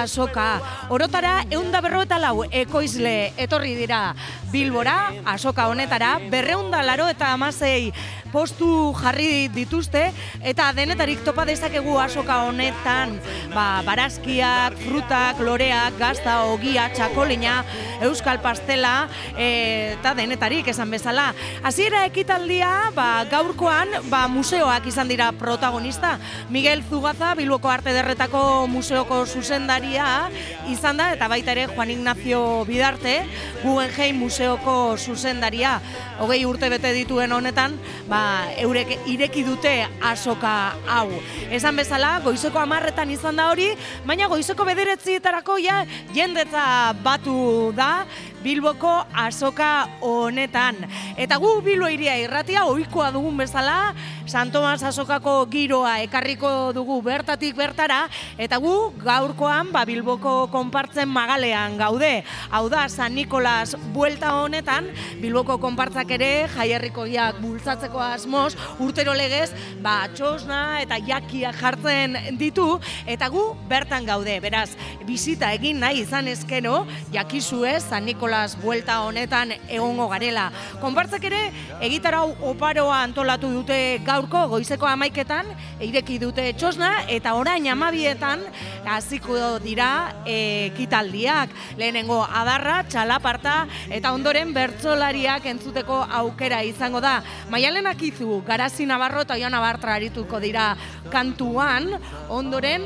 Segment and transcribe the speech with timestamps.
[0.00, 4.14] Asoka, orotara eunda berro eta lau ekoizle etorri dira
[4.52, 7.92] Bilbora, asoka honetara, berreunda laro eta amasei
[8.32, 10.06] postu jarri dituzte
[10.42, 13.16] eta denetarik topa dezakegu asoka honetan
[13.54, 17.60] ba, barazkiak, frutak, loreak, gazta, ogia, txakolina,
[18.06, 21.30] euskal pastela e, eta denetarik esan bezala.
[21.66, 26.16] Hasiera ekitaldia ba, gaurkoan ba, museoak izan dira protagonista.
[26.50, 30.30] Miguel Zugaza, Bilboko Arte Derretako museoko zuzendaria
[30.70, 33.20] izan da eta baita ere Juan Ignacio Bidarte,
[33.64, 35.78] Guggenheim museoko zuzendaria.
[36.20, 37.76] Hogei urte bete dituen honetan,
[38.08, 38.19] ba,
[38.62, 40.54] eurek ireki dute asoka
[40.86, 41.08] hau.
[41.50, 43.70] Esan bezala, goizeko amarretan izan da hori,
[44.06, 45.84] baina goizeko bederetzietarako ja
[46.16, 46.64] jendetza
[47.04, 48.06] batu da,
[48.40, 50.78] Bilboko asoka honetan.
[51.20, 53.92] Eta gu Bilbo iria irratia ohikoa dugun bezala,
[54.30, 58.04] San Tomas asokako giroa ekarriko dugu bertatik bertara,
[58.38, 62.22] eta gu gaurkoan ba, Bilboko konpartzen magalean gaude.
[62.54, 64.86] Hau da, San Nikolas buelta honetan,
[65.18, 69.48] Bilboko konpartzak ere jaierrikoiak bultzatzeko asmoz, urtero legez,
[69.82, 72.68] ba, txosna eta jakia jartzen ditu,
[73.10, 74.38] eta gu bertan gaude.
[74.46, 74.68] Beraz,
[75.10, 80.52] bizita egin nahi izan ezkeno, jakizu ez, San Nikolas buelta honetan egongo garela.
[80.78, 81.42] Konpartzak ere,
[81.82, 83.82] egitarau oparoa antolatu dute
[84.20, 85.46] gaurko goizeko amaiketan,
[85.80, 88.42] eireki dute txosna, eta orain amabietan
[88.84, 91.54] hasiko dira ekitaldiak.
[91.80, 97.20] Lehenengo adarra, txalaparta, eta ondoren bertzolariak entzuteko aukera izango da.
[97.48, 100.74] Maialenak izu, garazi nabarro eta oian abartra arituko dira
[101.08, 101.94] kantuan,
[102.28, 102.84] ondoren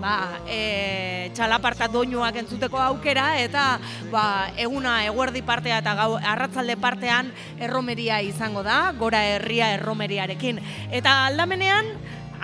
[0.00, 3.66] ba, e, txalaparta doinuak entzuteko aukera eta
[4.12, 10.60] ba, eguna eguerdi partea eta gau arratzalde partean erromeria izango da, gora herria erromeriarekin.
[10.90, 11.92] Eta aldamenean,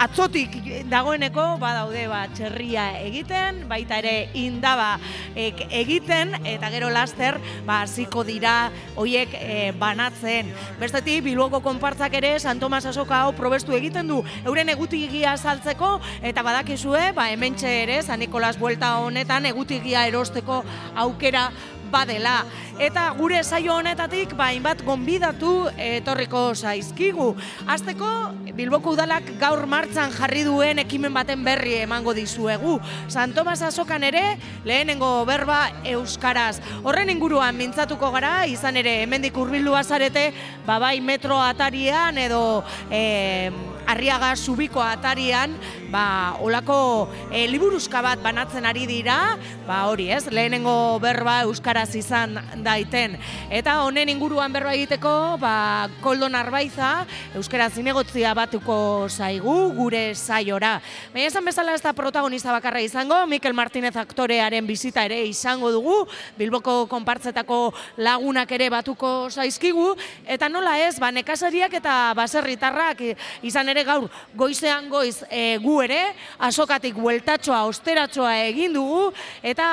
[0.01, 0.57] atzotik
[0.91, 4.97] dagoeneko badaude ba txerria egiten, baita ere indaba
[5.37, 10.53] egiten eta gero laster ba hasiko dira hoiek e, banatzen.
[10.81, 16.43] Bestetik Bilboko konpartzak ere San Tomas Asoka hau probestu egiten du euren egutigia saltzeko eta
[16.43, 20.63] badakizue ba hementxe ere San Nikolas Vuelta honetan egutigia erosteko
[20.95, 21.51] aukera
[21.93, 22.43] badela.
[22.83, 27.35] Eta gure saio honetatik bainbat gonbidatu etorriko zaizkigu.
[27.71, 28.09] Azteko
[28.53, 32.79] Bilboko udalak gaur martzan jarri duen ekimen baten berri emango dizuegu.
[33.09, 34.25] San Tomas Asokan ere
[34.69, 36.59] lehenengo berba euskaraz.
[36.83, 40.31] Horren inguruan mintzatuko gara, izan ere hemendik hurbildu azarete,
[40.67, 42.43] babai metro atarian edo
[42.91, 43.51] eh,
[43.93, 45.53] arriaga subiko atarian,
[45.93, 49.37] ba, olako e, liburuzka bat banatzen ari dira,
[49.69, 53.19] ba, hori ez, lehenengo berba euskaraz izan daiten.
[53.53, 57.05] Eta honen inguruan berba egiteko, ba, koldo narbaiza,
[57.37, 60.79] euskaraz zinegotzia batuko zaigu, gure saiora.
[61.13, 65.99] Baina esan bezala ez da protagonista bakarra izango, Mikel Martinez aktorearen bizita ere izango dugu,
[66.41, 67.61] Bilboko konpartzetako
[68.01, 69.93] lagunak ere batuko zaizkigu,
[70.25, 73.05] eta nola ez, ba, nekazariak eta baserritarrak
[73.45, 76.01] izan ere gaur goizean goiz e, gu ere
[76.39, 79.13] asokatik bueltatxoa osteratxoa egin dugu
[79.43, 79.69] eta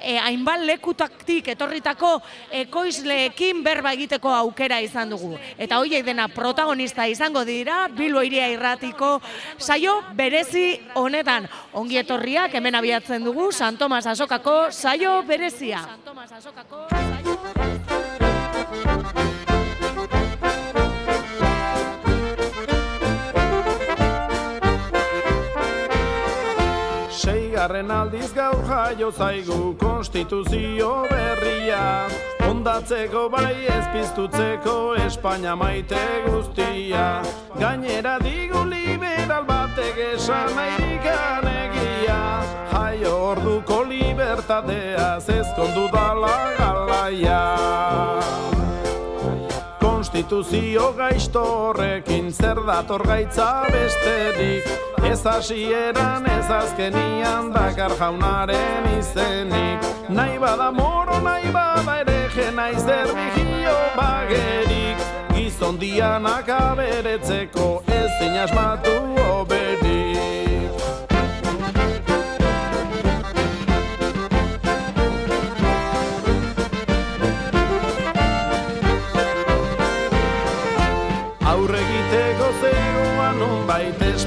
[0.00, 2.14] e, hainbat lekutaktik etorritako
[2.62, 5.36] ekoizleekin berba egiteko aukera izan dugu.
[5.58, 9.18] Eta hoiek dena protagonista izango dira Bilbo iria irratiko
[9.58, 11.48] saio berezi honetan.
[11.72, 15.82] Ongi etorriak hemen abiatzen dugu San Tomas Asokako saio berezia.
[15.86, 17.61] San Tomas Asokako saio berezia.
[27.22, 32.08] Bigarren aldiz gaur jaio zaigu konstituzio berria.
[32.48, 34.74] Ondatzeko bai ezpiztutzeko
[35.04, 37.06] Espainia maite guztia.
[37.60, 42.22] Gainera digu liberal batek esan nahikan egia.
[42.72, 48.51] Jaio orduko libertateaz ezkondu dala galaia
[50.12, 54.68] Konstituzio gaizto horrekin zer dator gaitza besterik?
[55.08, 59.88] Ez hasieran ez azkenian dakar jaunaren izenik.
[60.12, 65.00] Nahi bada moro, nahi bada ere nahi zer bigio bagerik.
[65.32, 68.98] Gizon dianak aberetzeko ez zinasmatu
[69.30, 70.11] oberik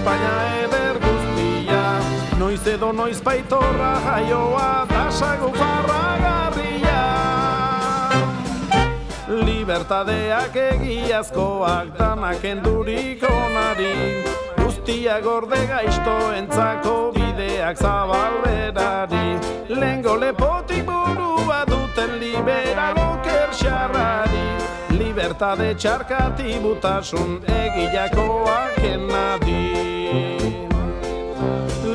[0.05, 0.45] Espainia
[2.75, 6.51] edo noiz baitorra jaioa tasago farra
[9.47, 13.95] Libertadeak egiazkoak danak endurik onari.
[14.59, 24.45] Guztia gorde gaizto entzako bideak zabalberari Lengo lepotik burua duten liberalo kerxarrari
[24.99, 29.74] Libertade txarkati butasun egilakoak enadi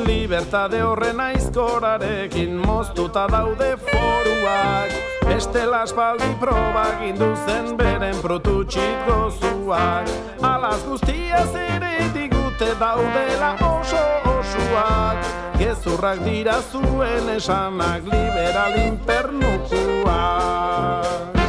[0.05, 4.91] Libertade horren aizkorarekin moztuta daude foruak.
[5.27, 10.07] Beste laspaldi probak induzen beren protutxit gozuak.
[10.41, 14.05] Alaz guztia ere digute daudela oso
[14.37, 15.17] osuak.
[15.59, 21.40] Gezurrak dira zuen esanak liberalin pernukuak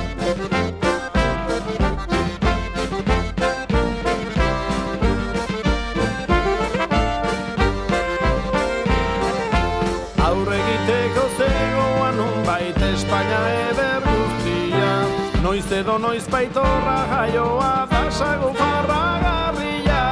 [15.83, 20.03] edo noiz baitorra jaioa dasago farra garria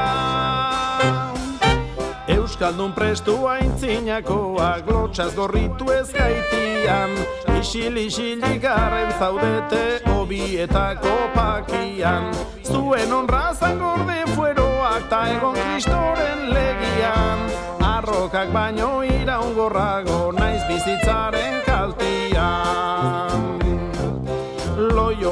[2.34, 7.14] Euskaldun prestu aintzinakoak lotxaz gorritu ez gaitian
[7.60, 12.32] Isil isili garren zaudete hobi eta kopakian
[12.66, 17.46] Zuen honrazan gorde fueroak ta egon kristoren legian.
[17.92, 23.49] Arrokak baino iraungorrago naiz bizitzaren kaltian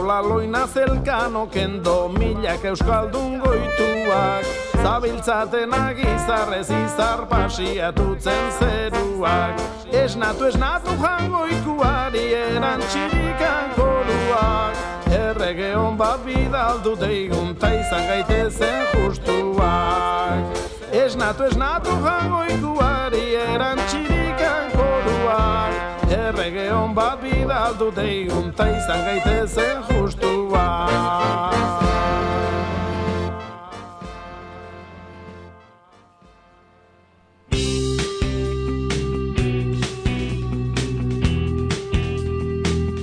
[0.09, 4.45] loiola loina zelkano kendo milak euskaldun goituak.
[4.83, 9.61] Zabiltzaten agizarrez izar pasiatutzen zeruak.
[9.93, 14.77] Esnatu esnatu jango ikuari eran txirikan koruak
[15.13, 20.57] Errege hon bat bidaldu deigun ta izan gaitezen justuak.
[20.93, 25.88] Esnatu esnatu jango ikuari eran txirikan koruak
[26.29, 30.67] errege hon bat bidaldu deigun ta izan gaitezen justua.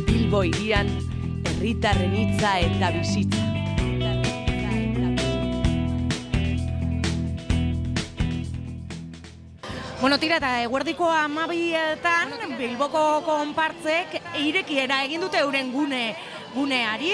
[0.05, 0.93] Bilbo irian,
[1.49, 3.54] herritarren hitza eta bizitza.
[10.05, 16.01] Bueno, tira eta eguerdiko amabietan Bilboko konpartzek irekiera egin dute euren gune
[16.53, 17.09] guneari,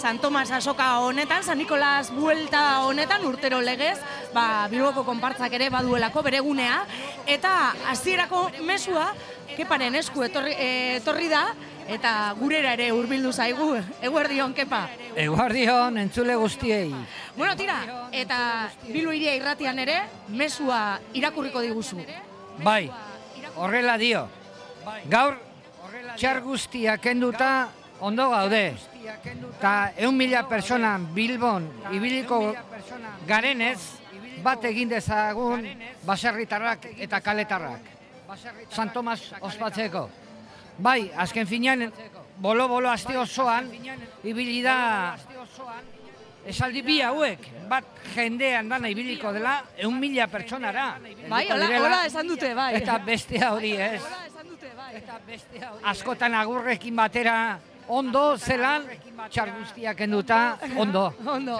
[0.00, 3.98] San Tomas Asoka honetan, San Nikolas Buelta honetan urtero legez,
[4.32, 6.78] ba, Bilboko konpartzak ere baduelako bere gunea,
[7.28, 9.10] eta hasierako mesua,
[9.58, 10.56] keparen esku etorri,
[10.96, 11.44] etorri da,
[11.92, 13.68] eta gurera ere hurbildu zaigu,
[14.00, 14.86] eguerdion, kepa.
[15.26, 16.88] Eguerdion, entzule guztiei.
[17.36, 18.40] Bueno, tira, eta
[18.88, 20.00] Bilbo iria irratian ere,
[20.32, 20.80] mesua
[21.12, 22.00] irakurriko diguzu.
[22.62, 22.90] Bai,
[23.56, 24.26] horrela dio.
[25.08, 25.36] Gaur,
[26.16, 27.68] txar guztia kenduta
[28.00, 28.74] ondo gaude.
[29.60, 32.40] Ta eun mila persona Bilbon ibiliko
[33.28, 33.78] garenez,
[34.44, 35.66] bat egin dezagun
[36.06, 37.88] baserritarrak eta kaletarrak.
[38.70, 40.08] San Tomas ospatzeko.
[40.80, 41.90] Bai, azken finean,
[42.40, 43.68] bolo-bolo aste osoan,
[44.24, 45.16] ibili da
[46.46, 47.84] esaldi bi hauek, bat
[48.14, 50.92] jendean dana ibiliko dela, eun mila pertsonara.
[51.28, 52.74] Bai, hola, hola esan dute, bai.
[52.80, 54.02] Eta beste hori ez.
[55.90, 57.36] Askotan agurrekin batera
[57.90, 58.86] ondo zelan,
[59.30, 61.08] txar guztiak enduta, ondo.
[61.26, 61.58] ondo.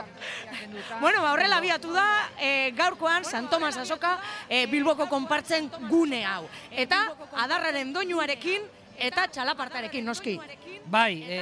[1.00, 2.06] bueno, ba, horrela biatu da,
[2.38, 4.16] e, gaurkoan, San Tomas Asoka,
[4.48, 6.44] e, Bilboko konpartzen gune hau.
[6.70, 7.02] Eta,
[7.34, 8.62] adarraren doinuarekin,
[8.96, 10.38] eta txalapartarekin, noski.
[10.86, 11.40] Bai, e,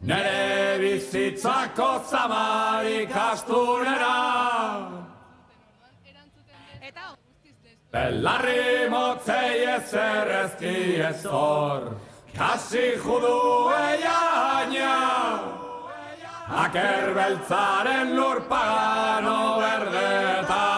[0.00, 4.14] Nere bizitzako zamarik astunera
[7.90, 11.96] Belarri motzei ezer ezki ez hor,
[12.36, 13.38] kasi judu
[13.72, 14.94] eiaina.
[16.64, 20.77] Aker beltzaren lur pagano berdetan.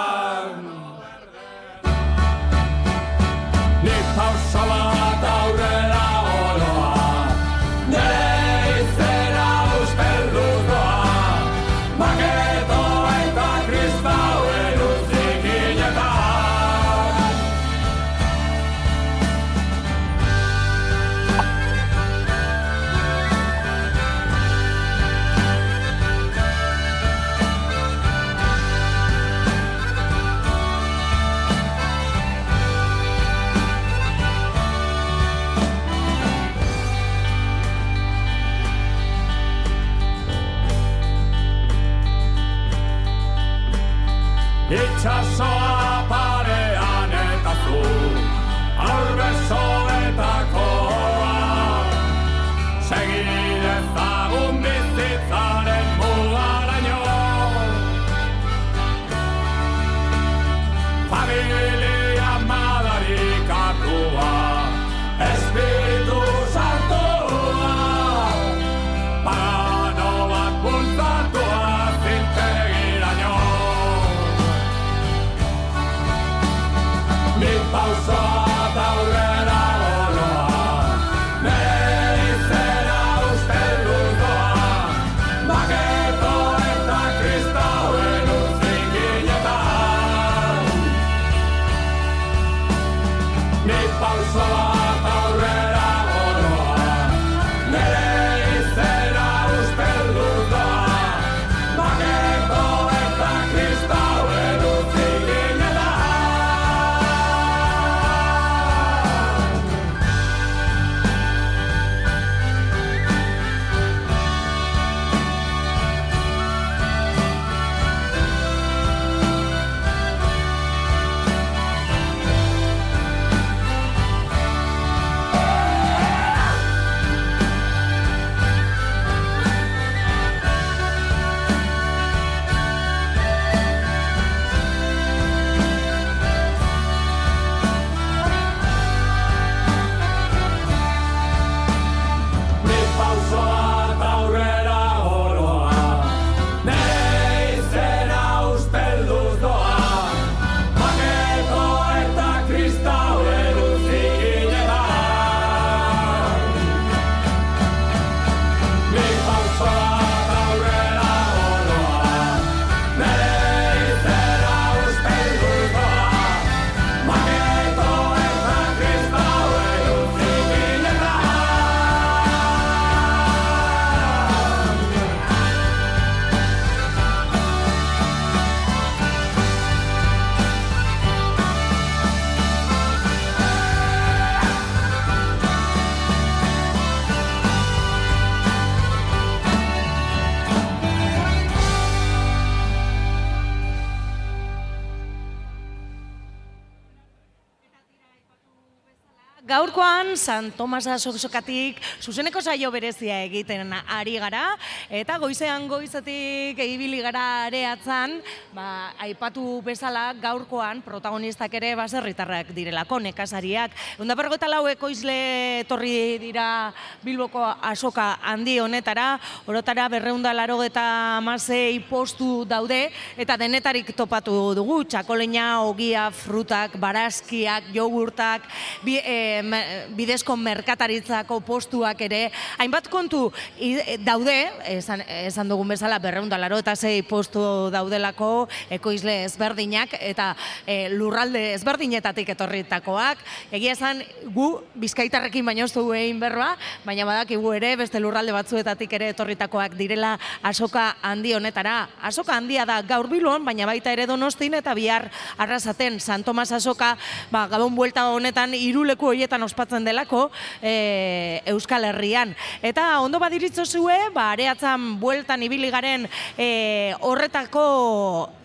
[200.11, 204.57] Gaurkoan San Tomasa Sokatik zuzeneko saio berezia egiten ari gara
[204.91, 208.19] eta goizean goizetik ibili gara areatzan,
[208.53, 213.71] ba, aipatu bezala gaurkoan protagonistak ere baserritarrak direlako nekazariak.
[214.01, 216.73] Onda bergota lau ekoizle etorri dira
[217.05, 224.83] Bilboko asoka handi honetara, orotara berreunda laro eta amasei postu daude eta denetarik topatu dugu,
[224.85, 228.51] txakolena, ogia, frutak, barazkiak, jogurtak,
[228.83, 232.23] bi, eh, bidezko merkataritzako postuak ere,
[232.59, 233.29] hainbat kontu
[233.61, 234.37] i- daude,
[234.71, 237.43] esan, esan dugun bezala berreunda laro eta zei postu
[237.73, 240.33] daudelako ekoizle ezberdinak eta
[240.67, 243.19] eh, lurralde ezberdinetatik etorritakoak.
[243.53, 244.03] Egia esan
[244.35, 244.49] gu
[244.81, 246.55] bizkaitarrekin baino ez dugu egin berba,
[246.87, 251.89] baina badakigu ere beste lurralde batzuetatik ere etorritakoak direla asoka handi honetara.
[252.03, 256.95] Asoka handia da gaur Bilbon, baina baita ere Donostin eta bihar arrasaten San Tomas asoka,
[257.31, 260.29] ba, gabon buelta honetan hiruleku horietan ospatzen delako
[260.63, 262.35] e, Euskal Herrian.
[262.63, 267.65] Eta ondo badiritzo zue, ba, areatzan bueltan ibili garen e, horretako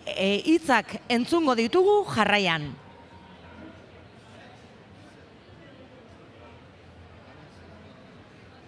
[0.06, 2.72] e, hitzak entzungo ditugu jarraian.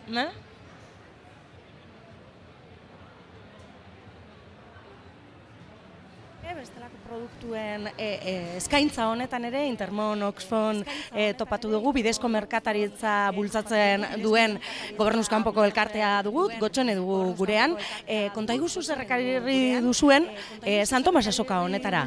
[0.08, 0.30] Ne?
[6.58, 6.96] bestelako
[7.48, 10.82] produktuen e, e, eskaintza honetan ere Intermon, Oxfam
[11.14, 14.58] e, topatu dugu bidezko merkataritza bultzatzen duen
[14.98, 17.76] gobernuz kanpoko elkartea dugu, gotxone dugu gurean.
[18.06, 20.28] E, konta iguzu zerrekarri duzuen
[20.62, 22.06] e, San Tomas asoka honetara.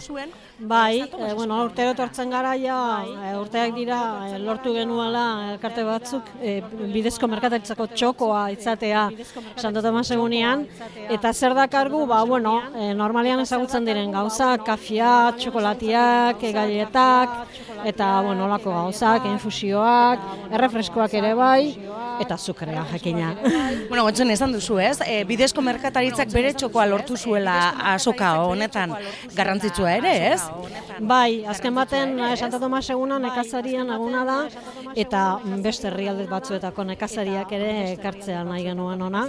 [0.59, 6.29] Bai, e, bueno, urtero etortzen gara ja, e, urteak dira e, lortu genuela elkarte batzuk
[6.41, 6.59] e,
[6.93, 9.09] bidezko merkataritzako txokoa izatea
[9.57, 10.67] Santo Tomas egunean,
[11.09, 17.35] eta zer dakargu, ba, bueno, e, normalean ezagutzen diren gauza, kafia, txokolatiak, galletak,
[17.85, 21.73] eta, bueno, olako gauzak, infusioak, errefreskoak ere bai,
[22.21, 23.33] eta azukrea jakina.
[23.89, 27.57] Bueno, gotxen esan duzu ez, e, bidezko merkataritzak bere txokoa lortu zuela
[27.93, 28.93] asoka honetan
[29.35, 30.41] garrantzitsua ere, ez?
[31.01, 34.37] Bai, azken baten eh, Santa Tomas eguna nekazarien eguna da
[34.95, 35.21] eta
[35.63, 39.25] beste herrialde batzuetako nekazariak ere ekartzea nahi genuen ona.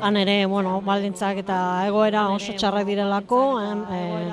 [0.00, 1.58] Han ere, bueno, baldintzak eta
[1.90, 4.32] egoera oso txarrak direlako, em, eh,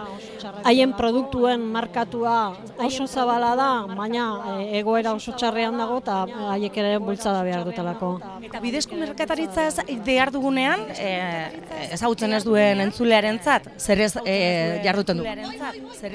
[0.64, 2.38] haien produktuen markatua
[2.84, 4.28] oso zabala da, baina
[4.80, 6.24] egoera oso txarrean dago eta
[6.54, 7.66] haiek ere bultzada behar
[7.98, 8.20] dutelako.
[8.48, 15.18] Eta bidezko merkataritza ez behar dugunean, e, ezagutzen ez duen entzulearentzat, zer ez e, jarduten
[15.18, 15.26] du?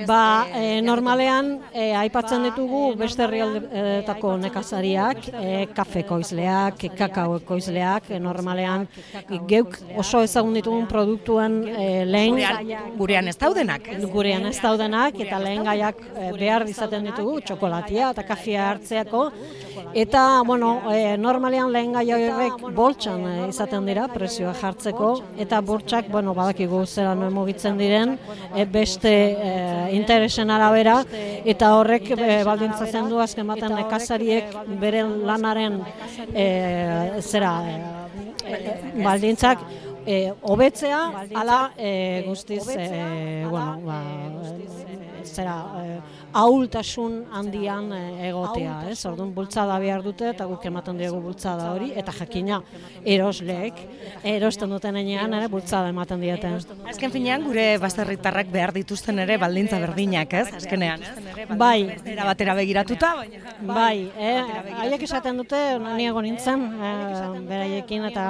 [0.07, 8.21] Ba, e, normalean e, aipatzen ditugu beste herrialdetako nekazariak, e, kafe koizleak, kakao koizleak, e,
[8.23, 8.89] normalean
[9.49, 13.89] geuk oso ezagun ditugun produktuen e, lehen Gurean, gurean ez daudenak.
[14.13, 16.01] gurean ez daudenak eta lehen gaiak
[16.39, 19.27] behar izaten ditugu, txokolatia eta kafea hartzeako.
[19.95, 25.11] Eta, bueno, e, normalean lehen gai horrek boltsan e, izaten dira, prezioa jartzeko,
[25.45, 28.17] eta bortxak, bueno, badakigu zelan mugitzen diren,
[28.55, 29.53] e, beste e,
[29.97, 30.99] interesen arabera,
[31.55, 35.81] eta horrek e, baldintzatzen du azken baten nekazariek beren lanaren
[36.33, 36.49] e,
[37.23, 39.63] zera, e, baldintzak,
[40.07, 41.03] e, hobetzea,
[41.35, 44.03] ala e, guztiz, e, bueno, ba,
[45.23, 45.57] zera,
[46.33, 48.99] ahultasun handian e, egotea, ez?
[49.09, 52.61] Orduan bultzada behar dute eta guk ematen diegu bultzada hori eta jakina
[53.05, 53.81] erosleek
[54.35, 56.53] erosten duten enean ere bultzada ematen diete.
[56.89, 60.47] Azken finean gure baserritarrak behar dituzten ere baldintza berdinak, ez?
[60.63, 61.49] Azkenean, ez?
[61.59, 61.79] Bai,
[62.13, 64.43] Era batera begiratuta, baina Bai, eh,
[64.81, 65.59] haiek esaten dute,
[65.97, 68.25] ni egon nintzen, eh, beraiekin, eta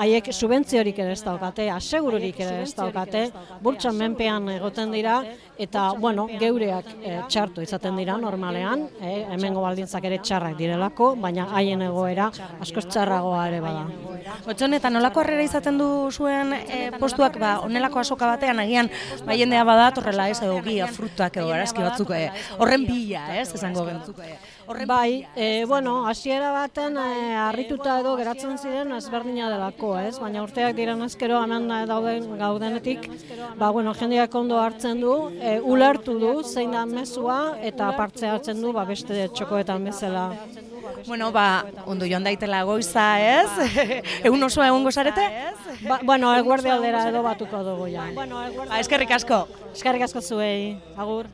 [0.00, 3.26] haiek subentziorik ere ez daukate, asegururik ere ez daukate,
[3.62, 5.22] burtsan menpean egoten dira,
[5.58, 11.48] eta, bueno, geureak eh, txartu izaten dira normalean, eh, hemengo baldintzak ere txarrak direlako, baina
[11.56, 12.28] haien egoera
[12.60, 13.86] askoz txarragoa ere bada.
[14.52, 18.90] Otxon, eta nolako harrera izaten du zuen e, postuak, ba, onelako asoka batean, agian,
[19.26, 23.48] ba, jendea bada, torrela ez, edo gia, frutak, edo arazki batzuk, e, horren bila, ez,
[23.58, 24.20] esango gentzuk.
[24.66, 30.14] Horren Bai, e, bueno, hasiera baten e, harrituta edo geratzen ziren ezberdina delako, ez?
[30.22, 33.08] Baina urteak diren ezkero hemen eh, dauden gaudenetik,
[33.58, 38.62] ba bueno, jendeak ondo hartzen du, e, ulertu du zein da mezua eta parte hartzen
[38.62, 40.28] du ba beste txokoetan bezala.
[41.06, 43.70] Bueno, ba, ondo joan daitela goiza, ez?
[44.28, 45.26] Egun osoa egongo zarete?
[45.88, 48.06] Ba, bueno, eguerdi aldera edo batuko dugu ja.
[48.14, 49.46] Ba, eskerrik asko.
[49.74, 51.26] Eskerrik asko zuei, agur.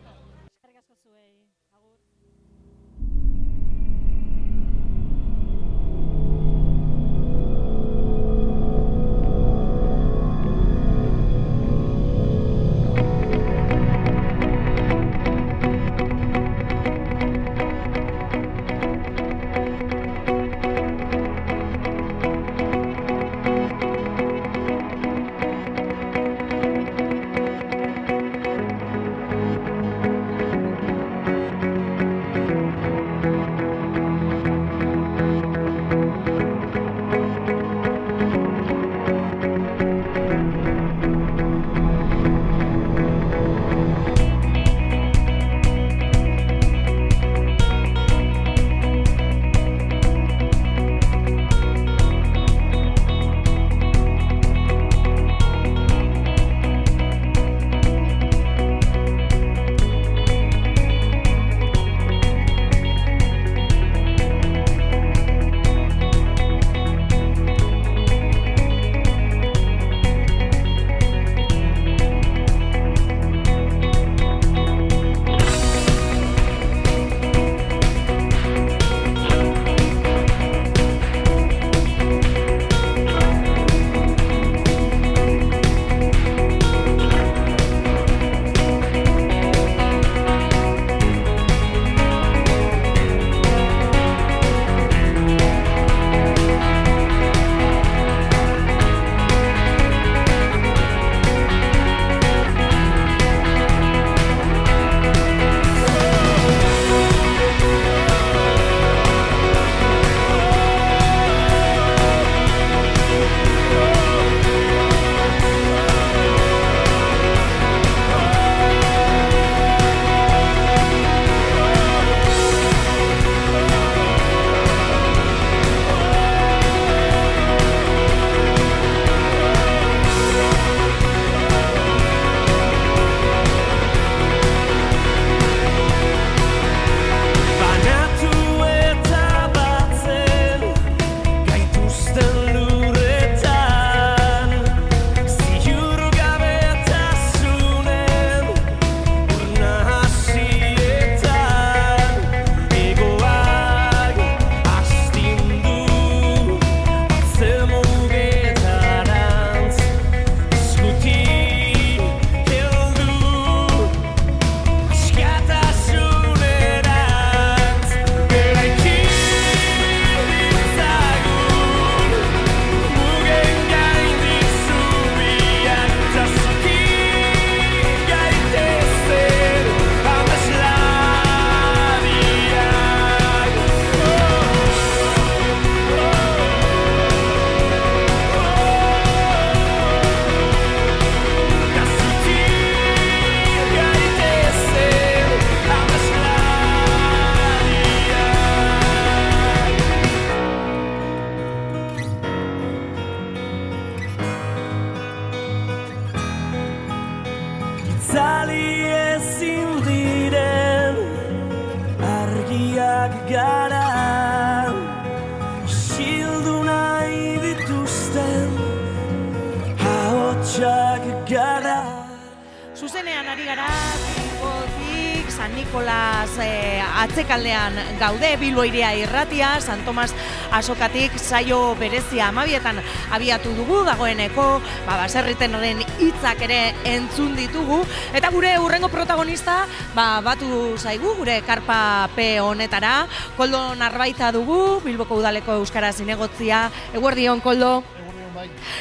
[228.08, 230.14] Gaude, Bilbo iria irratia, San Tomas
[230.56, 232.80] asokatik saio berezia amabietan
[233.12, 234.46] abiatu dugu, dagoeneko,
[234.86, 237.82] ba, baserriten horren hitzak ere entzun ditugu,
[238.16, 239.58] eta gure urrengo protagonista,
[239.92, 243.04] ba, batu zaigu, gure karpa P honetara,
[243.36, 247.82] Koldo Narbaita dugu, Bilboko udaleko Euskara zinegotzia, eguerdion, Koldo.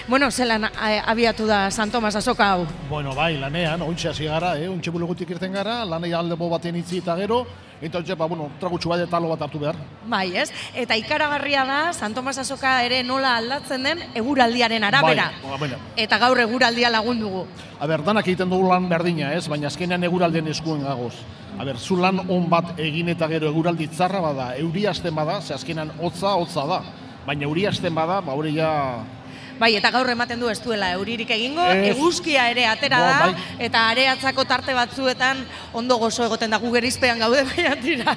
[0.08, 2.68] Bueno, zelan eh, abiatu da San Tomas azoka hau?
[2.88, 4.70] Bueno, bai, lanean, ointxe hasi gara, eh?
[4.70, 7.42] ointxe bulegutik irten gara, lanei aldebo baten itzi eta gero,
[7.82, 9.76] eta ointxe, ba, bueno, tragutxu bat eta bat hartu behar.
[10.06, 10.50] Bai, ez?
[10.74, 15.32] Eta ikaragarria da, San Tomas azoka ere nola aldatzen den eguraldiaren arabera.
[15.42, 15.78] Bai, ba, bueno.
[15.96, 17.46] Eta gaur eguraldia lagun dugu.
[17.80, 19.48] A ber, danak egiten dugu lan berdina, ez?
[19.48, 21.13] Baina azkenean eguralden eskuen gagoz.
[21.58, 25.42] A ber, zu lan on bat egin eta gero eguraldi txarra bada, euri hasten bada,
[25.42, 26.82] ze azkenean hotza, hotza da.
[27.26, 28.72] Baina euri hasten bada, ba hori ja...
[29.60, 31.96] Bai, eta gaur ematen du ez duela euririk egingo, Ez.
[31.96, 33.46] eguzkia ere atera da, bai.
[33.65, 35.39] eta areatzako tarte batzuetan
[35.74, 38.13] ondo gozo egoten da gu gerizpean gaude baina tira.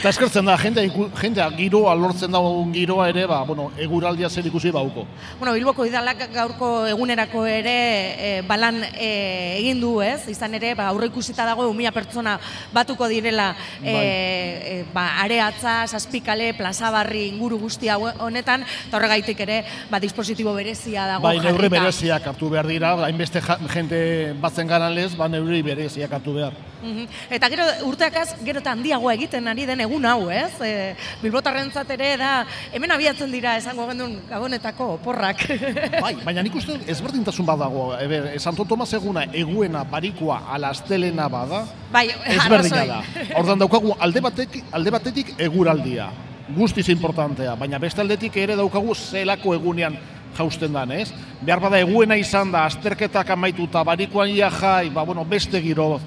[0.00, 4.46] Eta eskertzen da, jendea, iku- jendea giroa lortzen dagoen giroa ere, ba, bueno, eguraldia zer
[4.50, 5.06] ikusi bauko.
[5.38, 7.76] Bueno, Bilboko idalak gaurko egunerako ere
[8.18, 10.26] e, balan e, egin du, ez?
[10.28, 12.34] Izan ere, ba, aurreikusita dago umia pertsona
[12.74, 19.62] batuko direla e, e, ba, areatza, saspikale, plazabarri inguru guzti hau honetan, eta horregaitik ere,
[19.90, 24.00] ba, dispositibo berezia dago Bai, neurri bereziak hartu behar dira, hainbeste jende
[24.40, 26.56] batzen garan lez, ba, neurri bereziak hartu behar.
[26.82, 27.06] Mhm.
[27.34, 30.52] Eta gero urteakaz gero eta handiagoa egiten ari den egun hau, ez?
[30.62, 32.32] E, Bilbotarrentzat ere da
[32.72, 35.42] hemen abiatzen dira esango gendun gabonetako oporrak.
[36.04, 37.90] Bai, baina nik uste ezberdintasun bat dago.
[37.98, 42.06] Eber, Santo Tomas eguna eguena barikoa ala astelena bada, bai,
[42.36, 43.02] ezberdina da.
[43.40, 46.08] Ordan daukagu alde batetik, alde batetik eguraldia.
[46.48, 49.98] Guztiz importantea, baina beste aldetik ere daukagu zelako egunean
[50.36, 51.12] jausten dan, ez?
[51.40, 56.00] Behar bada eguena izan da, azterketak amaituta, barikoan ia jai, ba, bueno, beste giro.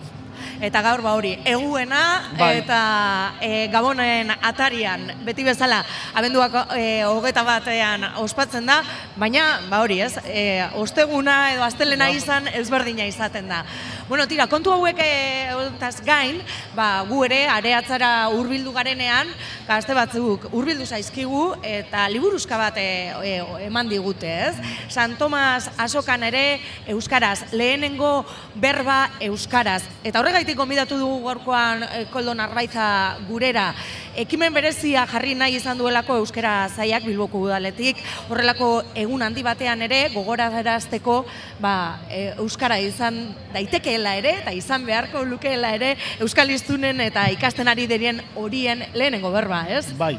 [0.61, 2.59] Eta gaur ba hori, eguena Bai.
[2.59, 5.79] eta e, Gabonen atarian, beti bezala,
[6.13, 8.75] abenduak e, hogeta batean ospatzen da,
[9.17, 13.63] baina ba hori ez, e, osteguna edo astelena izan ezberdina izaten da.
[14.05, 16.37] Bueno, tira, kontu hauek e, honetaz gain,
[16.77, 19.33] ba, gu ere areatzara hurbildu garenean,
[19.65, 22.85] gazte batzuk hurbildu zaizkigu eta liburuzka bat e,
[23.17, 23.33] e,
[23.65, 24.77] eman digute, ez?
[24.93, 26.59] San Tomas asokan ere
[26.91, 29.81] euskaraz, lehenengo berba euskaraz.
[30.03, 33.71] Eta horregaitik gonbidatu dugu gaurkoan e, Koldo Narbaiza gurera.
[34.19, 40.01] Ekimen berezia jarri nahi izan duelako euskara zaiak Bilboko udaletik, horrelako egun handi batean ere
[40.13, 41.17] gogorarazteko
[41.63, 41.73] ba,
[42.09, 43.21] e, euskara izan
[43.53, 49.31] daitekeela ere eta izan beharko lukeela ere euskal hiztunen eta ikasten ari dirien horien lehenengo
[49.31, 49.85] berba, ez?
[49.97, 50.17] Bai.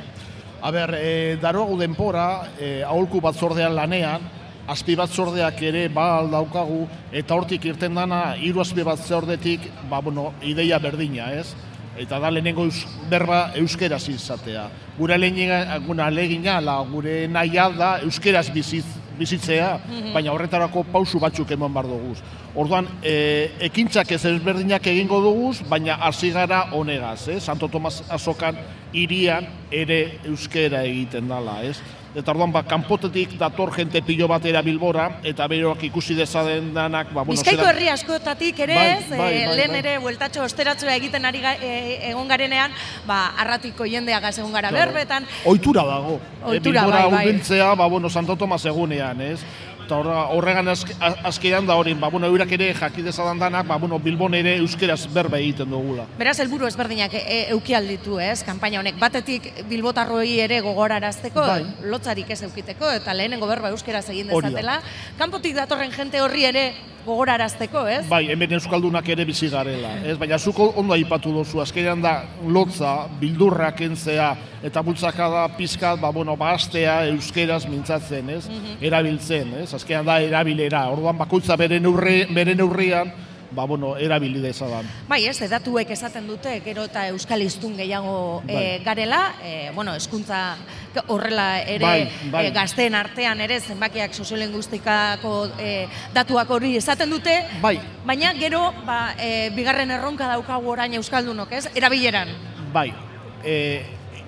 [0.62, 4.22] A ber, e, daroagu denpora, e, aholku batzordean lanean,
[4.70, 10.78] azpi batzordeak ere ba daukagu eta hortik irten dana hiru azpi batzordetik, ba bueno, ideia
[10.78, 11.54] berdina, ez?
[11.98, 14.68] Eta da lehenengo eus, berba euskeraz izatea.
[14.96, 18.86] Gure lehenengo guna alegina, la, gure nahia da euskeraz bizitz,
[19.18, 19.74] bizitzea,
[20.14, 22.14] baina horretarako pausu batzuk eman bar dugu.
[22.56, 27.40] Orduan, e, ekintzak ez ezberdinak egingo dugu, baina hasi gara honegaz, eh?
[27.40, 28.56] Santo Tomas azokan
[28.92, 31.78] hirian ere euskera egiten dala, ez?
[32.14, 37.22] Eta orduan, ba, kanpotetik dator jente pilo batera bilbora, eta beroak ikusi dezaden danak, ba,
[37.24, 39.78] bueno, Bizkaiko herri askotatik ere, Bai, ez, bai, e, bai, lehen bai.
[39.80, 42.74] ere bueltatxo osteratzea egiten ari ga, e, egon garenean,
[43.08, 44.92] ba, arratiko jendeagaz egon gara Claro.
[44.92, 46.20] berbetan, Ohitura dago.
[46.44, 47.76] Ohitura, e, Bilbora bai, bai.
[47.76, 49.40] ba, bueno, Santo Tomas egunean, ez?
[50.00, 53.98] Eta horregan azk- a- azkenean da hori, ba, bueno, eurak ere jakidezadan danak, ba, bueno,
[53.98, 56.06] Bilbon ere euskeraz berba egiten dugula.
[56.18, 58.98] Beraz, helburu ezberdinak e, e, euki alditu, ez, kanpaina honek.
[58.98, 61.66] Batetik bilbotarroi ere gogorarazteko, Bai.
[61.84, 64.80] lotzarik ez eukiteko, eta lehenengo berba euskeraz egin dezatela.
[65.18, 66.72] Kanpotik datorren jente horri ere
[67.06, 68.02] gogorarazteko, ez?
[68.10, 70.16] Bai, hemen euskaldunak ere bizi garela, ez?
[70.20, 72.14] Baina zuko ondo aipatu duzu, azkenean da
[72.46, 74.30] lotza, bildurrak entzea,
[74.62, 78.46] eta bultzaka da pizkat, ba, bueno, ba, astea euskeraz mintzatzen, ez?
[78.80, 79.68] Erabiltzen, ez?
[79.74, 83.12] Azkenean da erabilera, orduan bakoitza bere, neurri, bere neurrian,
[83.54, 84.88] ba, bueno, erabili dezadan.
[85.08, 88.84] Bai, ez, datuek esaten dute, gero eta euskal hiztun gehiago e, Bai.
[88.84, 90.56] garela, e, bueno, hezkuntza
[91.08, 92.46] horrela ere Bai, bai.
[92.46, 99.14] e, gazteen artean ere zenbakiak soziolinguistikako e, datuak hori esaten dute, Bai, baina gero ba,
[99.18, 101.66] e, bigarren erronka daukagu orain euskaldunok, ez?
[101.74, 102.28] Erabileran.
[102.72, 102.92] Bai,
[103.44, 103.82] e,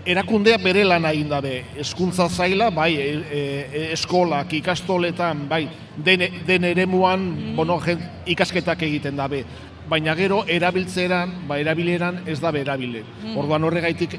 [0.06, 6.64] erakundea bere lana egin dabe, hezkuntza zaila, bai, e, e, eskolak, ikastoletan, bai, den, den
[6.64, 9.44] eremuan, bueno, jen, ikasketak egiten dabe.
[9.88, 13.04] Baina gero, erabiltzeran, ba, erabileran ez dabe erabile.
[13.36, 14.16] Orduan horregaitik,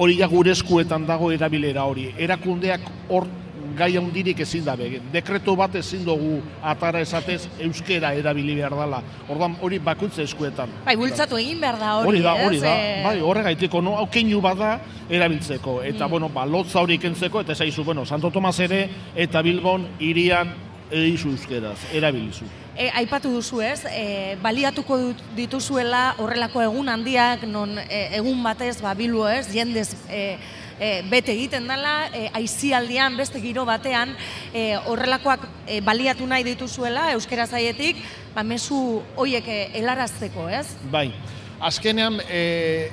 [0.00, 2.08] hori ja gure eskuetan dago erabilera hori.
[2.18, 3.26] Erakundeak hor
[3.76, 5.00] gai handirik ezin dabe.
[5.12, 9.02] Dekreto bat ezin dugu atara esatez euskera erabili behar dela.
[9.28, 10.72] Ordan hori bakuntza eskuetan.
[10.86, 12.74] Bai, bultzatu egin behar da hori, Hori da, hori da.
[12.76, 14.78] Eh, Bai, horregaitiko no, hau keinu bada
[15.10, 15.80] erabiltzeko.
[15.82, 20.54] Eta, bueno, ba, lotza hori kentzeko, eta esaizu, bueno, Santo Tomas ere, eta Bilbon irian
[20.90, 22.46] eizu euskeraz, erabilizu.
[22.76, 24.96] E, aipatu duzu ez, e, baliatuko
[25.36, 30.38] dituzuela horrelako egun handiak, non e, egun batez, ba, Bilbo ez, jendez e,
[30.80, 34.16] e, bete egiten dela, e, aizialdian, beste giro batean,
[34.52, 38.00] e, horrelakoak e, baliatu nahi dituzuela, euskera zaietik,
[38.34, 40.66] ba, mezu hoiek e, helarazteko, ez?
[40.90, 41.10] Bai,
[41.60, 42.90] azkenean e,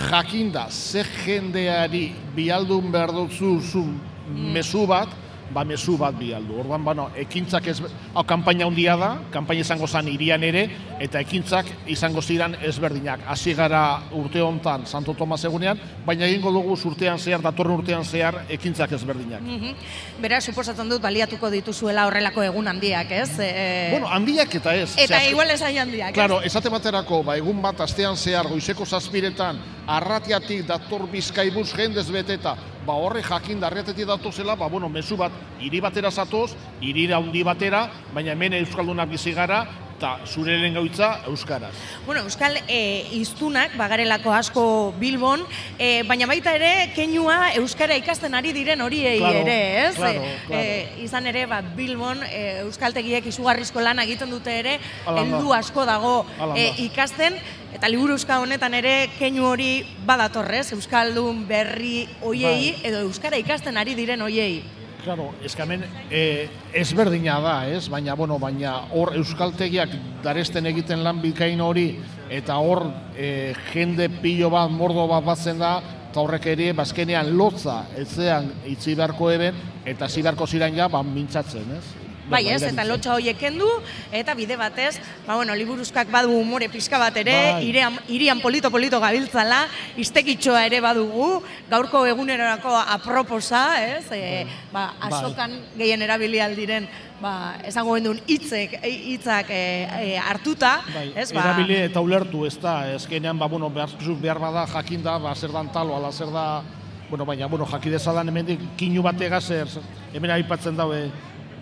[0.00, 3.84] jakinda ze jendeari bialdun behar duzu zu
[4.30, 5.08] mezu bat,
[5.52, 6.60] ba mezu bat bialdu.
[6.60, 7.80] Orduan, bueno, ekintzak ez,
[8.14, 10.68] hau kanpaina handia da, kanpaina izango zen irian ere,
[11.00, 13.20] eta ekintzak izango ziren ezberdinak.
[13.26, 18.44] Hasi gara urte hontan Santo Tomas egunean, baina egingo dugu urtean zehar, datorren urtean zehar,
[18.48, 19.42] ekintzak ezberdinak.
[19.42, 19.74] Mhm.
[20.22, 23.30] Beraz, suposatzen dut baliatuko dituzuela horrelako egun handiak, ez?
[23.40, 24.92] E, Bueno, handiak eta ez.
[24.96, 28.86] eta Ze azken- igual ez handiak, Claro, esate baterako, ba, egun bat astean zehar goizeko
[28.86, 32.56] zazpiretan, arratiatik dator bizkaibuz jendez beteta,
[32.90, 37.44] ba horre jakin da arratiatik datozela, ba bueno, mezu bat, hiri batera zatoz, hirira handi
[37.46, 39.60] batera, baina hemen euskaldunak bizi gara,
[40.00, 41.74] eta zure lehen gaitza euskaraz.
[42.06, 44.62] Bueno, Euskal e, iztunak, bagarelako asko
[44.96, 45.42] Bilbon,
[45.76, 49.58] e, baina baita ere, keinua Euskara ikasten ari diren horiei Claro, ere,
[49.90, 49.94] ez?
[49.98, 50.62] claro, E, claro.
[50.62, 56.14] e, izan ere, ba, Bilbon, e, Euskaltegiek izugarrizko lan egiten dute ere, heldu asko dago
[56.56, 57.36] e, ikasten,
[57.76, 62.88] eta liburu euska honetan ere keinu hori badatorrez, Euskaldun berri hoiei, Bai.
[62.88, 64.62] edo Euskara ikasten ari diren hoiei.
[65.00, 65.80] Claro, eskamen
[66.12, 67.86] e, ezberdina da, ez?
[67.88, 71.86] Baina, bueno, baina hor euskaltegiak daresten egiten lan bikain hori,
[72.28, 72.84] eta hor
[73.16, 75.78] e, jende pilo bat, mordo bat batzen da,
[76.10, 79.56] eta horrek ere, bazkenean lotza, etzean itzi beharko eben,
[79.88, 81.99] eta hasi beharko ziren ja, ba, mintzatzen, ez?
[82.30, 83.66] Bai, Ba, ez, eta lotxa horiek kendu,
[84.14, 87.66] eta bide batez, ba, bueno, liburuzkak badu umore pixka bat ere, Bai.
[87.66, 89.64] irian, irian polito-polito gabiltzala,
[89.98, 91.40] istekitxoa ere badugu,
[91.70, 95.08] gaurko egunerako aproposa, ez, e, ba, Bai.
[95.10, 96.86] asokan gehien erabili aldiren,
[97.20, 99.62] ba, esango gendun hitzek, hitzak e,
[99.98, 103.90] e, hartuta, Bai, ez, ba, erabili eta ulertu, ez da, ezkenean, ba, bueno, behar,
[104.22, 106.62] behar bada jakin da, ba, zer dan talo, ala zer da,
[107.10, 109.66] bueno, baina, bueno, jakidezadan hemendik kinu batega zer,
[110.14, 111.08] hemen aipatzen daue,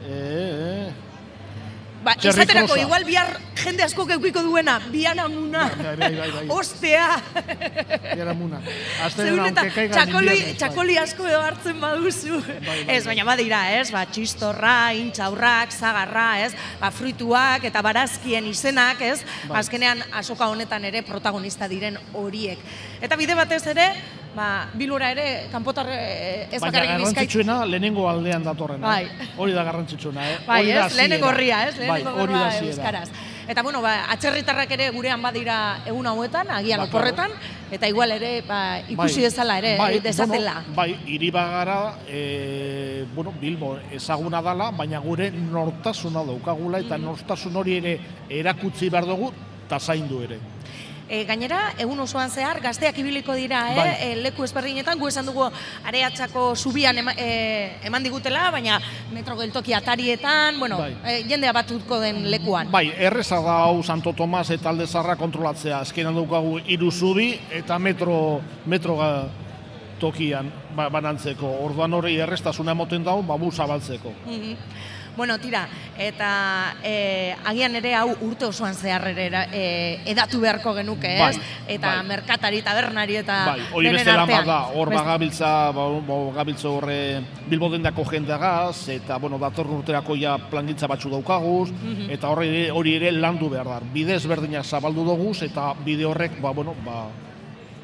[0.02, 0.92] e, e,
[2.04, 6.44] ba, izaterako, igual bihar jende asko keukiko duena, biaramuna, Bai, bai, bai, bai.
[6.48, 7.18] ostea,
[8.14, 8.60] Era muna.
[9.04, 12.38] Azte Zeun eta txakoli, txakoli asko edo hartzen baduzu.
[12.66, 19.02] bai, ez, baina badira, ez, ba, txistorra, intxaurrak, zagarra, ez, ba, fruituak eta barazkien izenak,
[19.02, 19.58] ez, Bai.
[19.64, 22.62] azkenean asoka honetan ere protagonista diren horiek.
[23.02, 23.90] Eta bide batez ere,
[24.36, 28.86] ba, bilura ere, kanpotar eh, ez Baina bakarrik garrantzitsuena lehenengo aldean datorrena.
[28.86, 29.08] Bai.
[29.36, 30.38] Hori da garrantzitsuena, eh?
[30.46, 33.08] Bai, Hori ez, lehenengo horria, ez, lehenengo bai, hori da euskaraz.
[33.48, 37.32] Eta bueno, ba, atzerritarrak ere gurean badira egun hauetan, agian oporretan,
[37.72, 39.24] eta igual ere ba, ikusi Bai.
[39.24, 40.58] dezala ere, bai, dezatela.
[40.66, 46.84] Bueno, bai, hiri bagara, e, bueno, Bilbo ezaguna dala, baina gure nortasuna daukagula, Mm.
[46.84, 49.32] eta nortasun hori ere erakutsi behar dugu,
[49.66, 50.38] eta zaindu ere.
[51.08, 53.76] E, gainera, egun osoan zehar, gazteak ibiliko dira, eh?
[53.76, 53.92] Bai.
[54.04, 55.46] E, leku ezberdinetan, gu esan dugu
[55.88, 58.76] areatzako zubian ema, e, eman digutela, baina
[59.14, 60.92] metro geltoki atarietan, bueno, Bai.
[61.06, 62.68] e, jendea batuko den lekuan.
[62.70, 65.78] Bai, erreza da hau Santo Tomas eta Alde Zarra kontrolatzea.
[65.80, 69.28] Azkenan daukagu hiru zubi eta metro, metro ga-
[69.98, 71.48] tokian ba, banantzeko.
[71.64, 74.12] Orduan hori errestasuna emoten dago, babu zabaltzeko.
[74.26, 74.52] Mhm.
[75.18, 75.64] Bueno, tira,
[75.98, 79.62] eta e, agian ere hau urte osoan zehar ere e,
[80.12, 81.18] edatu beharko genuke, ez?
[81.18, 82.04] Bai, eta bai.
[82.06, 86.98] merkatari, tabernari eta Bai, hori beste lan bat da, hor bagabiltza, ba, ba, gabiltza horre
[87.50, 92.06] Bilbo dendako jendeagaz, eta, bueno, datorren urterako ja plangintza batzu daukaguz, Mhm.
[92.14, 93.80] eta hori hori ere landu behar da.
[93.92, 97.08] Bide ezberdinak zabaldu duguz, eta bide horrek, ba, bueno, ba,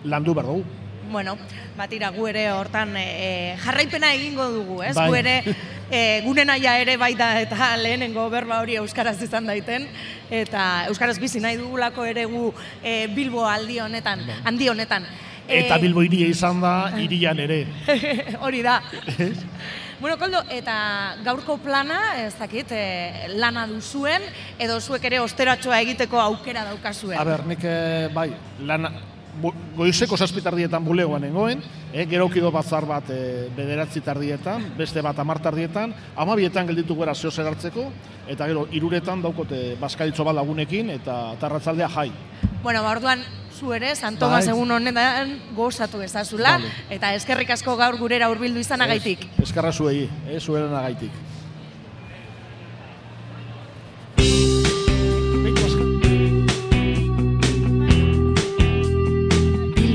[0.04, 0.64] landu behar dugu.
[1.10, 1.36] Bueno,
[1.76, 4.94] batira gu ere hortan e, jarraipena egingo dugu, ez?
[4.96, 5.08] Bai.
[5.10, 5.34] Gu ere
[5.94, 9.86] e, gure naia ere baita eta lehenengo berba hori euskaraz izan daiten
[10.30, 12.50] eta euskaraz bizi nahi dugulako ere gu
[12.82, 15.06] e, Bilbo aldi honetan, handi honetan.
[15.44, 17.64] E, Eta Bilbo hiria izan da, hirian ere.
[18.44, 18.80] hori da.
[20.04, 20.74] Bueno, Koldo, eta
[21.24, 24.26] gaurko plana, ez dakit, e, lana duzuen,
[24.60, 27.16] edo zuek ere osteratxoa egiteko aukera daukazuen.
[27.16, 28.26] A ber, nik, eh, bai,
[28.68, 28.90] lana,
[29.76, 35.40] goizeko zazpitardietan bulegoan nengoen, eh, gero kido batzar bat e, bederatzi tardietan, beste bat amar
[35.42, 37.90] tardietan, amabietan gelditu gara zeo zer hartzeko,
[38.28, 42.10] eta gero iruretan daukote baskaritzo bat lagunekin, eta tarratzaldea jai.
[42.62, 44.54] Bueno, ba, orduan, zu ere, San Tomas Bai.
[44.54, 46.72] egun honetan gozatu ezazula, Vale.
[46.90, 49.28] eta eskerrik asko gaur gurera hurbildu izanagaitik.
[49.42, 50.74] Eskarra zuei, eh, zueren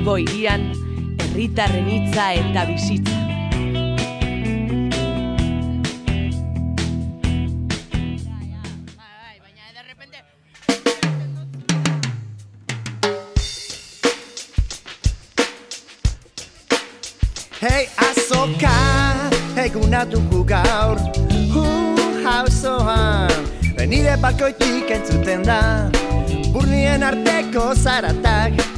[0.09, 0.63] Bilbo irian,
[1.21, 3.17] herritarren hitza eta bizitza.
[17.59, 18.73] Hei azoka
[19.65, 20.97] egunatuko gaur
[21.53, 21.67] Hu
[22.23, 23.45] hauzoan
[23.77, 25.61] Benire bakoitik entzuten da
[26.55, 28.68] Burnien arteko zaratak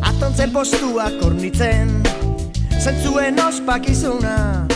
[0.00, 2.02] Atontzen postuak ornitzen
[2.80, 4.66] Zentzuen ospakizuna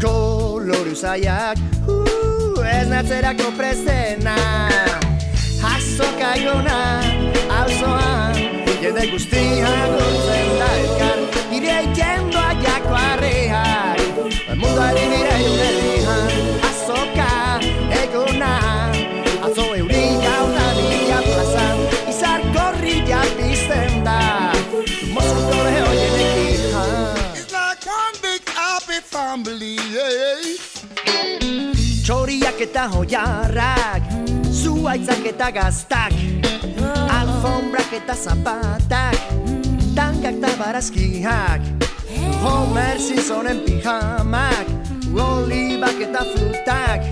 [0.00, 1.58] Koloru zaiak.
[1.88, 4.36] Uh, Ez natzerako prezena.
[5.60, 6.76] Azoka egona
[7.50, 8.38] Hauzoan
[8.80, 11.18] Jende guztia gurtzen da elkar.
[11.50, 14.00] Nire jendoa jako arreak
[14.56, 16.32] Munduari nire jurelian
[16.70, 17.30] Azoka
[18.02, 18.69] egona
[29.44, 30.40] family, yeah.
[32.04, 34.08] Txoriak eta hoiarrak
[34.50, 36.14] Zuaitzak eta gaztak
[37.14, 39.16] Alfombrak eta zapatak
[39.94, 41.62] Tankak eta barazkiak
[42.42, 44.66] Homer Simpsonen pijamak
[45.14, 47.06] Olibak eta frutak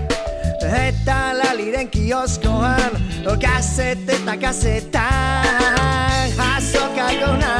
[0.59, 2.99] Eta laliren kioskoan
[3.39, 7.55] Gazete eta gazetak Azoka gona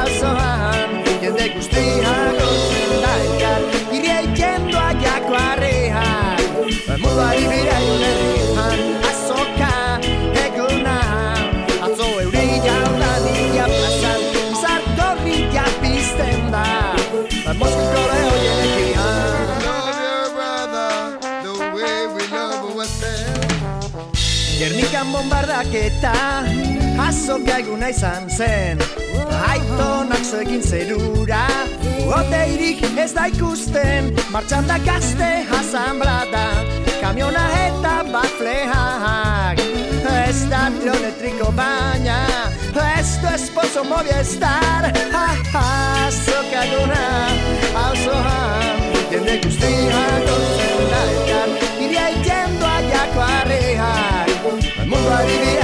[0.00, 3.12] Auzoan Jende guztia gotzen da
[7.14, 9.74] Munduari bira junerrian Azoka
[10.34, 10.98] eguna
[11.86, 16.66] Atzo euria udadia plazan Izar gorria pizten da
[17.54, 20.90] Moskuko leho jenekian Love your brother
[21.46, 24.58] the way we love ourselves.
[24.58, 26.18] Gernikan bombardaketa
[26.98, 28.82] Azoka eguna izan zen
[29.52, 31.46] Aitonak egin zerura
[32.10, 35.30] Oteirik ez da ikusten Martxan da gazte
[35.62, 36.48] asamblada
[37.04, 39.58] Kamiona eta bafleak
[40.08, 42.16] Ez da trionetriko baina
[42.80, 47.02] Ez du esposo moviestar Azoka eguna
[47.82, 48.80] Auzoan
[49.12, 50.00] Jende guztia
[50.30, 51.52] gotzen da elkar
[51.84, 54.32] Iria jendoa jako arreak
[54.88, 55.63] Munduari bira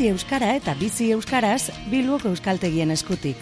[0.00, 3.36] Bizi Euskara eta Bizi Euskaraz Bilboko Euskaltegien eskutik.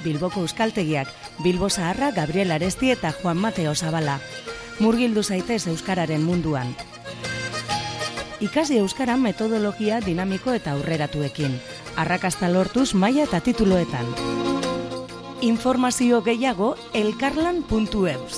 [0.00, 1.10] Bilboko Euskaltegiak,
[1.44, 4.14] Bilbo Zaharra, Gabriel Aresti eta Juan Mateo Zabala.
[4.80, 6.72] Murgildu zaitez Euskararen munduan.
[8.40, 11.60] Ikasi Euskara metodologia dinamiko eta aurreratuekin.
[11.96, 14.08] Arrakasta lortuz maila eta tituloetan.
[15.42, 18.35] Informazio gehiago elkarlan.eus.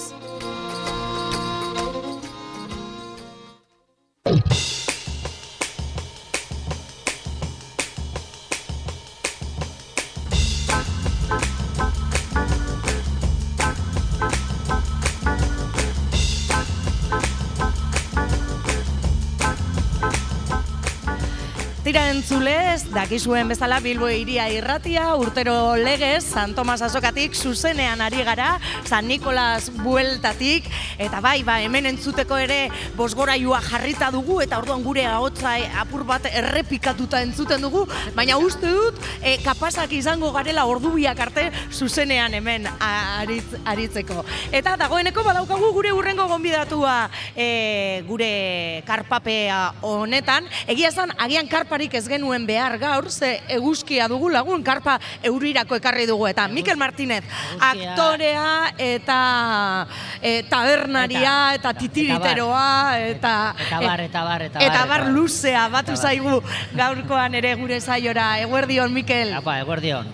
[23.09, 29.71] dakizuen bezala Bilbo iria irratia, urtero legez, San Tomas Azokatik zuzenean ari gara, San Nikolas
[29.81, 30.69] bueltatik,
[30.99, 32.59] eta bai, ba, hemen entzuteko ere
[32.99, 37.85] bosgorailua jarrita dugu, eta orduan gure ahotza e, apur bat errepikatuta entzuten dugu,
[38.17, 44.25] baina uste dut, e, kapazak izango garela ordu biak arte zuzenean hemen aritz, aritzeko.
[44.53, 46.97] Eta dagoeneko badaukagu gure urrengo gonbidatua
[47.37, 54.33] e, gure karpapea honetan, egia esan agian karparik ez genuen behar gaur, ze eguzkia dugu
[54.35, 57.23] lagun, karpa eurirako ekarri dugu, eta Mikel Martínez,
[57.63, 59.87] aktorea eta
[60.23, 60.43] e,
[60.89, 64.69] tabernaria eta, titiriteroa eta, Eta bar, eta bar, eta bar.
[64.69, 66.43] eta bar eta luzea batu Eta zaigu
[66.75, 68.39] gaurkoan ere gure saiora.
[68.41, 69.35] Eguerdion, Mikel.
[69.35, 70.07] Apa, eguerdion.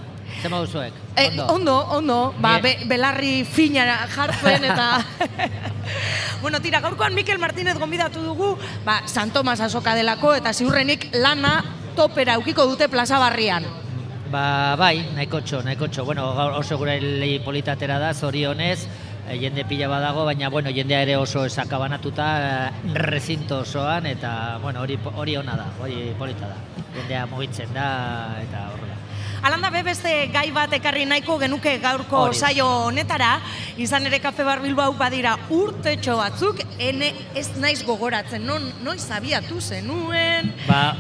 [0.43, 0.93] Zer moduzuek?
[1.17, 1.47] Eh, Ondo.
[1.47, 5.05] ondo, ondo, ba, be, belarri fina jartzen eta...
[6.43, 11.63] bueno, tira, gaurkoan Mikel Martínez gonbidatu dugu, ba, San Tomas azoka delako eta ziurrenik lana
[11.95, 13.65] topera eukiko dute plaza barrian.
[14.31, 16.05] Ba, bai, nahiko txo, nahiko txo.
[16.05, 16.99] Bueno, oso gure
[17.45, 18.89] politatera da, zorionez,
[19.33, 22.27] jende pila badago, baina, bueno, jendea ere oso esakabanatuta,
[22.67, 26.57] eh, rezinto osoan, eta, bueno, hori hori ona da, hori polita da.
[26.95, 27.89] Jendea mugitzen da,
[28.43, 28.99] eta horrela.
[29.45, 33.35] Alanda be beste gai bat ekarri nahiko genuke gaurko Hori saio honetara,
[33.77, 39.61] izan ere Kafe Bar Bilbao badira urtetxo batzuk, ene ez naiz gogoratzen, non, noiz abiatu
[39.61, 40.95] zenuen, Ba,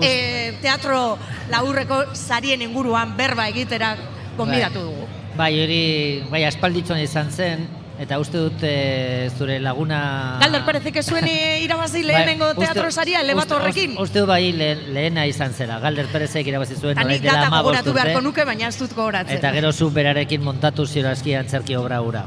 [0.00, 1.16] e, teatro
[1.48, 3.94] laburreko sarien inguruan berba egitera
[4.36, 5.15] gonbidatu dugu.
[5.36, 5.82] Bai, hori,
[6.30, 7.66] bai, aspalditzuan izan zen,
[8.00, 9.98] eta uste dut eh, zure laguna...
[10.42, 11.28] Galder Perezek ez zuen
[11.66, 13.90] irabazi Bai, lehenengo uste- teatro saria uste- horrekin.
[13.92, 17.22] Uste, uste dut bai lehen, lehena izan zela, Galder Perezek irabazi zuen Eta orain nik
[17.24, 19.38] dela data 15 gogoratu beharko nuke, baina ez dut gogoratzen.
[19.38, 22.24] Eta gero zu berarekin montatu zirazki antzerki obra hura.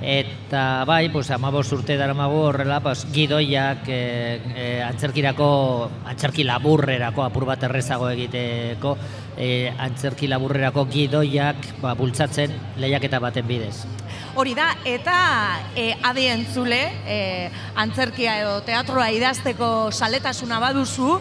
[0.00, 7.44] Eta bai, pues, amabos urte daramagu horrela, pues, gidoiak e, e, antzerkirako, antzerki laburrerako, apur
[7.44, 8.96] bat errezago egiteko,
[9.36, 13.84] e, antzerki laburrerako gidoiak ba, bultzatzen lehiaketa baten bidez.
[14.34, 15.14] Hori da, eta
[15.74, 21.16] e, adi entzule, e, antzerkia edo teatroa idazteko saletasuna baduzu,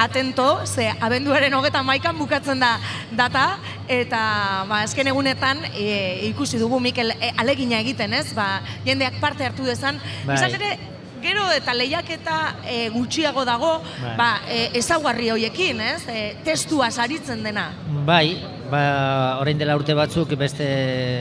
[0.00, 2.74] atento, ze abenduaren hogeta maikan bukatzen da
[3.16, 3.46] data,
[3.88, 4.20] eta
[4.68, 8.28] ba, azken egunetan e, ikusi dugu Mikel e, alegina egiten, ez?
[8.36, 10.00] Ba, jendeak parte hartu dezan.
[10.28, 10.36] Bai.
[10.36, 10.76] Izan ere,
[11.24, 14.14] gero eta lehiaketa e, gutxiago dago, Bai.
[14.20, 16.00] ba, e, ezaugarri hoiekin, ez?
[16.08, 17.70] E, testua saritzen dena.
[18.04, 18.36] Bai,
[18.70, 20.66] ba, orain dela urte batzuk, beste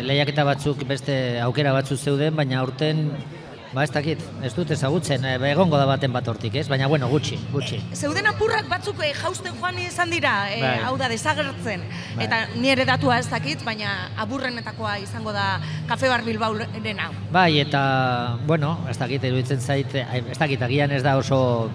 [0.05, 3.07] lehiaketa batzuk, beste aukera batzuk zeuden, baina urten,
[3.73, 6.65] ba ez dakit, ez dut ezagutzen, e, egongo da baten bat hortik, ez?
[6.69, 7.81] Baina bueno, gutxi, gutxi.
[7.93, 10.73] Zeuden apurrak batzuk e, jausten joan izan dira, e, Bai.
[10.87, 11.85] hau da, desagertzen.
[12.15, 12.25] Bai.
[12.25, 13.93] Eta nire datua ez dakit, baina
[14.25, 17.11] aburrenetakoa izango da Kafe Bar Bilbaurena.
[17.31, 17.83] Bai, eta,
[18.49, 21.69] bueno, ez dakit, iruditzen zait, ai, ez dakit, agian ez da oso,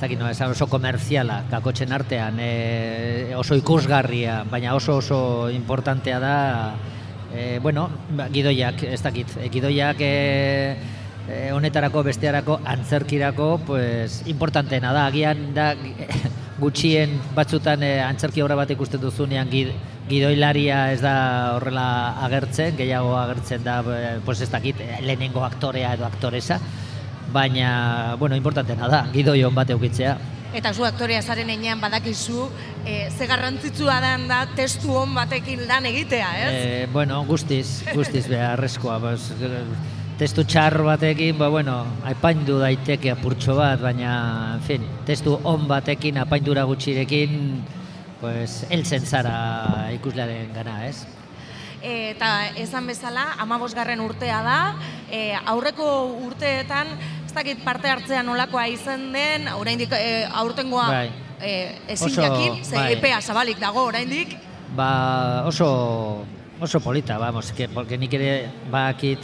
[0.00, 6.34] dakit, no, esan oso komerziala, kakotxen artean, e, oso ikusgarria, baina oso oso importantea da,
[7.34, 10.10] e, bueno, ba, gidoiak, ez dakit, e, gidoiak e,
[11.28, 15.74] e, honetarako, bestearako, antzerkirako, pues, importanteena da, agian da,
[16.60, 19.72] gutxien batzutan e, antzerki obra bat ikusten duzunean gid,
[20.10, 21.14] gidoilaria ez da
[21.56, 21.86] horrela
[22.26, 26.60] agertzen, gehiago agertzen da, e, pues ez dakit, lehenengo aktorea edo aktoresa,
[27.32, 30.16] baina, bueno, importanteena da, gidoi on bat eukitzea.
[30.56, 32.48] Eta zu aktorea zaren enean badakizu,
[32.82, 36.50] e, ze garrantzitsua den da testu on batekin lan egitea, ez?
[36.54, 39.28] E, bueno, guztiz, guztiz beharrezkoa, bas,
[40.18, 46.18] testu txar batekin, ba, bueno, apaindu daiteke apurtxo bat, baina, en fin, testu on batekin,
[46.18, 47.62] apaindura gutxirekin,
[48.20, 51.06] pues, heltzen zara ikuslearen gana, ez?
[51.80, 54.58] eta esan bezala, amabosgarren urtea da,
[55.08, 55.86] e, aurreko
[56.26, 56.92] urteetan,
[57.30, 61.10] ez dakit parte hartzea nolakoa izan den, oraindik e, aurtengoa Bai.
[61.38, 61.52] e,
[61.94, 62.92] ezin Oso, jakin, ze bai.
[62.98, 64.36] epea zabalik dago oraindik,
[64.70, 66.24] Ba, oso,
[66.60, 69.18] oso polita, vamos, que, porque nik ere bakit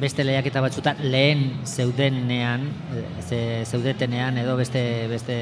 [0.00, 2.64] beste lehiaketa batzutan lehen zeudenean,
[2.96, 4.80] eh, ze, zeudetenean edo beste,
[5.10, 5.36] beste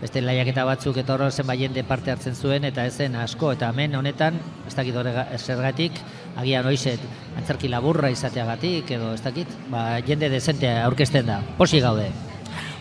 [0.00, 3.70] beste laiaketa batzuk eta horren zenbait jende parte hartzen zuen eta ez zen asko eta
[3.72, 4.36] hemen honetan
[4.68, 6.00] ez dakit horrega zergatik
[6.36, 7.00] agian hoizet
[7.38, 12.10] antzerki laburra izateagatik edo ez dakit ba, jende dezente aurkezten da posi gaude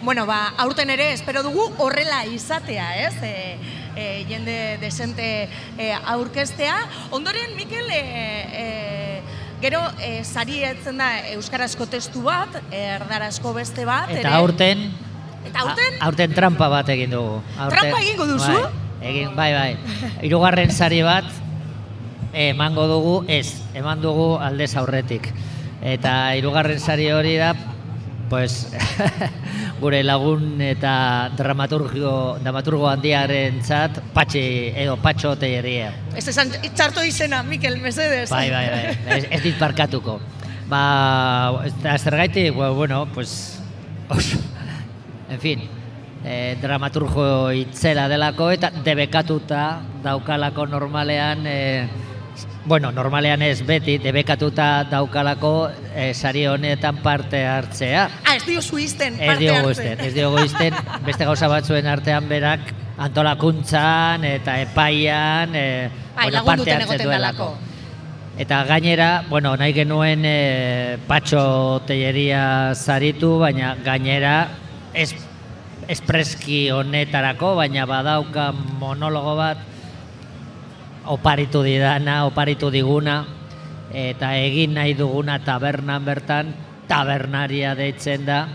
[0.04, 3.14] Bueno, ba, aurten ere espero dugu horrela izatea, ez?
[3.24, 3.56] E,
[3.96, 5.48] e, jende desente
[5.78, 6.76] e, aurkeztea.
[7.16, 8.02] Ondoren, Mikel, e,
[8.52, 9.22] e,
[9.64, 14.12] gero e, sari etzen da euskarazko testu bat, erdarazko beste bat.
[14.12, 14.34] eta ere.
[14.42, 14.84] aurten
[15.48, 15.96] Eta aurten?
[16.02, 18.52] a- aurten trampa bat egin dugu aurten, Trampa egingo duzu?
[18.52, 19.78] bai, egin, bai, bai
[20.22, 21.24] hirugarren sari bat
[22.34, 25.30] emango dugu ez eman dugu aldez aurretik
[25.82, 27.54] eta hirugarren sari hori da
[28.30, 28.72] pues
[29.82, 34.44] gure lagun eta dramaturgo dramaturgo handiaren txat patxi
[34.86, 38.30] edo patxo teieria Ez esan txarto izena, Mikel, mesedez.
[38.30, 38.82] Bai, bai, bai.
[39.18, 40.20] Ez, ez dit barkatuko.
[40.70, 40.82] Ba,
[41.66, 43.60] eta zergaitik, ba, bueno, pues,
[44.14, 44.38] oso,
[45.30, 45.64] en fin,
[46.24, 49.64] eh, dramaturgo itzela delako eta debekatuta
[50.06, 51.88] daukalako normalean, eh,
[52.66, 58.06] bueno, normalean ez beti, debekatuta daukalako eh, sari honetan parte hartzea.
[58.24, 59.92] Ah, ez diozu izten, Ez parte diogu hartzen.
[59.92, 66.46] izten, ez diogu izten, beste gauza batzuen artean berak antolakuntzan eta epaian eh, Bai, bueno,
[66.46, 67.54] parte hartzen duelako.
[68.38, 74.48] Eta gainera, bueno, nahi genuen e, patxo teieria zaritu, baina gainera
[74.98, 75.12] ez,
[75.86, 78.48] espreski honetarako, baina badauka
[78.82, 79.62] monologo bat
[81.06, 83.24] oparitu didana, oparitu diguna,
[83.94, 86.54] eta egin nahi duguna tabernan bertan,
[86.88, 88.48] tabernaria deitzen da,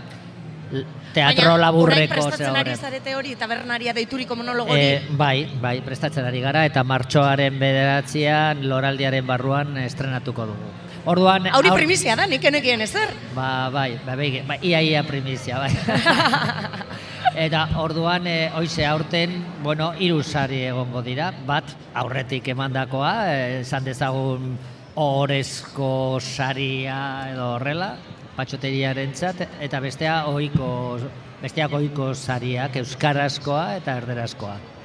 [1.13, 4.81] teatro Baina, laburreko prestatzen ari zarete hori, tabernaria deituriko monologo hori.
[4.81, 10.75] E, bai, bai, prestatzen ari gara eta martxoaren bederatzean loraldiaren barruan estrenatuko dugu.
[11.09, 13.09] Orduan, Hori primizia da, nik enekien ezer.
[13.33, 15.71] Ba, bai, ba, bai, ba, ia ia primizia, bai.
[17.35, 23.85] Eta orduan, e, oize aurten, bueno, hiru sari egongo dira, bat aurretik emandakoa, eh, esan
[23.85, 24.57] dezagun
[24.95, 27.93] orezko saria edo horrela,
[28.35, 29.13] patxoteriaren
[29.61, 30.99] eta bestea ohiko
[31.41, 34.78] besteak ohiko sariak, euskarazkoa eta erderazkoa.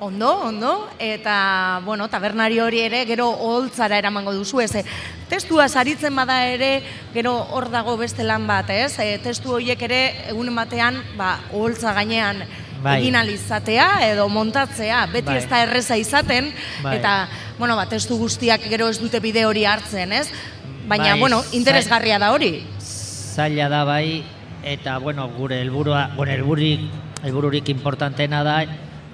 [0.00, 4.84] Ondo, ondo, eta, bueno, tabernari hori ere gero oholtzara eramango duzu, ez, e,
[5.26, 6.84] testua saritzen bada ere,
[7.16, 9.98] gero hor dago beste lan bat, ez, e, testu horiek ere
[10.30, 12.44] egunen batean, ba, oholtza gainean
[12.78, 13.00] Bai.
[13.00, 15.40] egin ahal izatea edo montatzea, beti Bai.
[15.42, 16.52] ez da erreza izaten,
[16.84, 16.94] Bai.
[17.00, 17.18] eta,
[17.58, 20.28] bueno, ba, testu guztiak gero ez dute bide hori hartzen, ez?
[20.86, 22.62] Baina, Bai, bueno, interesgarria da hori.
[22.78, 24.24] zaila da bai
[24.62, 26.80] eta bueno, gure helburua, bueno, helburik
[27.22, 28.64] helbururik importanteena da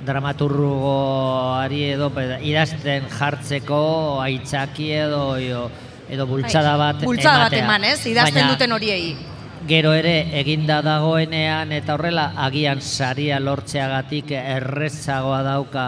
[0.07, 2.11] dramaturgoari edo
[2.43, 5.69] idazten jartzeko aitzaki edo edo,
[6.09, 7.07] edo bultzada bat Bai.
[7.09, 8.01] Bultzada bat eman, ez?
[8.07, 9.15] Idazten Baina duten horiei.
[9.69, 15.87] Gero ere eginda dagoenean eta horrela agian saria lortzeagatik errezagoa dauka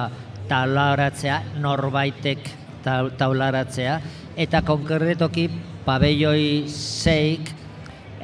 [0.49, 2.49] taularatzea, norbaitek
[2.85, 3.99] tau- taularatzea
[4.37, 5.49] eta konkretoki
[5.85, 7.53] pabelloi seik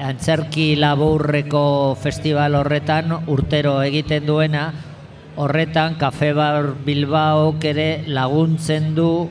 [0.03, 4.70] antzerki laburreko festival horretan urtero egiten duena
[5.37, 9.28] horretan Cafe Bar Bilbaok ere laguntzen du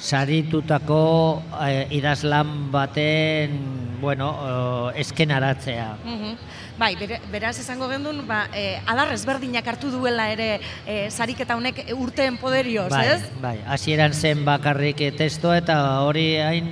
[0.00, 3.58] saritutako eh, idazlan baten
[4.00, 4.30] bueno,
[4.94, 5.96] eh, eskenaratzea.
[6.04, 6.36] Mhm.
[6.80, 11.82] Bai, bere- beraz esango gendun, ba, e, adar ezberdinak hartu duela ere e, sariketa honek
[11.92, 13.26] urteen poderioz, bai, ez?
[13.42, 15.76] bai, hasieran zen bakarrik testoa eta
[16.06, 16.70] hori hain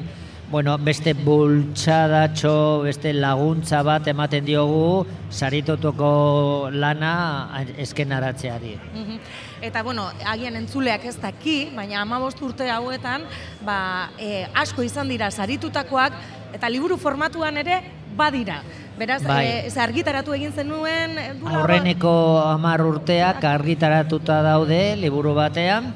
[0.51, 8.79] bueno, beste bultzadatxo, beste laguntza bat ematen diogu saritutoko lana eskenaratzeari.
[8.95, 9.19] Mhm.
[9.61, 13.23] Eta, bueno, agian entzuleak ez daki, baina amabost urte hauetan,
[13.65, 16.13] ba, e, asko izan dira saritutakoak,
[16.55, 17.83] eta liburu formatuan ere
[18.17, 18.63] badira.
[18.99, 19.47] Beraz, Bai.
[19.67, 21.19] e, argitaratu egin zenuen...
[21.19, 25.93] e, duela- Aurreneko hamar urteak argitaratuta daude liburu batean,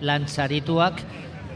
[0.00, 1.00] lan sarituak,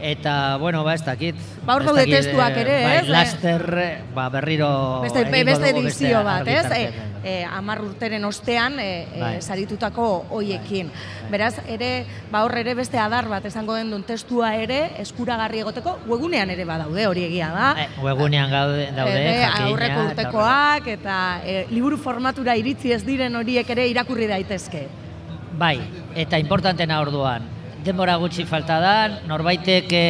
[0.01, 1.35] eta, bueno, ba, ez dakit.
[1.65, 3.07] Ba, hor daude testuak eh, ere, bai, ez?
[3.11, 6.65] Laster, eh, ba, berriro Beste, beste edizio bat, ez?
[6.71, 9.41] E, e, amar urteren ostean e, e, Bai.
[9.41, 10.91] saritutako hoiekin.
[11.29, 15.97] Beraz, ere, ba hor ere beste adar bat esango den duen testua ere eskuragarri egoteko
[16.07, 17.69] webunean ere badaude hori egia da.
[17.83, 19.67] Eh, Webunean gaude, daude, Ere, jakina.
[19.67, 24.87] aurreko urtekoak eta e, liburu formatura iritzi ez diren horiek ere irakurri daitezke.
[25.59, 25.77] Bai,
[26.15, 27.58] eta importantena orduan.
[27.83, 28.93] Denbora gutxi falta da,
[29.27, 30.05] norbaitek e,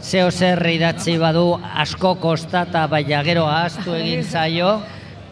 [0.00, 1.50] zeo zer idatzi badu
[1.84, 4.78] asko kostata, baina gero ahaztu egin zaio.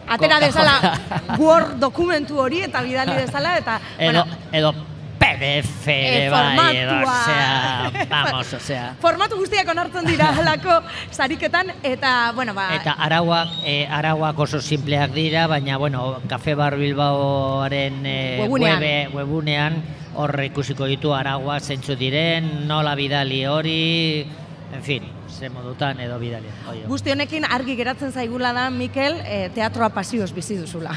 [0.05, 0.75] Atera dezala
[1.41, 4.94] Word dokumentu hori eta bidali dezala eta Edo, bueno, edo
[5.25, 7.21] PDF ere Eh, bai, edo, formatua.
[7.21, 8.85] osea, Vamos, osea.
[9.01, 10.77] Formatu guztiak onartzen dira halako
[11.11, 16.77] sariketan eta bueno, ba Eta arauak, e, arauak oso simpleak dira, baina, bueno, Cafe Bar
[16.77, 18.79] Bilbaoaren e, Webunean.
[18.79, 19.81] webe, webunean
[20.15, 24.25] hor ikusiko ditu arauak zeintzu diren, nola bidali hori,
[24.73, 26.47] en fin, ze modutan edo bidali.
[26.87, 30.95] Guzti honekin argi geratzen zaigula da Mikel eh, teatroa pasioz bizi duzula.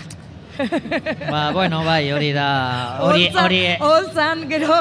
[1.33, 4.79] Ba, bueno, bai, hori da, hori, hori, holtzan gero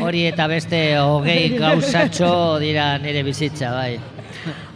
[0.00, 2.30] hori eta beste hogei gauzatxo
[2.62, 3.98] dira nire bizitza, bai.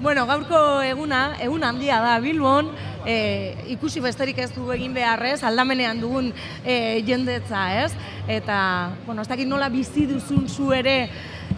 [0.03, 2.73] Bueno, gaurko eguna, egun handia da Bilbon,
[3.07, 6.33] e, ikusi besterik ez du egin beharrez, aldamenean dugun
[6.65, 7.93] e, jendetza, ez?
[8.29, 8.57] Eta,
[9.07, 11.09] bueno, ez dakit nola bizi duzun zu ere,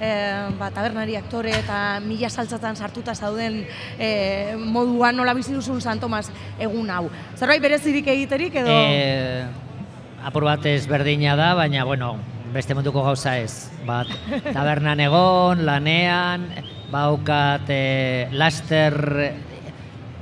[0.00, 0.10] e,
[0.58, 3.62] ba, tabernari aktore eta mila saltzatan sartuta zauden
[3.98, 7.08] e, moduan nola bizi duzun San Tomas egun hau.
[7.36, 8.70] Zerbait berezirik egiterik edo...
[8.70, 9.44] E,
[10.24, 12.14] apur bat ezberdina da, baina, bueno,
[12.54, 13.70] beste munduko gauza ez.
[13.86, 14.10] Bat,
[14.54, 16.48] tabernan egon, lanean,
[16.92, 18.94] baukat e, laster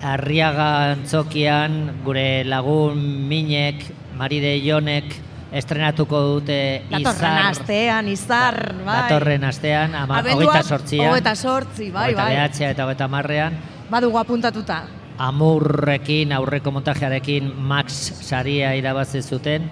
[0.02, 2.98] arriaga antzokian, gure lagun
[3.30, 3.84] minek,
[4.18, 5.14] Maride Jonek,
[5.52, 6.58] estrenatuko dute
[6.90, 8.96] Datorren izar, astean, izar, bai.
[9.02, 12.34] datorren astean, ama, hogeita sortzian, hogeita sortzi, bai, hogeita bai.
[12.36, 13.58] behatzea eta hogeita marrean,
[13.92, 14.82] Badugu apuntatuta.
[15.20, 19.68] Amurrekin, aurreko montajearekin Max saria irabazi zuten.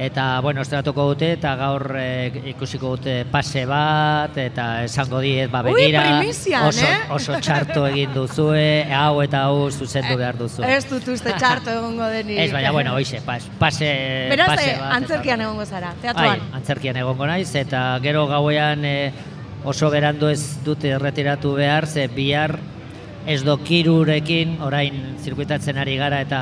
[0.00, 5.60] Eta, bueno, estrenatuko dute, eta gaur eh, ikusiko dute pase bat, eta esango diet, ba,
[5.66, 6.22] begira,
[6.64, 6.94] oso, eh?
[7.12, 10.64] oso txarto egin duzue, hau eta hau zuzendu behar duzu.
[10.64, 12.40] Ez dut uste txarto egongo denik.
[12.46, 13.92] Ez, baina, bueno, hoize, pas, pase,
[14.32, 14.96] Beraz, pase eh, bat.
[15.02, 16.48] antzerkian egongo zara, Bai, teatroan.
[16.62, 19.12] antzerkian egongo naiz, eta gero gauean eh,
[19.68, 22.56] oso berandu ez dute erretiratu behar, ze bihar
[23.26, 26.40] ez dokirurekin, orain zirkuitatzen ari gara eta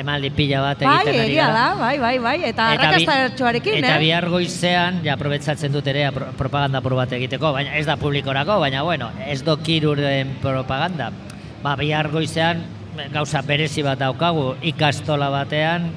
[0.00, 1.60] emaldi pila bat Bai, egiten ari egia gara.
[1.68, 4.00] da, bai, bai, bai, eta Eta arrakastatxoarekin, Eta eh?
[4.02, 8.82] bihar goizean, ja, aprobetsatzen dut ere propaganda apur bat egiteko, baina ez da publikorako, baina
[8.82, 11.12] bueno, ez dokiruren propaganda.
[11.62, 12.64] Ba, bihar goizean
[13.14, 15.90] gauza berezi bat daukagu, ikastola batean,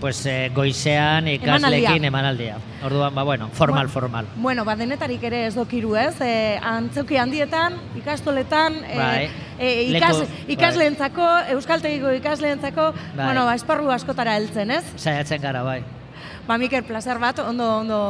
[0.00, 2.56] pues, eh, goizean ikaslekin emanaldia.
[2.82, 4.26] Orduan, ba, bueno, formal, formal.
[4.36, 6.14] Bueno, ba, denetarik ere ez dokiru, ez?
[6.24, 9.30] E, antzoki handietan, ikastoletan, e, Bai.
[9.58, 13.26] e, ikas, Leku- ikasleentzako, euskaltegiko ikasleentzako, Bai.
[13.26, 14.84] bueno, ba, esparru askotara heltzen, ez?
[14.96, 15.82] Saiatzen gara, bai.
[16.48, 18.00] Ba, Mikel, plazer bat, ondo, ondo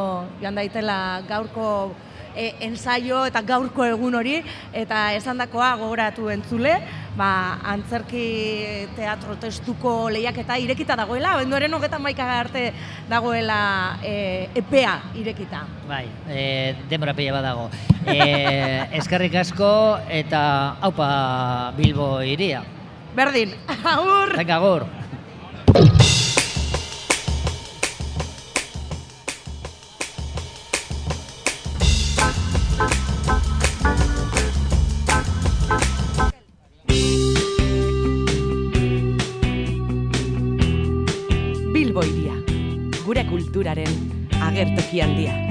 [0.41, 1.93] joan daitela gaurko
[2.35, 4.41] e, ensaio eta gaurko egun hori,
[4.73, 6.75] eta esandakoa gogoratu entzule,
[7.17, 8.25] ba, antzerki
[8.97, 12.71] teatro testuko lehiaketa irekita dagoela, benduaren hogetan maika arte
[13.11, 13.61] dagoela
[14.03, 15.65] e, epea irekita.
[15.89, 17.69] Bai, e, denbora pila bat dago.
[18.07, 18.21] E,
[19.01, 19.73] eskerrik asko
[20.09, 20.43] eta
[20.81, 21.11] haupa
[21.79, 22.63] Bilbo iria.
[23.15, 24.37] Berdin, agur!
[24.39, 24.87] Venga, agur.
[44.61, 45.50] Agertoki handia.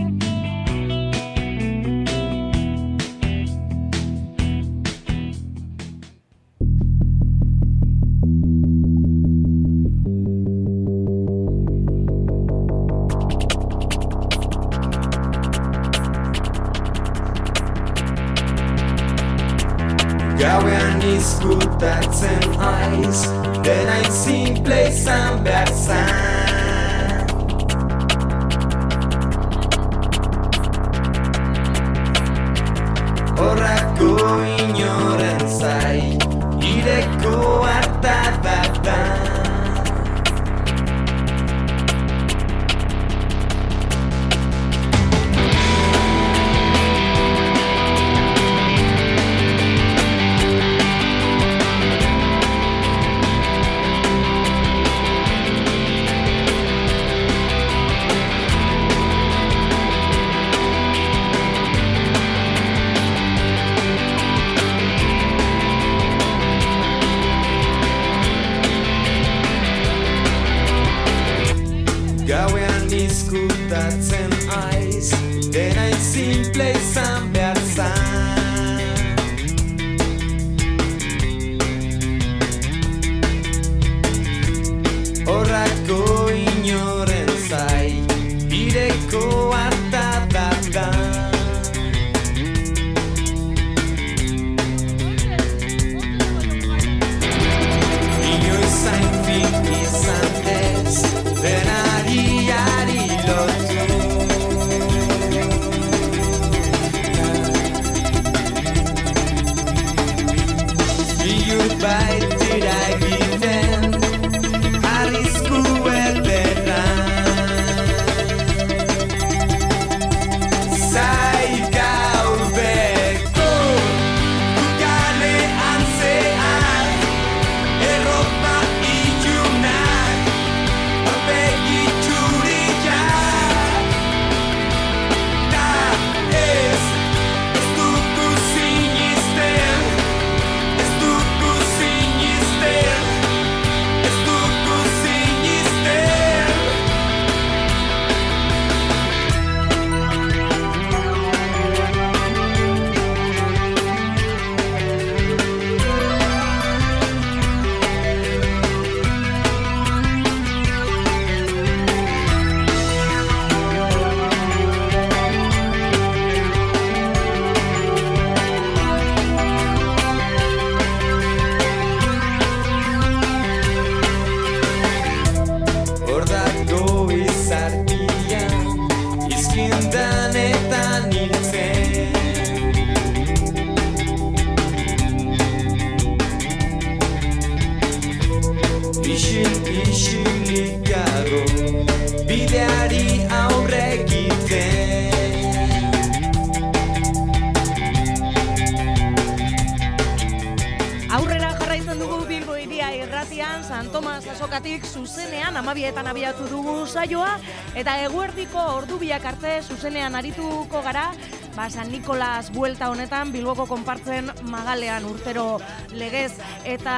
[212.09, 215.59] Nikolas buelta honetan Bilboko konpartzen magalean urtero
[215.93, 216.31] legez,
[216.65, 216.95] eta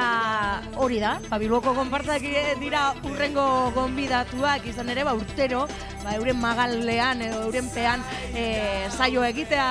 [0.80, 2.24] hori da, ba, Bilboko konpartzak
[2.62, 3.44] dira urrengo
[3.76, 5.66] gonbidatuak izan ere, ba, urtero,
[6.06, 8.00] ba, euren magalean edo euren pean
[8.32, 9.66] e, saio egitea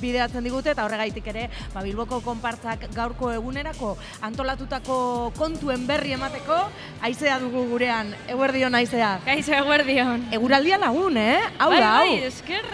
[0.00, 3.96] bideatzen digute eta horregaitik ere ba, Bilboko konpartzak gaurko egunerako
[4.28, 4.96] antolatutako
[5.38, 6.60] kontuen berri emateko
[7.02, 9.16] aizea dugu gurean, eguerdion aizea.
[9.26, 10.28] Kaixo eguerdion.
[10.38, 11.40] Eguraldia lagun, eh?
[11.58, 12.06] Hau bai, da, hau.
[12.06, 12.30] bai,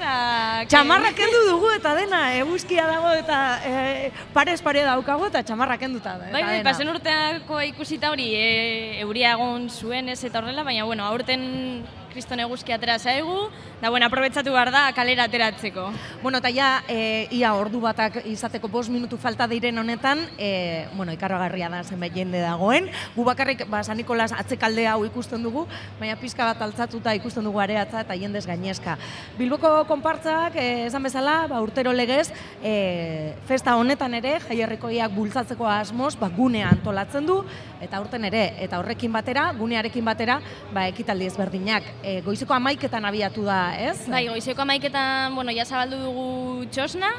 [0.08, 0.70] eskerrak.
[0.72, 6.16] Txamarra kendu dugu eta dena, eguzkia dago eta e, parez pare daukagu eta txamarra kenduta
[6.18, 6.30] da.
[6.32, 11.04] Bai, bai, pasen urteako ikusita hori e, euria egon zuen ez eta horrela, baina bueno,
[11.04, 13.48] aurten kriston eguzki atera zaigu,
[13.82, 15.90] da bueno, aprobetsatu behar da kalera ateratzeko.
[16.20, 21.12] Bueno, eta ja, e, ia ordu batak izateko bost minutu falta diren honetan, e, bueno,
[21.14, 22.88] ikarragarria da zenbait jende dagoen.
[23.14, 25.68] Gu bakarrik, ba, San Nikolas atzekalde hau ikusten dugu,
[26.00, 28.96] baina pizka bat altzatuta ikusten dugu areatza eta jendez gainezka.
[29.38, 32.32] Bilboko konpartzak, e, esan bezala, ba, urtero legez,
[32.66, 37.44] e, festa honetan ere, jaierrikoiak bultzatzeko asmoz, ba, gunea antolatzen du,
[37.80, 40.40] eta urten ere, eta horrekin batera, gunearekin batera,
[40.74, 41.86] ba, ekitaldi ezberdinak.
[42.02, 44.00] E, goizeko amaiketan abiatu da, ez?
[44.10, 47.12] Bai, goizeko amaiketan, bueno, ja zabaldu dugu txosna,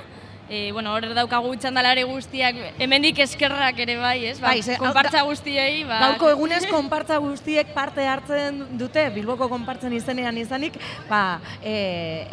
[0.50, 4.40] E, bueno, hor daukagu txandalare guztiak, hemendik eskerrak ere bai, ez?
[4.42, 6.00] Ba, Bai, konpartza guztiei, ba...
[6.02, 11.76] Gaurko egunez konpartza guztiek parte hartzen dute, Bilboko konpartzen izenean izanik, ba, e,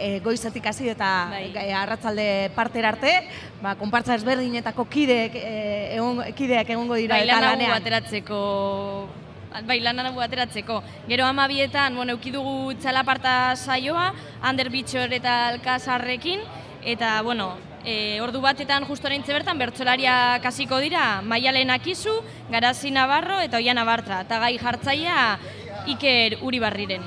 [0.00, 1.10] e, goizetik hasi eta
[1.42, 2.26] e, arratzalde
[2.56, 3.12] partera arte,
[3.60, 5.54] ba, konpartza ezberdinetako kideek, e,
[6.00, 9.25] egon, kideak egongo dira bai, eta lan hau lanean.
[9.64, 10.82] Bai, lan hau ateratzeko.
[11.08, 16.40] Gero amabietan, bueno, euki dugu txalaparta saioa, Ander Bitxor eta Alkazarrekin,
[16.84, 17.54] eta, bueno,
[17.84, 22.18] e, ordu batetan justo oraintze bertan bertsolariak hasiko dira Maialen Akizu,
[22.50, 25.38] Garazi Navarro eta Oiana Bartra, eta gai jartzaia
[25.86, 27.06] Iker Uribarriren.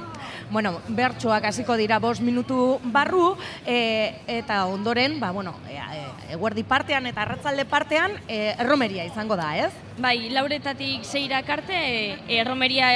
[0.52, 3.36] Bueno, bertsoak hasiko dira bost minutu barru,
[3.70, 9.38] e, eta ondoren, ba, bueno, e, e, eguerdi partean eta arratzalde partean, e, erromeria izango
[9.38, 9.70] da, ez?
[10.02, 12.90] Bai, lauretatik zeirak arte, e, erromeria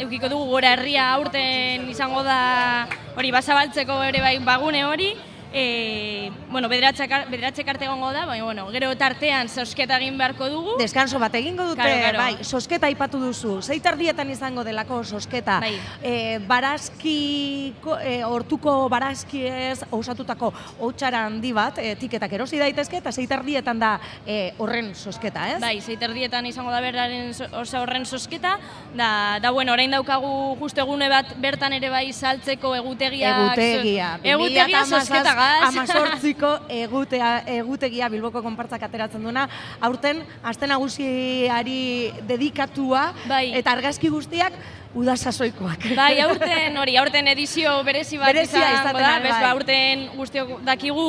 [0.00, 2.88] eukiko dugu gora herria aurten izango da
[3.18, 5.12] hori basabaltzeko ere bai bagune hori,
[5.54, 10.74] e, bueno, bederatzek, bederatzek arte egongo da, baina, bueno, gero tartean zosketa egin beharko dugu.
[10.80, 12.18] Deskanso bat egingo dute, Claro, claro.
[12.18, 13.60] bai, sosketa aipatu duzu.
[13.62, 15.60] Zeitardietan izango delako sosketa.
[15.62, 15.76] Bai.
[16.02, 20.50] E, barazkiko, e, hortuko barazkiez osatutako
[20.80, 23.94] hotxara handi bat, e, tiketak erosi daitezke, eta zeitardietan da
[24.26, 25.60] e, horren sosketa, ez?
[25.62, 28.56] Bai, zeiterdietan izango da beraren osa horren sosketa,
[28.94, 33.38] da, da bueno, orain daukagu justo egune bat bertan ere bai saltzeko egutegiak.
[33.44, 34.12] Egutegia.
[34.34, 35.43] Egutegia sosketa.
[35.68, 39.48] Amazortziko egutea, egutegia Bilboko konpartzak ateratzen duena.
[39.80, 43.52] Aurten, aste nagusiari dedikatua Bai.
[43.58, 44.52] eta argazki guztiak
[44.94, 45.88] udasasoikoak.
[45.98, 49.42] Bai, aurten hori, aurten edizio berezi bat Berezia izango da, bez, bai.
[49.42, 51.06] ba, aurten guztiok dakigu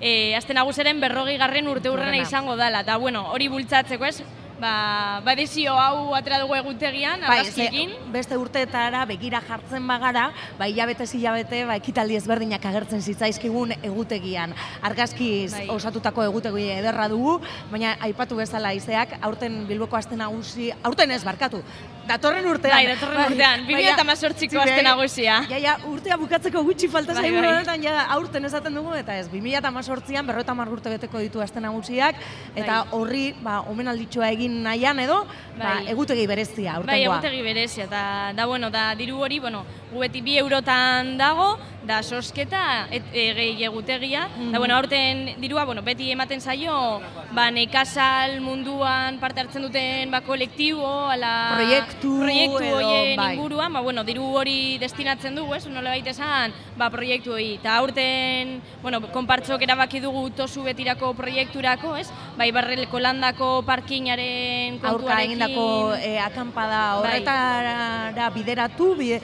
[0.00, 2.28] e, azten aguseren berrogei garren urte hurrena Urrena.
[2.28, 4.22] izango dela, eta bueno, hori bultzatzeko ez,
[4.60, 7.90] ba, ba desio hau atera dugu egutegian, Bai, argazkiekin.
[7.90, 14.54] ze beste urteetara begira jartzen bagara, ba hilabete hilabete ba ekitaldi ezberdinak agertzen zitzaizkigun egutegian.
[14.82, 15.68] Argazkiz Bai.
[15.70, 17.40] osatutako egutegi ederra dugu,
[17.70, 21.62] baina aipatu bezala izeak aurten Bilboko aste nagusi, aurten ez barkatu.
[22.08, 22.72] Datorren urtean.
[22.72, 25.42] Bai, datorren urtean, 2018ko aste nagusia.
[25.50, 27.50] Ja, ja, urtea bukatzeko gutxi falta Bai, zaigu bai.
[27.50, 32.16] honetan, ja, aurten esaten dugu, eta ez, 2018an berrota urte beteko ditu aste nagusiak,
[32.56, 32.88] eta Bai.
[32.92, 35.24] horri, ba, omenalditxoa egin nahian edo,
[35.58, 35.88] ba, Bai.
[35.92, 37.16] egutegi berezia, Bai, aurtengoa.
[37.18, 42.02] egutegi berezia, eta da, bueno, da, diru hori, bueno, gu beti bi eurotan dago, da
[42.02, 44.52] sosketa, et, e, gehi egutegia, Mhm.
[44.52, 47.00] da, bueno, aurten dirua, bueno, beti ematen zaio,
[47.32, 51.52] ba, nekazal munduan parte hartzen duten, ba, kolektibo, ala...
[51.54, 53.34] Proiektu proiektu edo, bai.
[53.36, 57.76] inguruan, ba, bueno, diru hori destinatzen dugu, ez, nola baita esan, ba, proiektu hori, eta
[57.78, 64.37] aurten, bueno, konpartzok erabaki dugu tosu betirako proiekturako, ez, bai, barrelko landako parkinaren
[64.78, 65.66] aurka kontuarekin, egindako
[66.00, 67.20] e, akampada Bai.
[67.22, 69.20] horretara bideratu, bide,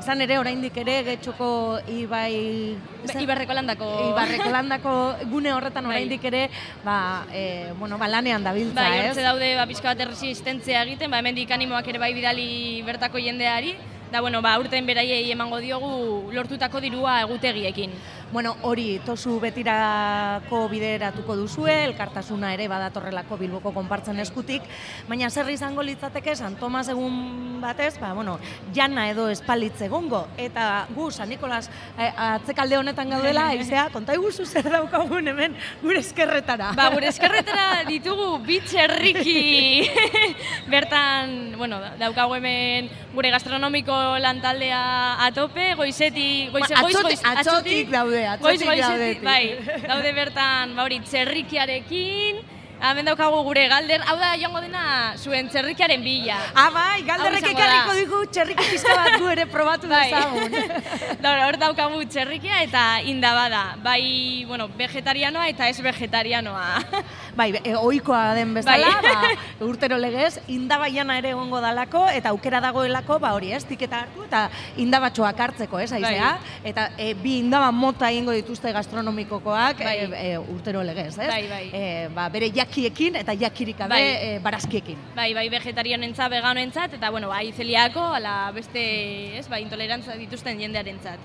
[0.00, 2.76] izan ere oraindik ere getxoko ibai...
[3.06, 3.88] Be- Ibarreko landako...
[4.12, 4.92] Ibarreko landako
[5.32, 5.96] gune horretan Bai.
[5.96, 6.44] oraindik ere,
[6.84, 9.06] ba, e, bueno, ba, lanean dabiltza, Bai, ez?
[9.10, 13.74] hortze daude ba, pixka bat erresistentzia egiten, ba, hemendik animoak ere bai bidali bertako jendeari,
[14.12, 17.90] da bueno, ba, urten beraiei emango diogu lortutako dirua egutegiekin.
[18.32, 24.64] Bueno, hori tosu betirako bideratuko duzue, elkartasuna ere badatorrelako Bilboko konpartzen eskutik,
[25.08, 28.34] baina zer izango litzateke San Tomas egun batez, ba, bueno,
[28.74, 34.44] jana edo espalitz egongo, eta gu San Nikolas eh, atzekalde honetan gaudela, aizea, konta iguzu
[34.44, 36.72] zer daukagun hemen gure eskerretara.
[36.76, 39.86] Ba, gure eskerretara ditugu bitxerriki
[40.74, 44.82] bertan, bueno, daukagu hemen gure gastronomiko lantaldea
[45.30, 49.24] atope, goizetik, goize, Ba, goiz, atzotik- goiz, atzotik daude, atzotik goizetik, daudetik.
[49.24, 52.42] bai, daude bertan, ba hori, txerrikiarekin,
[52.80, 56.36] hemen daukagu gure galder, hau da joango dena zuen txerrikiaren bila.
[56.54, 60.10] Ah, bai, galderrek ekarriko digu txerriki pizka bat gu ere probatu Bai.
[60.10, 60.56] dezagun.
[61.46, 63.62] Hor daukagu txerrikia eta indaba da.
[63.82, 66.66] Bai, bueno, vegetarianoa eta ez vegetarianoa.
[67.38, 69.14] Bai, e, ohikoa den bezala, Bai.
[69.14, 74.24] ba, urtero legez, indabaiana ere egongo dalako, eta aukera dagoelako, ba hori ez, tiketa hartu,
[74.24, 74.46] eta
[74.80, 76.30] indabatxoak hartzeko, ez, aizea?
[76.64, 79.96] Eta e, bi indaba mota egingo dituzte gastronomikokoak Bai.
[80.06, 81.28] e, e, urtero legez, ez?
[81.28, 81.64] Bai, bai.
[81.72, 84.02] E, ba, bere jakiekin eta jakirik gabe Bai.
[84.02, 84.98] e, barazkiekin.
[85.14, 91.18] Bai, bai vegetarianentzat, veganoentzat eta bueno, bai zeliako ala beste, ez, bai intolerantza dituzten jendearentzat.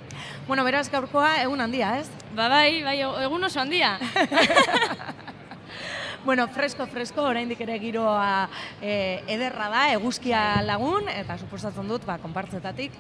[0.47, 2.09] Bueno, beraz gaurkoa egun handia, ez?
[2.35, 3.97] Ba bai, bai egun oso handia.
[6.21, 12.19] Bueno, fresko, fresko, oraindik ere giroa e, ederra da, eguzkia lagun, eta suposatzen dut, ba,
[12.21, 12.93] konpartzetatik,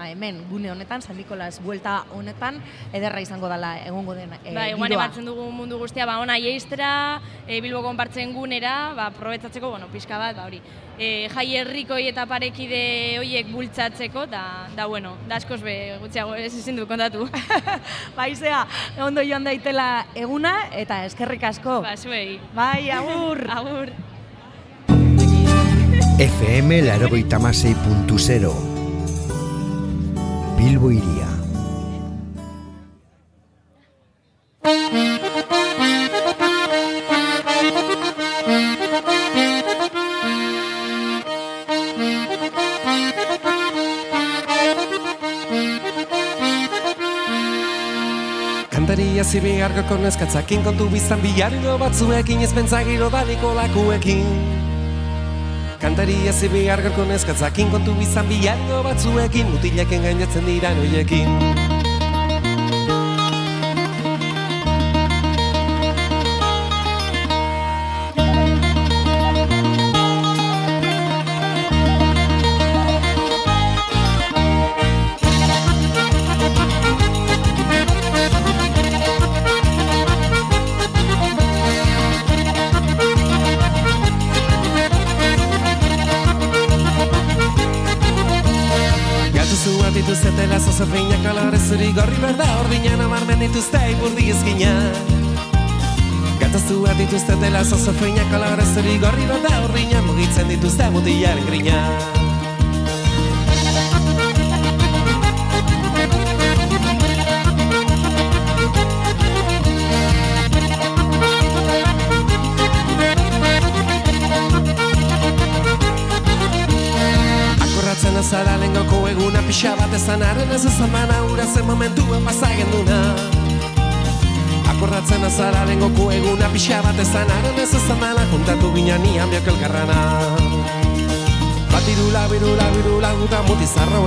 [0.00, 2.60] ba, hemen, gune honetan, San Nikolas buelta honetan,
[2.96, 5.04] ederra izango dela egongo den e, bai, guan giroa.
[5.04, 10.18] ematzen dugu mundu guztia, ba ona jeistera, e, Bilbo konpartzen gunera, ba probetzatzeko, bueno, pixka
[10.18, 10.62] bat, ba hori.
[11.00, 12.80] E, jai herrikoi eta parekide
[13.20, 14.44] hoiek bultzatzeko, da,
[14.76, 17.28] da bueno, da askoz be, gutxiago ez ezin du kontatu.
[18.18, 18.64] Baizea,
[19.04, 21.82] ondo joan daitela eguna, eta eskerrik asko.
[21.84, 22.40] Ba, zuei.
[22.56, 23.44] Bai, agur.
[23.60, 23.92] agur.
[26.20, 26.68] FM
[28.20, 28.79] zero.
[30.60, 31.28] Bilbo iria.
[48.68, 54.59] Kantaria zibigar gako neskatzakin kontu biztan bilarilo batzuekin ez pentsagiro daliko lakuekin
[55.80, 61.69] Kantaria zibigar gako neskatzakin kontu biztan bilarilo batzuekin mutileken gainatzen dira noiekin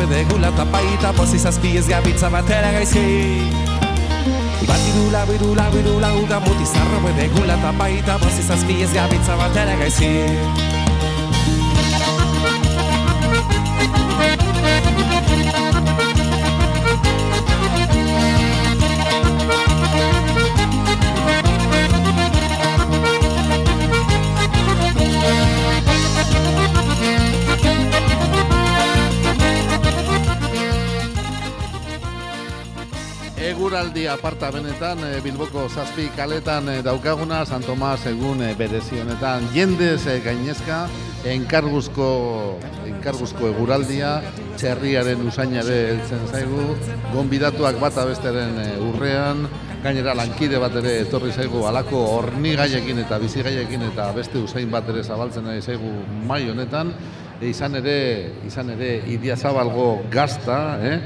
[0.03, 3.05] edegula Tapaita pozi zazpi ez gabitza batera gaizki
[4.67, 10.62] Batirula, birula, birula, guta mutizarro edegula Tapaita pozi zazpi ez gabitza batera gaizki
[33.73, 39.47] Eguraldi aparta benetan eh, Bilboko zazpi kaletan eh, daukaguna San Tomas egun eh, berezi honetan.
[39.49, 40.83] Jendez gainezka
[41.25, 42.09] enkarguzko
[42.91, 44.11] enkarguzko eguraldia
[44.61, 46.67] txerriaren usainare heltzen zaigu.
[47.15, 48.61] Gonbidatuak bata besteren
[48.91, 49.47] urrean.
[49.81, 55.01] Gainera lankide bat ere etorri zaigu alako hornigaiekin eta bizigaiekin eta beste usain bat ere
[55.01, 55.97] zabaltzen ari zaigu
[56.29, 56.93] mai honetan.
[57.41, 57.97] E, izan ere
[58.45, 60.99] izan ere Idiazabalgo gazta, eh?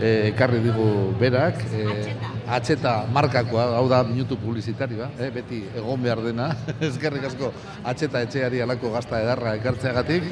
[0.00, 0.86] E, ekarri digu
[1.20, 2.14] berak, e,
[2.46, 5.30] atxeta markakoa, hau da minutu publizitarioa, eh?
[5.34, 6.50] beti egon behar dena,
[6.90, 7.52] eskerrik asko
[7.84, 10.28] atxeta etxeari alako gazta edarra ekartzeagatik,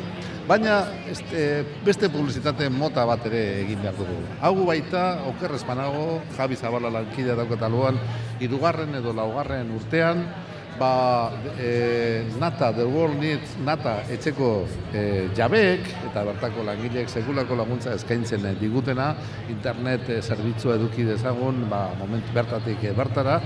[0.48, 4.18] baina este, beste publizitate mota bat ere egin behar dugu.
[4.42, 8.00] Hau baita, okerrez panago, Javi Zabala lankidea daukataluan,
[8.40, 10.26] irugarren edo laugarren urtean,
[10.82, 14.50] ba, e, nata, The World Needs nata etxeko
[14.90, 15.02] e,
[15.36, 19.12] jabeek eta bertako langileek sekulako laguntza eskaintzen digutena,
[19.52, 23.38] internet e, eduki dezagun, ba, moment bertatik e, bertara,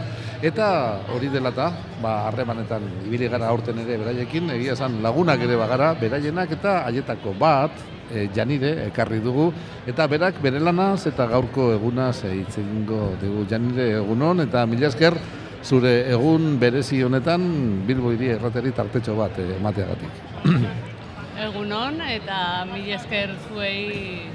[0.42, 0.68] eta
[1.12, 1.68] hori dela eta,
[2.00, 7.36] ba, harremanetan ibili gara aurten ere beraiekin, egia esan lagunak ere bagara, beraienak eta haietako
[7.38, 7.72] bat,
[8.10, 9.50] e, janire ekarri dugu.
[9.86, 13.44] Eta berak bere lanaz eta gaurko egunaz e, hitz egingo dugu.
[13.50, 15.18] Janire egunon eta mila esker
[15.66, 17.42] zure egun berezi honetan
[17.86, 20.20] Bilbo hiri errateri tartetxo bat eh, emateagatik.
[21.46, 22.38] Egunon eta
[22.70, 24.30] mila esker zuei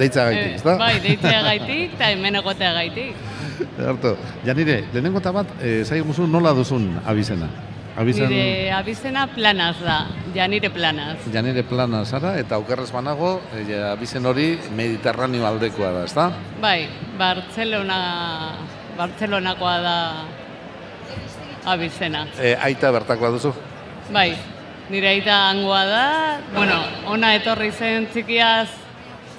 [0.00, 0.76] Deitza gaitik, ezta?
[0.80, 3.26] Bai, deitzea gaitik eta hemen egotea gaitik.
[3.76, 4.14] Harto,
[4.46, 7.50] janire, lehenengo eta bat, e, zaiguzu nola duzun abizena?
[8.00, 9.96] Abizen, Nire abizena planaz da,
[10.32, 11.18] janire planaz.
[11.34, 16.30] Janire plana zara eta aukerrez banago, e, abizen hori mediterraneo aldekoa da, ezta?
[16.62, 16.86] Bai,
[17.18, 17.98] Bartzelona,
[19.00, 19.96] Bartzelonakoa da
[21.72, 22.26] abizena.
[22.36, 23.54] E, aita bertakoa duzu?
[24.12, 24.34] Bai,
[24.92, 26.04] nire aita hangoa da,
[26.52, 26.76] bueno,
[27.14, 28.68] ona etorri zen txikiaz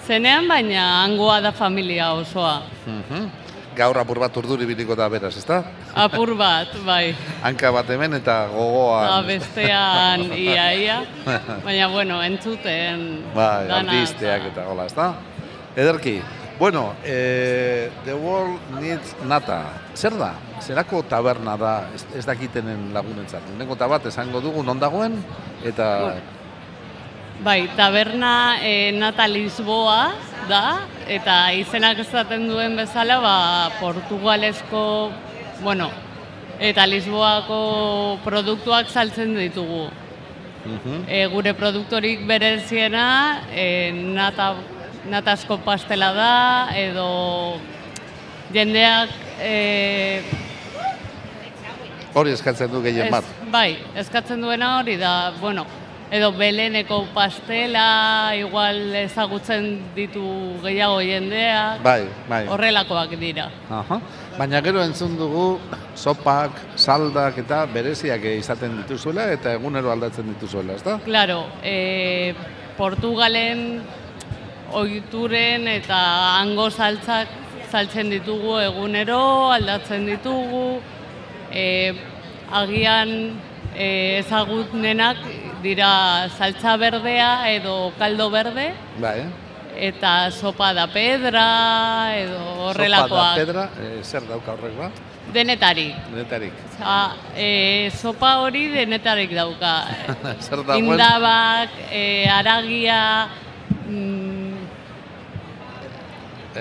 [0.08, 2.62] zenean, baina hangoa da familia osoa.
[2.88, 3.30] Mhm.
[3.78, 5.62] Gaur apur bat urduri biliko da beraz, ezta?
[5.96, 7.14] Apur bat, bai.
[7.46, 9.06] Hanka bat hemen eta gogoan.
[9.06, 10.98] Eta bestean ia-ia,
[11.66, 13.06] baina bueno, entzuten
[13.36, 13.94] Bai, dana.
[13.94, 15.14] albisteak eta gola, ezta?
[15.78, 16.18] Ederki,
[16.62, 19.82] bueno, e, The World Needs Nata.
[19.98, 20.36] Zer da?
[20.62, 23.48] Zerako taberna da ez, ez dakitenen lagunentzat?
[23.58, 25.16] Nengo eta bat esango dugu non dagoen
[25.66, 25.88] eta
[27.42, 30.12] Bai, taberna e, Nata Lisboa
[30.46, 33.38] da, eta izenak esaten duen bezala, ba,
[33.80, 34.84] Portugalesko,
[35.64, 35.88] bueno,
[36.62, 39.88] eta Lisboako produktuak saltzen ditugu.
[41.10, 43.08] E, gure produktorik bereziena
[43.50, 44.52] e, nata,
[45.10, 47.58] natazko pastela da, edo
[48.54, 49.10] jendeak
[49.42, 50.22] e,
[52.14, 53.24] hori eskatzen du gehien ez- bat.
[53.52, 55.66] bai, eskatzen duena hori da, bueno,
[56.12, 60.22] edo beleneko pastela, igual ezagutzen ditu
[60.62, 62.42] gehiago jendeak, Bai, bai.
[62.52, 63.46] horrelakoak dira.
[63.70, 64.02] Aha.
[64.38, 65.60] Baina gero entzun dugu
[65.96, 71.00] sopak, saldak eta bereziak izaten dituzuela eta egunero aldatzen dituzuela, ezta?
[71.06, 72.34] Claro, e,
[72.78, 73.82] Portugalen
[74.74, 76.00] ohituren eta
[76.40, 77.28] hango saltzak
[77.72, 80.82] saltzen ditugu egunero, aldatzen ditugu,
[81.52, 81.94] e,
[82.52, 83.14] agian
[83.76, 85.22] e, ezagunenak
[85.64, 85.92] dira
[86.38, 89.22] saltza berdea edo kaldo berde, Bai,
[89.78, 93.38] eta sopa da pedra, edo Sopa horrelakoak.
[93.38, 94.90] da pedra, e, zer dauka horrek ba?
[95.32, 95.96] Denetarik.
[96.12, 96.54] Denetarik.
[96.74, 99.76] Osa, e, sopa hori denetarik dauka.
[100.46, 100.90] zer dagoen?
[100.92, 103.30] Indabak, e, aragia,
[103.88, 104.31] mm,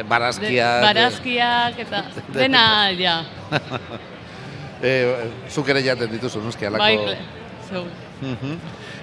[0.09, 0.77] barazkiak.
[0.81, 2.65] de- barazkiak eta dena
[2.99, 3.17] ja.
[4.83, 4.93] e,
[5.49, 6.85] zuk ere jaten dituzu, noski, alako...
[6.85, 7.19] Bai,
[7.69, 7.85] zeu.
[8.21, 8.57] Mhm.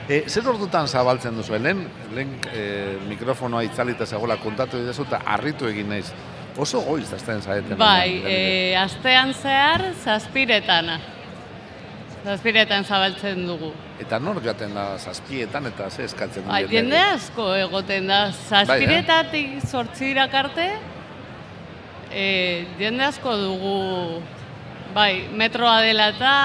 [0.07, 1.57] E, zer ordutan zabaltzen duzu?
[1.59, 1.83] Lehen,
[2.15, 2.63] lehen e,
[3.09, 6.07] mikrofonoa itzalita zegoela kontatu didazu eta harritu egin naiz.
[6.57, 7.77] Oso goiz da zaeten.
[7.77, 10.89] Bai, e, astean zehar zazpiretan.
[12.27, 13.69] Zazpiretan zabaltzen dugu.
[14.03, 16.73] Eta nor joaten da zazpietan eta ze eskatzen du jendeak?
[16.73, 18.19] jende asko egoten da.
[18.25, 20.67] Bai, Zazpiretatik sortzirak arte,
[22.11, 22.25] e,
[22.79, 23.77] jende asko dugu,
[24.93, 26.35] bai, metroa dela eta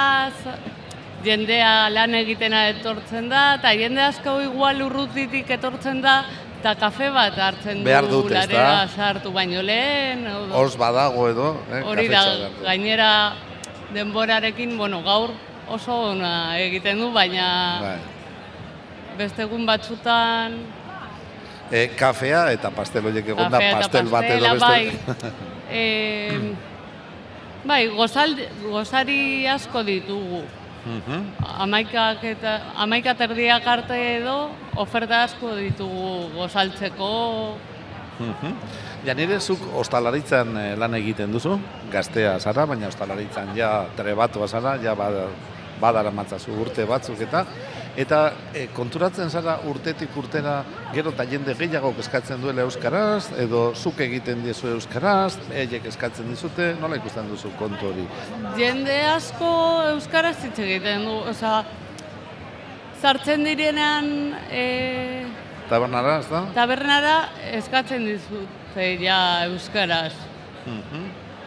[1.24, 6.20] jendea lan egitena etortzen da, eta jende asko igual urrutitik etortzen da,
[6.61, 8.47] eta kafe bat hartzen Behar du dute, ezta?
[8.55, 10.28] larera sartu baino lehen.
[10.55, 13.14] Hors badago edo, eh, Hori da, behar gainera
[13.95, 15.33] denborarekin, bueno, gaur
[15.69, 17.49] oso ona egiten du, baina
[17.83, 17.99] Bai.
[19.19, 20.59] beste egun batzutan
[21.73, 25.31] E, kafea eta pastel horiek egon da, pastel bat edo beste.
[25.73, 26.53] e,
[27.65, 30.43] bai, gozaldi, gozari asko ditugu.
[30.85, 31.23] Mhm.
[31.65, 37.11] Amaikak eta amaika terdiak arte edo oferta asko ditugu gozaltzeko.
[38.21, 38.53] Mhm.
[39.07, 41.57] Ja nire zuk ostalaritzan eh, lan egiten duzu,
[41.91, 45.25] gaztea zara, baina ostalaritzan ja trebatua zara, ja bada,
[45.83, 47.45] badara matzazu urte batzuk eta
[47.97, 48.20] eta
[48.55, 50.62] eh, konturatzen zara urtetik urtera
[50.95, 56.72] gero eta jende gehiago eskatzen duela euskaraz edo zuk egiten diezu euskaraz, eiek eskatzen dizute,
[56.80, 58.07] nola ikusten duzu kontu hori?
[58.57, 59.53] Jende asko
[59.93, 61.62] euskaraz hitz egiten du, osea,
[63.03, 64.09] sartzen direnean
[64.49, 64.64] e,
[65.68, 66.43] Tabernara, ez da?
[66.57, 67.16] tabernara
[67.59, 69.20] eskatzen dizute ja
[69.51, 70.14] euskaraz.
[70.64, 71.07] Mhm.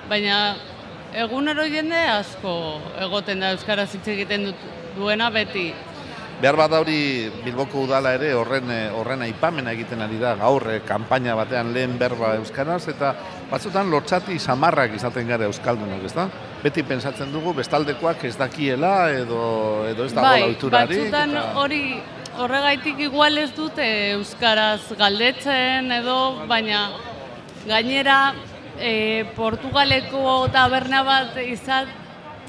[0.09, 0.39] Baina
[1.15, 2.53] egunero jende asko
[3.07, 4.63] egoten da euskaraz hitz egiten dut,
[4.97, 5.69] duena beti.
[6.35, 6.97] Behar bat hori
[7.45, 11.93] Bilboko udala ere horren eh, horren aipamena egiten ari da gaur eh, kanpaina batean lehen
[11.99, 13.13] berba euskaraz eta
[13.51, 16.27] batzutan lotxati samarrak izaten gara euskaldunak, ezta?
[16.63, 19.39] Beti pensatzen dugu bestaldekoak ez dakiela edo
[19.87, 21.81] edo ez dago bai, ohiturarik batzutan eta hori
[22.35, 23.87] horregaitik igual ez dute
[24.17, 26.17] euskaraz galdetzen edo,
[26.51, 26.89] baina
[27.63, 28.19] gainera
[28.79, 31.87] e, Portugaleko taberna bat izat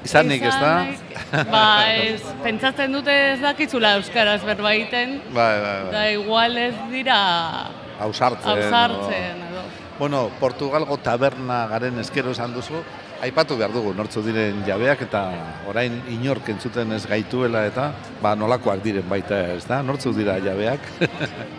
[0.04, 0.84] izanik, ezta?
[0.86, 1.64] izanik, Ba,
[1.94, 5.92] ez, pentsatzen dute ez dakizula euskaraz berba egiten, Bai, bai, bai.
[5.92, 7.18] da igual ez dira
[8.00, 8.50] Ausartzen.
[8.50, 9.64] ausartzen edo.
[9.98, 12.82] Bueno, Portugalgo taberna garen eskero esan duzu,
[13.24, 15.22] aipatu behar dugu nortzu diren jabeak eta
[15.66, 17.86] orain inork entzuten ez gaituela eta
[18.20, 19.80] ba nolakoak diren baita ez da?
[19.82, 20.84] Nortzu dira jabeak?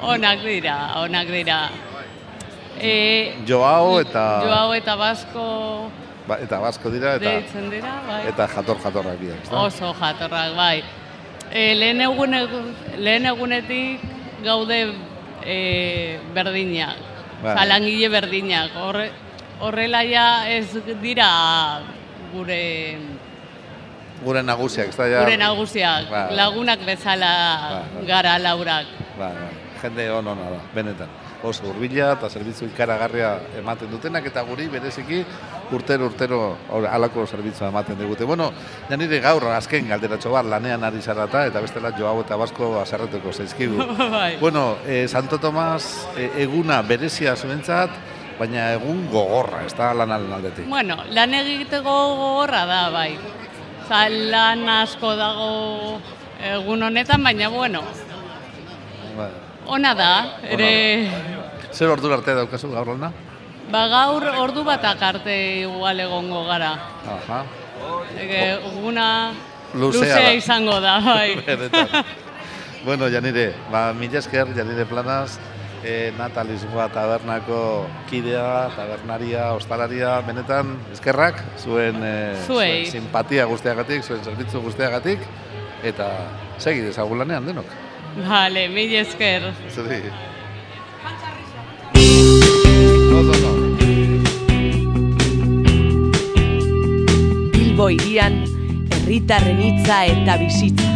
[0.06, 1.58] Onak dira, onak dira.
[2.80, 5.46] E, Joao eta Joao eta Basko
[6.28, 8.22] ba, eta basko dira eta deitzen dira, bai.
[8.30, 9.62] eta jator jatorrak dira, ezta?
[9.64, 10.84] Oso jatorrak, bai.
[11.52, 12.36] E, lehen, egun,
[13.00, 14.04] lehen egunetik
[14.44, 14.82] gaude
[15.46, 16.98] e, berdinak,
[17.38, 17.54] Bai.
[17.54, 18.72] Osa, langile berdinak.
[18.82, 19.12] Horre,
[19.62, 21.30] horrela ja ez dira
[22.34, 22.98] gure,
[24.18, 25.20] Gure nagusiak, ez da ja?
[25.22, 26.36] gure nagusiak, Bai.
[26.36, 27.32] lagunak bezala
[27.72, 28.06] Bai.
[28.10, 28.90] gara laurak.
[29.18, 29.54] Bai, bai.
[29.82, 31.08] Jende on ona da, benetan.
[31.44, 35.20] Oso hurbila eta zerbitzu ikaragarria ematen dutenak eta guri bereziki
[35.72, 36.40] urtero urtero
[36.90, 38.26] halako zerbitzua ematen digute.
[38.26, 38.52] Bueno,
[38.90, 43.34] ja nire gaur azken galderatxo bat lanean ari zarata eta bestela Joao eta Basko azarretuko
[43.34, 43.78] zaizkigu.
[44.18, 44.38] Bai.
[44.40, 47.92] bueno, eh, Santo Tomas eh, eguna berezia zuentzat,
[48.40, 50.68] baina egun gogorra, ez da lanaren aldetik.
[50.70, 53.12] Bueno, lan egiteko gogorra da, bai.
[53.86, 55.50] Osa, lan asko dago
[56.44, 57.82] egun honetan, baina bueno.
[59.68, 60.12] Ona da,
[60.44, 60.70] ere...
[61.72, 63.12] Zer ordu arte daukazu gaur lana?
[63.72, 66.72] Ba gaur ordu batak arte igual egongo gara.
[67.18, 67.44] Aha.
[68.18, 69.08] Ege, eguna
[69.76, 71.36] Luzea luzea izango da, bai.
[72.86, 75.40] Bueno, Janire, ba, mila esker, Janire Planaz,
[75.84, 82.14] e, Nata Lisboa tabernako kidea, tabernaria, ostalaria, benetan, eskerrak, zuen, e,
[82.46, 85.26] zuen simpatia guztiagatik, zuen zerbitzu guztiagatik,
[85.84, 86.08] eta
[86.64, 87.76] segi dezagun lanean denok.
[88.26, 89.54] Vale, mil esker.
[89.74, 90.02] Zuri.
[97.54, 98.44] Bilbo irian,
[98.92, 100.94] herritarren hitza eta bizitza.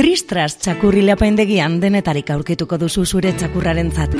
[0.00, 4.16] Tristras txakurri apaindegian denetarik aurkituko duzu zure txakurrarentzat.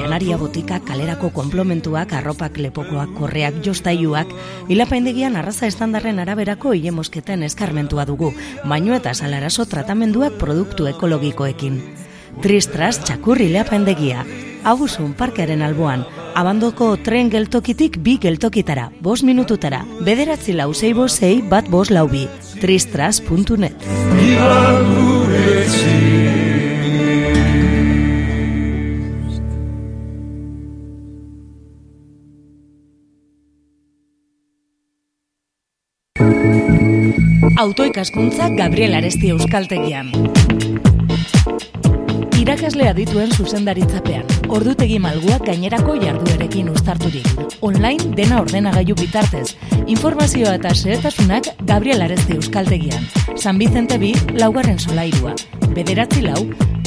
[0.00, 4.30] Janaria botika, kalerako konplomentuak, arropak, lepokoak, korreak, jostailuak,
[4.72, 8.32] ilapaindegian arraza estandarren araberako hile mosketen eskarmentua dugu,
[8.64, 11.82] baino eta salaraso tratamenduak produktu ekologikoekin.
[12.40, 14.24] Tristras txakurri leapaindegia,
[14.64, 16.02] Agusun parkearen alboan,
[16.36, 22.26] abandoko tren geltokitik bi geltokitara, bos minututara, bederatzi lau zei bosei bat bos lau bi,
[22.60, 23.88] tristras.net.
[37.60, 40.06] Autoikaskuntza Gabriel Aresti Euskaltegian.
[42.40, 47.28] Irakasle adituen zuzendaritzapean, ordutegi malguak gainerako jarduerekin uztarturik.
[47.60, 49.58] Online dena ordenagailu bitartez.
[49.84, 53.04] Informazioa eta xehetasunak Gabriel Aresti Euskaltegian.
[53.36, 55.34] San Vicente bi, laugarren solairua.
[55.76, 56.46] Bederatzi lau,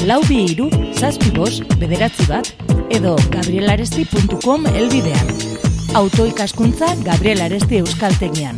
[0.09, 2.49] lau bi iru, zazpi bos, bederatzi bat,
[2.89, 5.37] edo gabrielaresti.com elbidean.
[6.01, 8.57] Autoikaskuntza Gabriel Aresti Euskaltegian.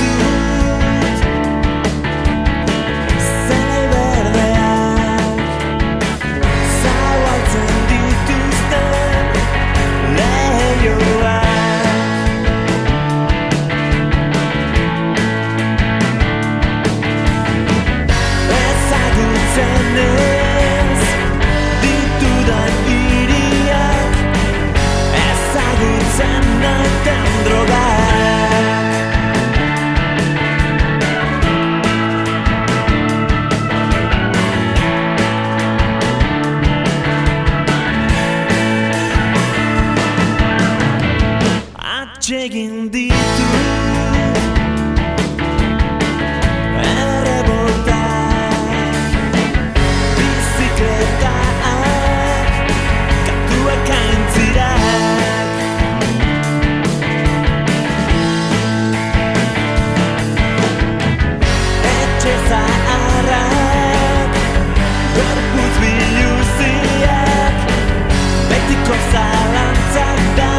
[42.51, 43.10] digging deep.
[69.11, 70.50] silence and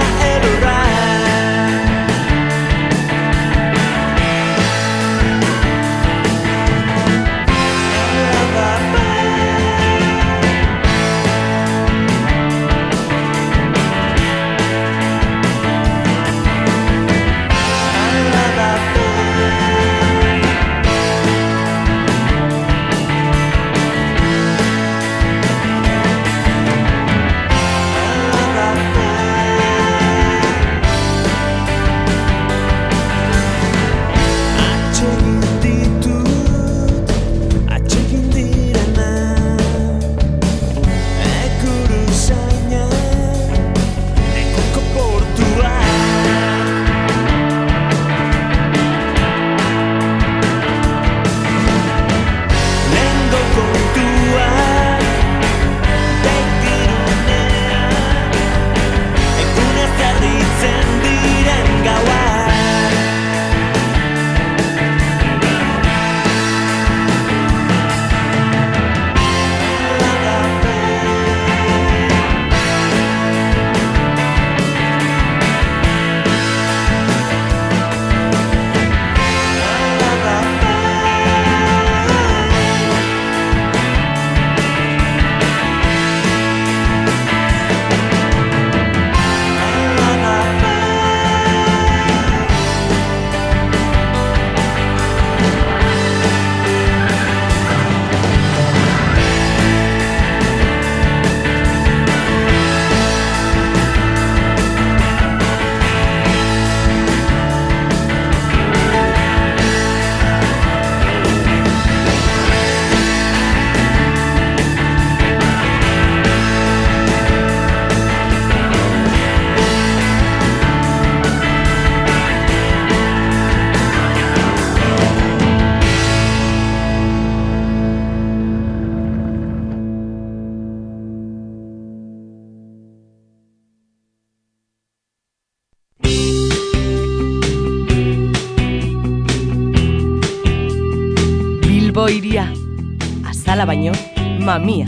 [144.63, 144.87] mamia.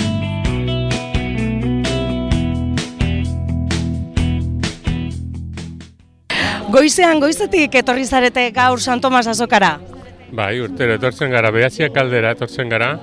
[6.74, 9.78] Goizean, goizetik etorri zarete gaur San Tomas azokara.
[10.34, 12.96] Bai, urtero etortzen gara, behatziak aldera etortzen gara,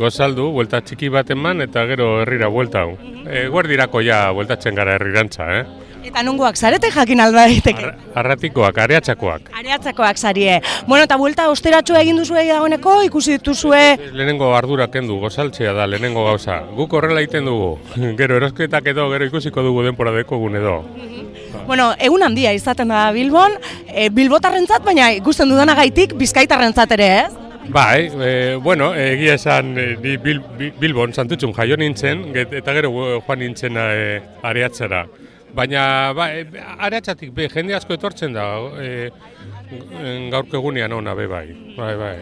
[0.00, 2.94] gozaldu, buelta txiki bat eman eta gero herrira buelta hau.
[3.28, 5.66] E, guardirako ja bueltatzen gara herrirantza, eh?
[6.06, 7.90] Eta nungoak zarete jakin alda daiteke.
[8.16, 9.50] Arratikoak, areatxakoak.
[9.66, 10.60] Areatzakoak zarie.
[10.86, 13.80] Bueno, eta buelta osteratxoa egin duzu dagoeneko, ikusi dituzue
[14.14, 16.60] Lehenengo ardura kendu, gozaltzea da, lehenengo gauza.
[16.76, 17.72] Guk horrela egiten dugu.
[18.20, 20.76] gero erosketak edo, gero ikusiko dugu denpora dekogun edo.
[21.66, 23.58] Bueno, egun handia izaten da Bilbon,
[23.90, 27.32] e, Bilbotarrentzat, baina ikusten dudanagaitik Bizkaitarrentzat ere, ez?
[27.74, 28.32] Bai, e,
[28.62, 33.16] bueno, egia esan e, ni Bil, Bil- Bilbon santutxun jaio nintzen, get- eta gero eh,
[33.26, 35.08] joan nintzen e, areatzera.
[35.56, 36.44] Baina, ba, e,
[36.86, 38.44] aratsatik be, jende asko etortzen da,
[38.78, 39.08] e,
[40.30, 42.16] gaurko egunean ona be bai, bai, bai.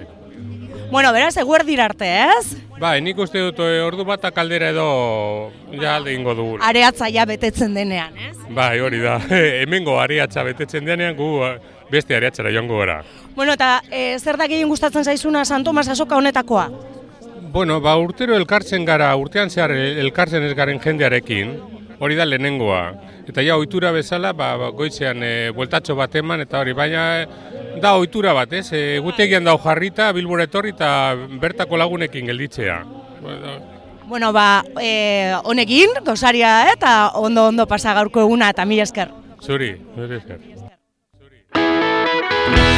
[0.91, 2.07] Bueno, beraz, eguerdir arte,
[2.39, 2.57] ez?
[2.79, 5.51] Bai, nik uste dut e, ordu bat kaldera edo
[5.81, 6.59] ja alde ingo dugu.
[6.63, 8.37] Areatza ja betetzen denean, ez?
[8.55, 9.17] Bai, hori da.
[9.63, 11.53] Hemengo areatza betetzen denean gu eh,
[11.91, 13.01] beste areatzara joango gara.
[13.35, 16.69] Bueno, eta e, zer da gehien gustatzen zaizuna San Tomas asoka honetakoa?
[17.55, 21.55] Bueno, ba, urtero elkartzen gara, urtean zehar el- elkartzen ez garen jendearekin,
[22.01, 22.83] hori da lehenengoa.
[23.25, 27.29] Eta ja, ohitura bezala, ba, ba, goitzean e, bueltatxo bat eman, eta hori, baina e,
[27.81, 28.67] da ohitura bat, ez?
[28.77, 30.91] E, gutegian dau jarrita, bilbora etorri eta
[31.41, 32.83] bertako lagunekin gelditzea.
[34.05, 39.09] Bueno, ba, e, honekin, gozaria eh, eta ondo-ondo pasa gaurko eguna eta mila esker.
[39.41, 40.45] Zuri, zuri esker.
[41.55, 42.74] Garaipenik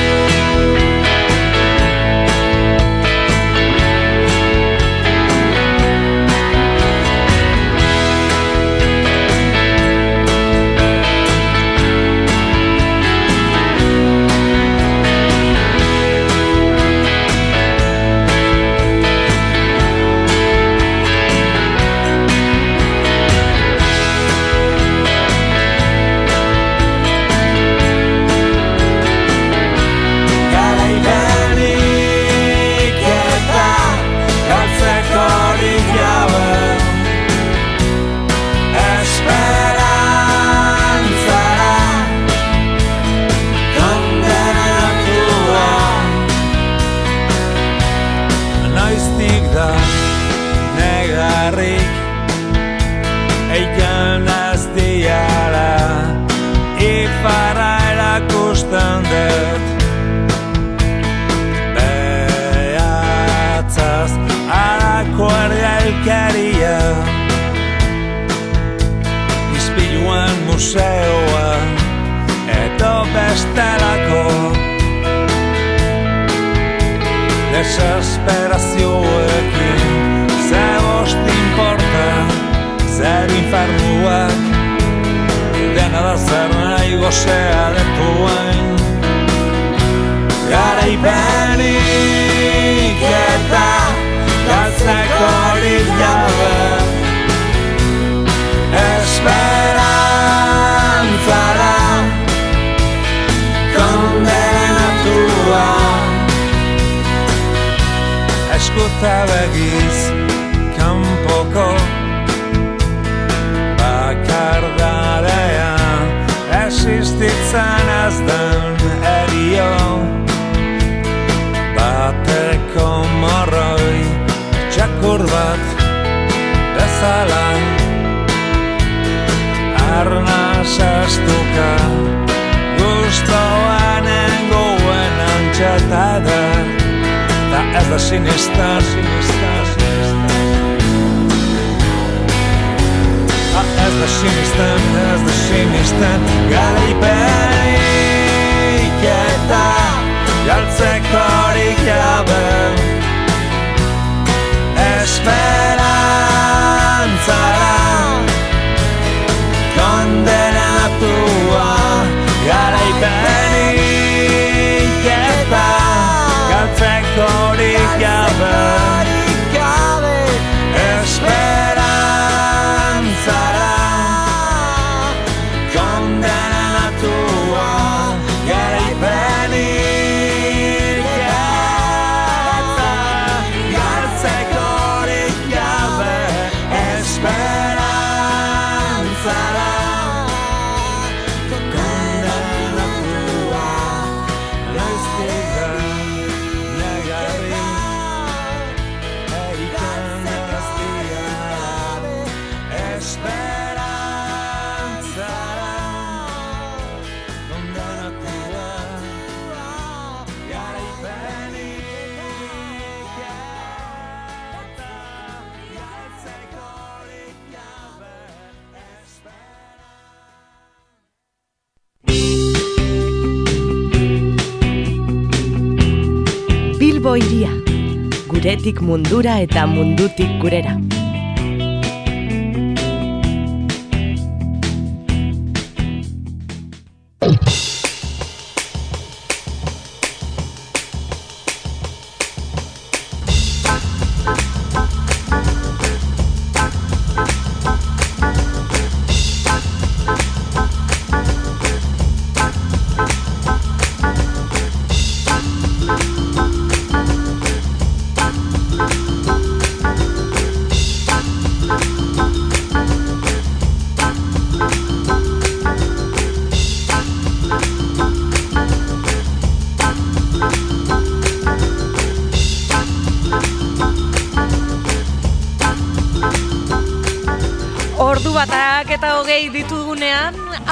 [230.18, 230.55] eta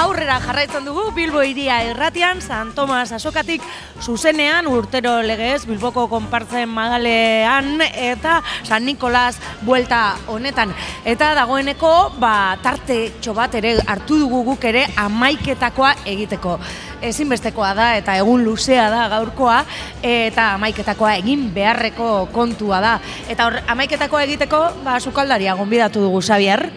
[0.05, 3.63] aurrera jarraitzen dugu Bilbo iria irratian, San Tomas asokatik
[4.03, 10.73] zuzenean, urtero legez, Bilboko konpartzen magalean, eta San Nikolas buelta honetan.
[11.05, 11.91] Eta dagoeneko,
[12.21, 16.59] ba, tarte txobat ere hartu dugu guk ere amaiketakoa egiteko.
[17.05, 19.63] Ezinbestekoa da eta egun luzea da gaurkoa
[20.05, 22.93] eta amaiketakoa egin beharreko kontua da.
[23.29, 26.67] Eta hor, amaiketakoa egiteko, ba, sukaldaria gonbidatu dugu, Xavier.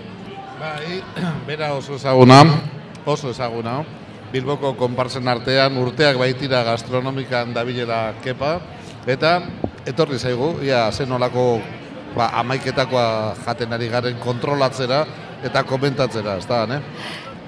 [0.58, 1.04] Bai,
[1.48, 2.42] bera oso ezaguna,
[3.08, 3.80] oso ezaguna.
[4.28, 8.58] Bilboko konparsen artean urteak baitira gastronomikan dabilera kepa,
[9.08, 9.38] eta
[9.88, 11.62] etorri zaigu, ia zen olako
[12.12, 15.06] ba, amaiketakoa jaten ari garen kontrolatzera
[15.44, 16.82] eta komentatzera, ez da, ne?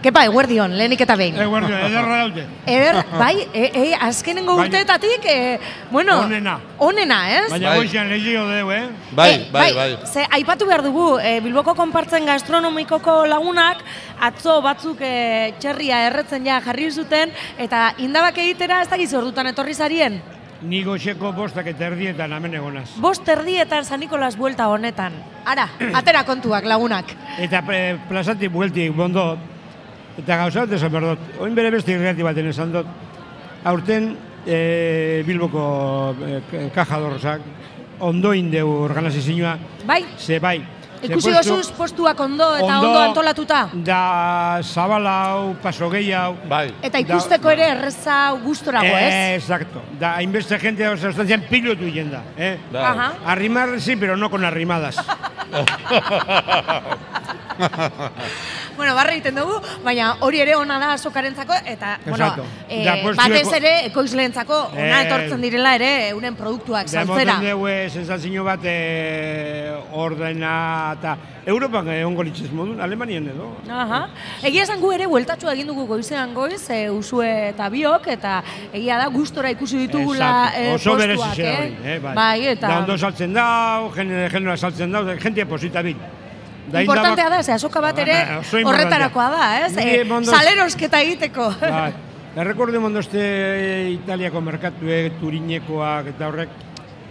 [0.01, 1.37] Kepa, eguerdion, lehenik eta behin.
[1.37, 2.47] Eguerdion, ederra daute.
[2.73, 4.69] Eder, bai, e, e, azkenengo Bai.
[4.69, 5.61] urteetatik, e,
[5.91, 6.59] bueno, Onena.
[6.79, 7.51] onena, ez?
[7.53, 8.89] Baina goizean lehio deu, eh?
[9.13, 9.99] Bai, bai, bai.
[10.07, 13.85] Ze, aipatu behar dugu, e, Bilboko konpartzen gastronomikoko lagunak,
[14.21, 19.75] atzo batzuk e, txerria erretzen ja jarri zuten, eta indabak egitera ez dakiz ordutan etorri
[19.75, 20.23] zarien.
[20.63, 22.91] Ni goizeko bostak eta erdietan hemen egonaz.
[23.01, 25.13] Bost erdietan San Nikolas buelta honetan.
[25.45, 27.15] Ara, atera kontuak lagunak.
[27.39, 29.39] Eta e, plazati bueltik bondo,
[30.19, 31.31] eta gauza bat esan behar dut.
[31.41, 32.87] Oin bere beste irrati baten esan dut.
[33.65, 34.17] Aurten
[34.47, 36.43] e, Bilboko e,
[36.75, 37.41] kajadorsak
[38.01, 39.57] ondo indeu organizazioa.
[39.87, 40.05] Bai?
[40.19, 40.59] Ze bai.
[41.01, 43.69] Ikusi puesto- dozuz postuak ondo eta ondo, antolatuta.
[43.73, 46.37] Da zabala hau, paso gehiago.
[46.49, 46.75] Bai.
[46.83, 49.41] Eta ikusteko ere erreza gustorago, ez?
[49.41, 49.81] Exacto.
[49.99, 52.59] Da, hainbeste gente o sea, están pilotu yenda, eh?
[52.73, 52.83] Bai.
[52.85, 53.13] Ajá.
[53.25, 54.97] Arrimar sí, pero no con arrimadas.
[58.81, 62.45] Bueno, barra egiten dugu, baina hori ere ona da azokarentzako eta, bueno, Exacto.
[62.69, 67.35] eh, Da, pues, batez ere ekoizleentzako ona Eh, etortzen direla ere euren produktuak Da, saltzera.
[67.35, 71.17] moten dugu eh, sensazio bat eh, ordena eta
[71.51, 73.51] Europan egongo litzez modun, Alemanian edo.
[73.69, 74.01] Aha.
[74.49, 78.43] Egia esan gu ere bueltatxo egin dugu goizean goiz, e, usue eta biok, eta
[78.73, 81.57] egia da gustora ikusi ditugula e, Oso postuak, eh?
[81.59, 82.15] hori, eh, bai.
[82.15, 85.97] Bai, eta Da ondo saltzen dau, genera, saltzen dau, gente posita bil.
[86.71, 88.17] Da importantea da, ze azoka bat ere
[88.65, 89.73] horretarakoa da, ez?
[89.77, 91.51] E, mondoz- salerosketa egiteko.
[91.61, 91.93] Bai.
[92.39, 93.21] Errekordu mondoste
[93.91, 96.49] Italiako merkatuek, Turinekoak eta horrek,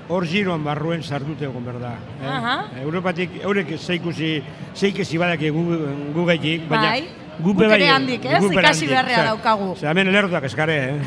[0.10, 1.92] hor giroan barruen sardute egon behar da.
[2.24, 2.28] Eh?
[2.32, 2.54] Aha.
[2.82, 4.38] Europatik, eurek zeikusi,
[4.74, 5.64] zeikesi badaki gu,
[6.16, 7.02] gu gaitik, baina Bai.
[7.40, 8.44] gu Guk be ere bai- handik, ez?
[8.52, 9.72] Ikasi beharrea daukagu.
[9.76, 11.00] osea, hemen lerduak eskare, eh?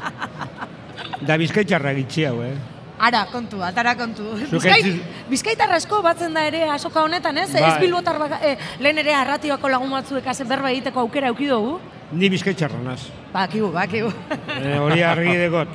[1.28, 2.54] da bizkaitxarra gitxi hau, eh?
[3.00, 4.34] Ara, kontu, atara kontu.
[4.50, 5.00] Bizkait, ez-
[5.30, 7.48] bizkaitar asko batzen da ere asoka honetan, ez?
[7.54, 7.78] Ez Bai.
[7.80, 11.78] bilbotar baka, eh, lehen ere arratioako lagun batzuek haze berba egiteko aukera euki dugu.
[12.12, 13.06] Ni bizkaitxarra naz.
[13.32, 14.12] Bakigu, bakigu.
[14.58, 15.68] Eh, hori argi dekot.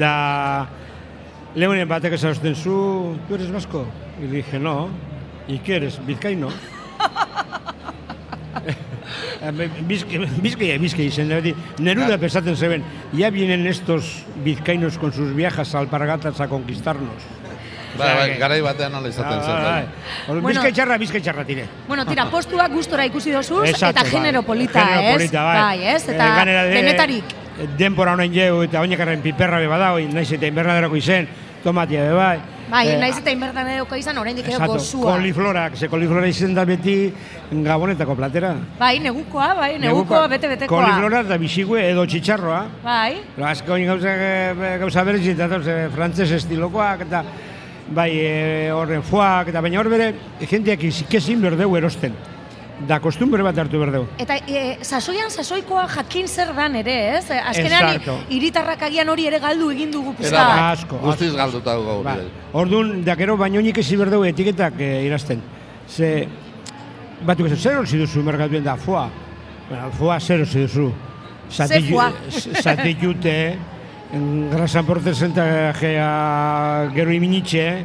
[0.00, 0.66] Da,
[1.54, 3.86] leunen batek esauzten zu, tu eres vasco?
[4.20, 4.88] Y dije, no.
[5.46, 6.04] ¿Y eres?
[6.04, 6.48] Vizcaíno.
[9.86, 11.54] Bizkaia, Bizkaia, Bizkaia izen da, beti.
[11.78, 12.82] Neruda pesaten zeben,
[13.12, 17.22] ya vienen estos vizcaínos con sus viajas alpargatas a conquistarnos.
[17.98, 19.54] Bai, bai, garai batean ala izaten zen.
[19.54, 19.84] bai.
[20.26, 20.48] Bueno, Bueno.
[20.48, 21.64] bizkaitxarra, bizkaitxarra tire.
[21.86, 24.46] Bueno, tira, postuak gustora ikusi dozuz, Exacto, eta genero bai.
[24.46, 25.14] polita, Genero ez?
[25.16, 25.84] polita, bai.
[25.84, 26.08] ez?
[26.08, 27.24] Eta Eh, gainera de- denetarik.
[27.78, 31.28] Denpora honen jeu eta oinakarren piperra be badao, naiz eta inbernaderako izen,
[31.62, 32.38] tomatia be bai.
[32.70, 35.12] Bai, Eh, naiz eta inbertan edoko izan, oraindik edo gozua.
[35.16, 37.12] koliflorak, ze koliflora izen da beti
[37.50, 38.54] gabonetako platera.
[38.78, 40.82] Bai, negukoa, bai, negukoa, bete-betekoa.
[40.84, 42.66] Koliflora eta bisigue edo txitxarroa.
[42.82, 47.24] Bai, Lo asko gauza, eh, gauza berez eta eh, frantzes estilokoak eta
[47.88, 52.12] bai eh, horren foak eta baina hor bere jenteak ikezin berdeu erosten.
[52.88, 54.08] Da kostumbre bat hartu berdeu.
[54.18, 57.30] eta e, sasoian sasoikoa jakin zer dan ere, ez?
[57.30, 58.18] Azkenean, Exacto.
[58.28, 60.42] hiritarrak agian hori ere galdu egin dugu pizka.
[60.42, 60.78] Bat.
[60.78, 62.16] asko, Guztiz galduta dugu Ba.
[62.52, 65.40] Orduan, da gero baino nik ezi berdeu etiketak eh, irazten.
[65.88, 66.26] Ze,
[67.22, 69.08] batuk esan, zer hori duzu merkatuen da, foa.
[69.68, 70.90] Bueno, foa zer hori duzu.
[72.62, 73.56] Zatitute,
[74.50, 77.84] grasan portezentagea gero iminitxe,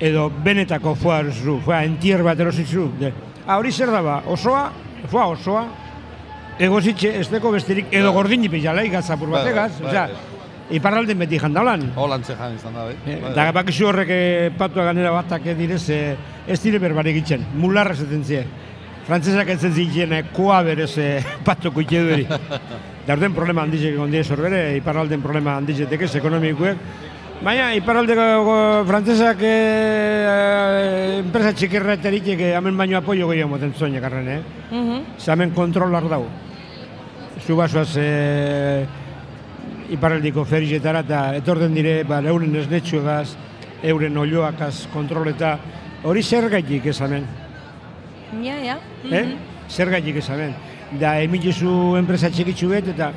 [0.00, 2.86] edo benetako foa duzu, foa entier bat erosizu.
[3.00, 3.12] De,
[3.46, 4.70] hori zer daba, osoa,
[5.10, 5.64] foa osoa,
[6.60, 10.76] egozitxe, ez deko besterik, edo gordini pizalai gazapur Bai, bai, bategaz, bai, osea, bai.
[10.76, 11.86] iparralden beti jandalan.
[11.96, 12.96] Holantze jan izan da, bai.
[13.22, 17.94] Bai, Da bakizu horrek eh, patua ganera batak direz, eh, ez dire berbarik itzen, mularra
[17.94, 18.44] zaten zie.
[19.06, 22.26] Frantzesak ez zitzen eh, koa berez eh, patuko ite dueri.
[23.06, 26.76] Da orden problema handizek egon diez horbere, iparralden problema handizetek ez ekonomikuek.
[27.40, 29.48] Baina iparraldeko go- frantzesak eh,
[30.28, 34.40] eh, enpresa txikirra eta eritek eh, hemen baino apoio gehiago moten zoinak arren, eh?
[34.70, 34.98] Mhm.
[35.18, 36.26] Ze hemen kontrolar dago.
[37.46, 38.84] Zu basoaz eh,
[39.88, 43.32] iparraldiko ferizetara eta etorten dire, ba, euren esnetxuegaz,
[43.82, 45.56] euren olioakaz kontroleta,
[46.04, 46.98] hori zer gaitik ez.
[47.00, 48.78] Ja, ja.
[49.10, 49.24] Eh?
[49.68, 50.52] Zer gaitik ezaben.
[51.00, 53.12] Da, emilizu enpresa txikitsu bet, eta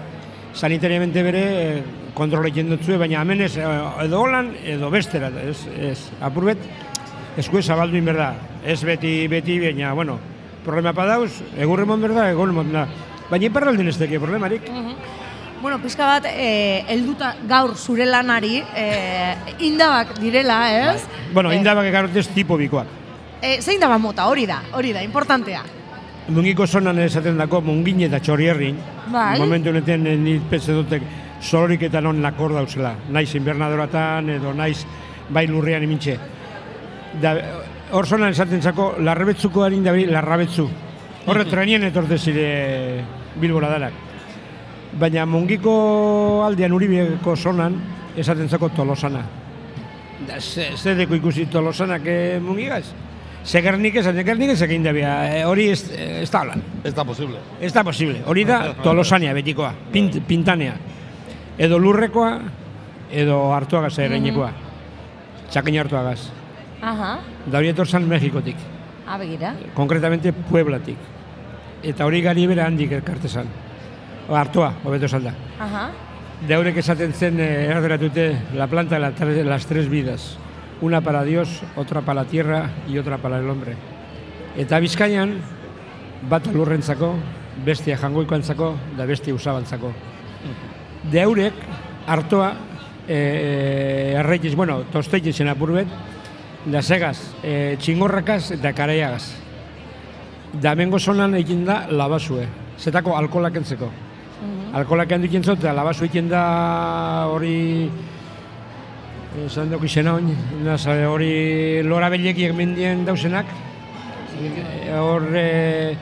[0.54, 3.70] sanitariamente bere eh, kontrola egiten dutzue, baina hemen ez, eh,
[4.06, 6.68] edo holan, edo bestera, ez, ez, apur bet,
[7.38, 8.34] eskue zabaldu in berda.
[8.66, 10.20] Ez beti, beti, baina, bueno,
[10.64, 12.88] problema padauz, egur emon berda, egon emon da.
[13.30, 14.70] Baina iparraldin ez teke problemarik.
[15.64, 21.06] Bueno, pizka bat, eh, helduta gaur zure lanari, eh, indabak direla, ez?
[21.34, 22.88] Bueno, Eh, indabak egarrotez tipo bikoak.
[23.42, 25.64] Eh, zein daba mota, hori da, hori da, importantea.
[26.28, 28.78] Mungiko zonan esaten dako, mungin eta txorierrin,
[29.12, 29.40] Bai.
[29.42, 31.04] momentu honetan eh, ni pentsa dutek
[31.44, 32.94] solorik eta non lakor dauzela.
[33.12, 34.86] Naiz invernadoratan edo naiz
[35.30, 36.16] bai lurrean imintxe.
[37.22, 37.36] Da,
[37.92, 40.70] hor zonan esaten zako, larrebetzuko harin da beri, larrabetzu.
[41.28, 43.04] Horre trenien etorte zire
[43.36, 44.00] bilbora danak.
[45.00, 47.76] Baina mungiko aldean uribeko zonan
[48.16, 49.26] esaten zako tolosana.
[50.28, 52.86] Da, ze, ze deko ikusi tolosanak eh, mungigaz?
[53.44, 56.62] Segernik esan, segernik ez egin dabia, e, hori ez, ez da holan.
[56.84, 57.40] Ez da posible.
[57.60, 60.76] Ez da posible, hori da tolosania betikoa, pint, pintanea.
[61.58, 62.38] Edo lurrekoa,
[63.12, 64.52] edo hartuagaz ereinekoa.
[65.52, 66.22] Txakin hartuagaz.
[66.84, 68.56] Aha, Da hori etorzan Mexikotik,
[69.08, 69.54] abegira.
[69.76, 70.98] konkretamente Pueblatik.
[71.84, 73.48] Eta hori gari bera handik elkartezan.
[74.30, 75.34] O, hartua, hobeto esan da.
[75.60, 75.90] Aha.
[76.48, 80.38] De haurek esaten zen eh, erderatute la planta de las tres vidas.
[80.84, 83.78] Una para Dios, otra para la tierra y otra para el hombre.
[84.60, 85.38] Eta bizkaian,
[86.28, 87.14] bat lurrentzako,
[87.64, 89.94] bestia jangoikoantzako, da bestia usabantzako.
[91.08, 91.54] De haurek,
[92.06, 92.52] hartoa,
[93.08, 95.88] eh, erreikiz, bueno, tosteitzen apurbet,
[96.66, 99.38] da segaz, eh, txingorrakaz eta karaiagaz.
[100.60, 102.46] Da mengo zonan egin da labasue,
[102.78, 103.88] zetako alkolak entzeko.
[104.74, 106.44] Alkolak handu egiten zot, eta labasu egiten da
[107.32, 107.88] hori
[109.46, 113.46] esan duk izena oin, eh, hori lora belekiek mendien dausenak,
[114.44, 115.94] Eh, hor eh,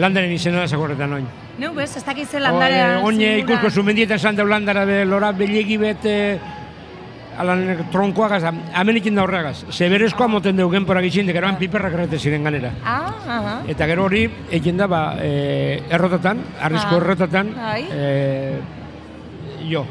[0.00, 1.26] landaren izena da zakorretan oin.
[1.60, 3.00] Neu bez, ez dakiz Hor, landarea.
[3.04, 6.38] Oin ikusko zu mendietan esan dau landara be lora belegi bet eh,
[7.38, 8.42] alan tronkoagaz,
[8.74, 9.64] hemen ikin da horregaz.
[9.70, 12.72] Zeberezkoa moten dugu genporak itxin, de geroan piperrak errete ziren ganera.
[12.84, 13.54] Ah, aha.
[13.68, 17.84] Eta gero hori egin da ba, e, errotatan, arrizko Ah, errotatan, bai.
[17.92, 18.58] e,
[19.70, 19.86] jo.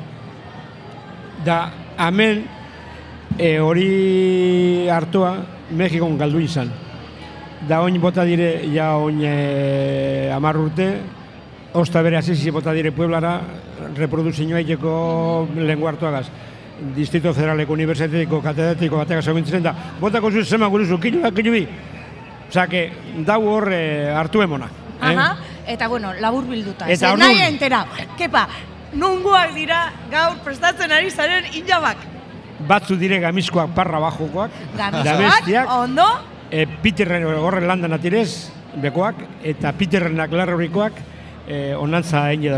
[1.45, 1.69] Da,
[2.07, 2.45] hemen
[3.37, 5.35] e, hori hartua
[5.71, 6.71] Mexikon galdu izan.
[7.67, 10.87] Da oin bota dire, ja oin e, amar urte,
[11.73, 13.39] osta bere asisi bota dire Pueblara,
[13.95, 16.27] reproduzioa egiteko lengua hartuagaz.
[16.95, 21.67] Distrito Federaleko Unibertsitateko katedratiko batek seguntzen da, botako zu zema guruzu, kilo da, kilo bi.
[22.49, 22.91] Que
[23.25, 24.65] dau hor e, hartu emona.
[24.65, 25.05] eh?
[25.13, 26.87] Aha, eta bueno, labur bilduta.
[26.89, 27.85] Eta Zer nahi entera.
[28.17, 28.47] Kepa,
[28.93, 31.97] nungoak dira gaur prestatzen ari zaren injabak.
[32.67, 36.07] Batzu dire gamizkoak parra bajokoak, bestiak, ondo,
[36.51, 38.51] e, Peterren horren landan atirez,
[38.81, 40.99] bekoak, eta Peterrenak larrorikoak
[41.47, 42.53] e, onantza egin.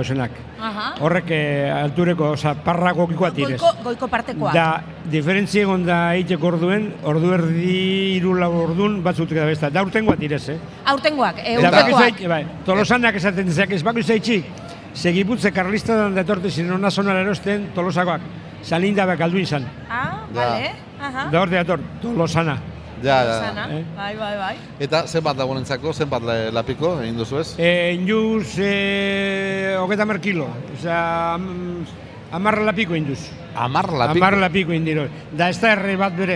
[0.62, 0.88] Aha.
[1.02, 1.44] Horrek e,
[1.74, 3.60] altureko, oza, parra gokikoa atirez.
[3.60, 4.53] goiko, goiko partekoak.
[4.53, 7.78] Da, diferentzia egon da egiteko orduen, ordu erdi
[8.18, 9.72] iru lau ordun batzutik da besta.
[9.74, 10.60] Da urtengoa tirez, eh?
[10.94, 12.22] Aurtengoak, e, bako urtekoak.
[12.30, 14.44] bai, tolosanak esaten dizak, ez bako izaitxi,
[14.93, 18.22] segiputze karlista dan datorte ziren ona zonara erosten tolosakoak.
[18.63, 19.65] Salinda bak aldu izan.
[19.89, 20.41] Ah, Ja.
[20.41, 20.72] vale.
[21.01, 21.30] Aha.
[21.31, 22.57] Da hor dator, tolosana.
[23.01, 23.39] Ja, ja.
[23.41, 23.63] Sana.
[23.73, 23.84] Eh?
[23.97, 24.55] Bai, bai, bai.
[24.80, 27.55] Eta zenbat lagunentzako, zenbat la- lapiko egin duzu ez?
[27.57, 30.47] E, induz, e, hogeta mer kilo.
[30.77, 31.84] Osa, am,
[32.31, 33.31] amarra lapiko induz.
[33.55, 34.23] Amar lapiko?
[34.23, 35.07] Amarra lapiko indiro.
[35.31, 36.35] Da ez da erre bat bere.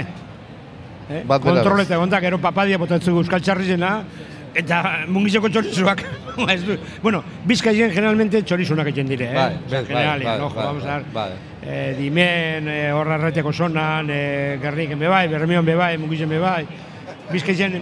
[1.10, 1.22] Eh?
[1.27, 3.99] Bat bera, Kontrol eta egonda, gero papadia botatzen euskal txarrizena,
[4.56, 6.02] eta mungizeko txorizuak.
[6.53, 9.36] Ez du- bueno, bizkaien generalmente txorizunak egiten dire, eh?
[9.36, 9.84] Bai, bai,
[10.23, 11.06] bai, ojo, bai, vamos a ver.
[11.14, 11.30] bai.
[11.65, 16.65] Eh, dimen, eh, horra erretiako zonan, eh, gerniken bebai, berremion bebai, mungizen bebai.
[17.32, 17.82] Bizkaien,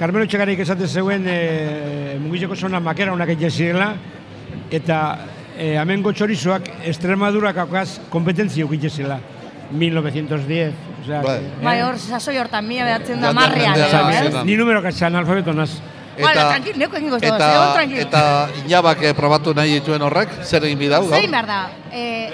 [0.00, 3.90] Carmelo Txegarik esaten zeuen eh, mungizeko zona makera honak egiten zirela,
[4.72, 5.00] eta
[5.58, 9.18] eh, amengo txorizoak Extremadurak akaz kompetentzia egiten zirela.
[9.70, 10.72] 1910,
[11.04, 11.36] osea, Bai.
[11.38, 11.84] que, Bai, eh?
[11.84, 13.76] hor, sasoi hortan, mila behatzen da marrean.
[13.78, 14.30] eh?
[14.48, 15.76] Ni numero katxan alfabeto naz.
[16.20, 17.98] Bueno, tranquil, neko egingo eta, tranquil.
[18.00, 18.22] eta
[18.66, 21.04] inabak eh, probatu nahi dituen horrek, zer egin bidau?
[21.08, 21.60] Zein behar da?
[21.92, 22.30] E,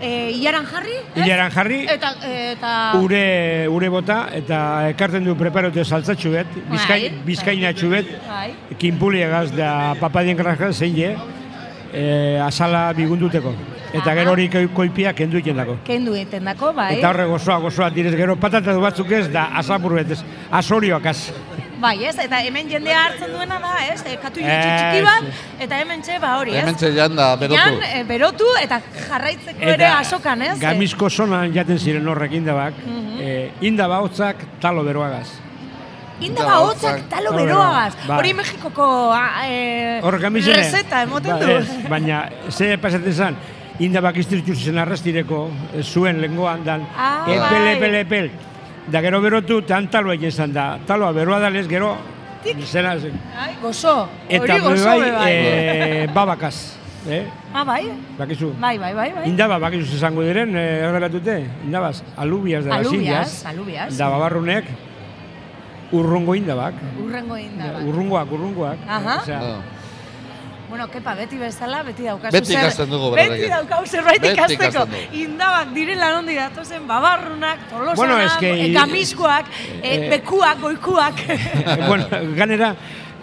[0.00, 0.10] e,
[0.40, 0.96] Iaran jarri?
[1.14, 1.24] ez?
[1.26, 2.10] Ilaran jarri, Eta,
[2.52, 2.72] eta...
[3.00, 4.58] ure, ure bota, eta
[4.90, 8.50] ekartzen du preparote saltzatxu bet, bizkain, Bai, bizkainatxu bet, Bai.
[8.78, 11.14] kinpuliagaz da papadien granja zein je,
[11.92, 12.04] e,
[12.44, 13.54] azala bigunduteko.
[13.96, 15.78] Eta gero hori koi- koipia kendu egiten dako.
[15.86, 16.96] Kendu egiten dako, bai.
[16.98, 20.18] Eta horre gozoa, gozoa, direz gero patata du batzuk ez, da asapur bet ez,
[20.50, 21.30] asorioak az.
[21.80, 22.14] Bai, ez?
[22.18, 24.00] Eta hemen jendea hartzen duena da, ez?
[24.08, 25.26] E, katu Ez, txiki bat,
[25.66, 26.62] eta hemen txe, ba hori, ez?
[26.62, 27.58] Hemen txellan da berotu.
[27.60, 28.78] Jan, e, berotu, eta
[29.08, 30.54] jarraitzeko ere asokan, ez?
[30.62, 33.20] Gamizko zonan jaten ziren horrek indabak, Mhm.
[33.20, 35.28] eh, indaba hotzak talo beroagaz.
[36.20, 37.94] Indaba hotzak talo beroagaz.
[38.06, 38.16] Ba.
[38.16, 41.50] Hori Mexikoko ah, eh, Hor receta emoten Ba, du.
[41.50, 43.36] ez, baina, ze pasatzen zan,
[43.78, 47.74] indabak iztirtzu zen arrastireko, eh, zuen lengoan dan, Ah, epel, bai.
[47.76, 48.30] epel, epel.
[48.86, 50.78] Da gero berotu, tan taloa egin zan da.
[50.86, 51.96] Taloa beroa dalez, gero,
[52.64, 53.12] zena, zen.
[53.36, 54.08] Ai, gozo.
[54.28, 55.32] Eta Hori gozo bai, bai.
[55.34, 56.76] eh, babakaz.
[57.08, 57.24] Eh?
[57.54, 57.90] Ah, bai?
[58.18, 58.52] Bakizu.
[58.60, 59.28] Bai, bai, bai, bai.
[59.28, 63.96] Indaba, bakizu zesango diren, eh, errelatute, indabaz, alubias de las Alubias, alubias.
[63.98, 64.64] Da babarrunek,
[65.92, 66.74] urrungo indabak.
[67.02, 67.78] Urrengo indaba.
[67.86, 68.78] Urrungoak, urrungoak.
[68.88, 69.20] Aha.
[69.22, 69.40] Osea,
[70.68, 74.86] Bueno, kepa, beti bezala, beti daukazu Beti zer- ikasten dugu Beti daukazu zerbait Beti ikasteko.
[75.14, 79.46] Indabak direla nondi datozen babarrunak, tolosanak, Bueno, es que- eh, kamiskoak,
[79.82, 81.14] eh, Eh, bekuak, goikuak.
[81.88, 82.74] bueno, ganera,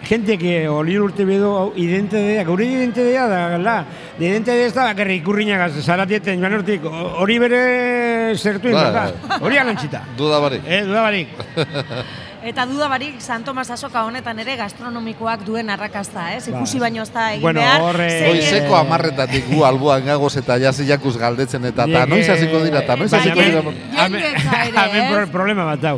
[0.04, 3.84] gente que olir urte bedo hau identidadea, gure identidadea da, la,
[4.18, 9.12] de identidadea ez da bakarrik ikurriñagaz, zaratieten, joan hortik, o- hori bere zertu da, bai.
[9.40, 10.02] hori alantzita.
[10.16, 10.62] Duda barik.
[10.66, 11.28] Eh, duda barik.
[12.44, 16.42] Eta dudabarik, San Tomas Asoka honetan ere gastronomikoak duen arrakasta, ez?
[16.50, 16.84] Ikusi Ba.
[16.90, 17.80] baino ez da egin Bueno, behar.
[17.80, 18.08] horre...
[18.26, 22.96] Goizeko amarretatik gu alboan gagoz eta jasi jakuz galdetzen eta eta noiz hasiko dira eta
[23.00, 23.62] noiz hasiko dira.
[24.04, 25.94] Hemen pro- problema bat dau.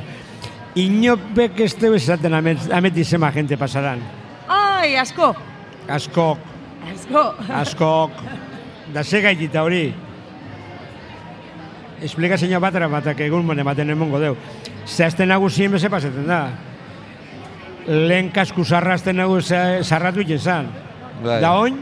[0.79, 3.99] Inopek ez teu esaten amet, amet izema gente pasaran.
[4.47, 5.33] Ai, asko,
[5.89, 6.39] Askok,
[6.93, 7.25] asko.
[7.59, 8.23] askok,
[8.95, 9.89] da ze gaitita hori.
[12.07, 14.37] Esplikazio bat eramatak egun mone ematen emongo deu.
[14.87, 16.41] Zehazten nagusien beze pasatzen da.
[17.87, 20.67] Lehen kasku zarrazten nagu zarratu izan.
[21.23, 21.41] Bai.
[21.43, 21.81] Da oin,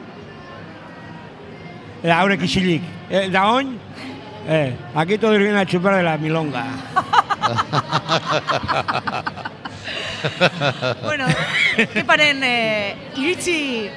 [2.02, 2.82] da haurek isilik.
[3.10, 3.78] Eh, da oin,
[4.48, 6.64] eh, aquí todo viene a chupar de la milonga.
[11.02, 11.26] bueno,
[11.92, 13.90] keparen eh, iritzi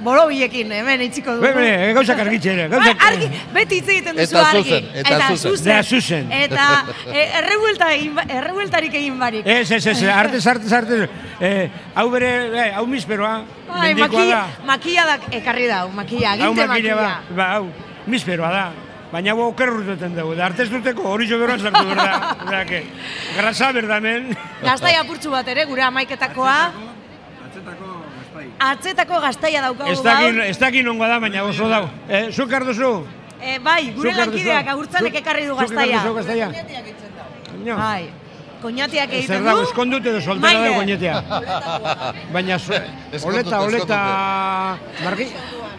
[0.00, 1.44] borobilekin hemen itziko dugu.
[1.46, 4.62] Be, be, eh, gauzak argitxe ere, gauzak- Ba, argi, beti hitz egiten duzu Eta argi.
[4.62, 5.64] zuzen, eta zuzen.
[5.72, 6.32] Da, zuzen.
[6.32, 6.66] Eta
[7.12, 9.46] eh, errebuelta egin ba- errebueltarik egin barik.
[9.46, 11.08] Ez, ez, ez, artez, artez, artez,
[11.40, 12.32] eh, hau bere,
[12.68, 14.64] eh, hau misperoa, Ai, makilla, da.
[14.66, 17.20] makilladak ekarri dau, makilla, Hau aginte makila makilla.
[17.30, 17.68] ba, ba, hau,
[18.06, 18.72] misperoa da.
[19.12, 22.36] Baina hau oker urteten dugu, da artez duteko hori jo beroan sartu berda.
[22.46, 22.82] Osea, que,
[23.36, 24.34] grasa berda men.
[24.62, 26.91] Gaztai apurtzu bat ere, gure amaiketakoa.
[28.62, 30.46] Atzetako gaztaia daukagu Ez dakin, gaur.
[30.46, 31.84] ez dakin ongo da, baina oso dau.
[32.08, 32.90] Eh, zukar duzu?
[33.42, 36.02] Eh, bai, gure Zuk lankideak agurtzanek Zuk- ekarri du zuk gaztaia.
[36.02, 36.48] duzu gaztaia?
[37.64, 37.76] No.
[37.76, 38.10] Bai.
[38.62, 39.64] Koñatiak Zer egiten dago, du.
[39.66, 41.16] eskondut edo soltera dago goñetea.
[42.32, 42.58] Baina,
[43.24, 43.98] oleta, oleta,
[45.04, 45.26] margi.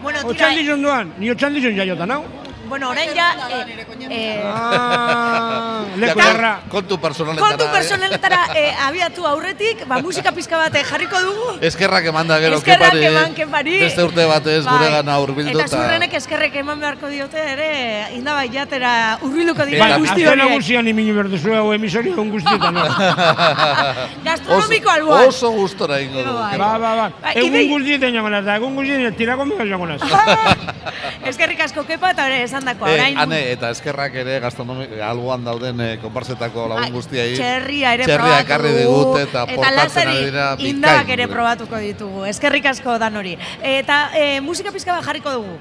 [0.02, 2.24] Bueno, tira, Otxan dizon duan, ni otxan dizon jaiotan, hau?
[2.68, 6.60] Bueno, orain ja, eh, eh, Ah, leku Ja, derra.
[6.68, 7.48] Kontu personaletara.
[7.48, 7.68] kontu eh?
[7.72, 11.58] personaletara eh, abiatu aurretik, ba, musika pizka bat eh, jarriko dugu.
[11.60, 13.04] Eskerrak emanda gero Eskerrak kepari.
[13.06, 13.78] eman kepari.
[13.80, 14.72] Beste urte batez Bai.
[14.78, 17.70] gure gana hurbildu Eta zurrenek eskerrek eman beharko diote ere,
[18.16, 20.44] indabai jatera urbilduko dira Bai, guzti horiek.
[20.48, 22.74] nagusian iminu berduzu hau emisorio on guztietan.
[22.74, 22.84] no?
[24.24, 25.28] Gastronomiko Oso- alboan.
[25.28, 26.22] Oso gustora ingo.
[26.22, 26.58] Bai.
[26.58, 27.10] Ba, ba, ba.
[27.22, 30.00] Ba, Egun idei- guztietan joanaz, da, egun guztietan tirako mega joanaz.
[31.30, 33.18] Eskerrik asko kepa eta hori esan dako, Eh, orain.
[33.18, 37.34] ane, eta eskerrak ere gastronomi alboan dauden eh, konparsetako lagun guztiei.
[37.34, 39.00] Txerria ere Txerria probatu ekarri dugu.
[39.00, 42.24] digute eta eta portatzen ari dira indabak ere probatuko ditugu.
[42.30, 43.36] Eskerrik asko dan hori.
[43.62, 45.58] Eta eh, musika pizka bat jarriko dugu.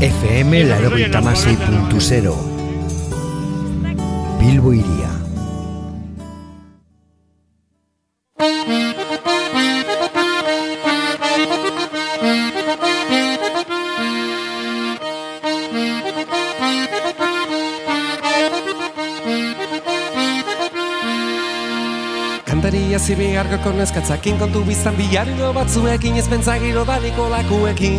[0.00, 2.34] FM Larogeita Hamasei puntu zero.
[4.40, 5.10] Bilbo iria.
[23.10, 27.98] Kantaria zibi argoko neskatzakin kontu biztan bilarilo batzuekin ez bentzagiro daliko lakuekin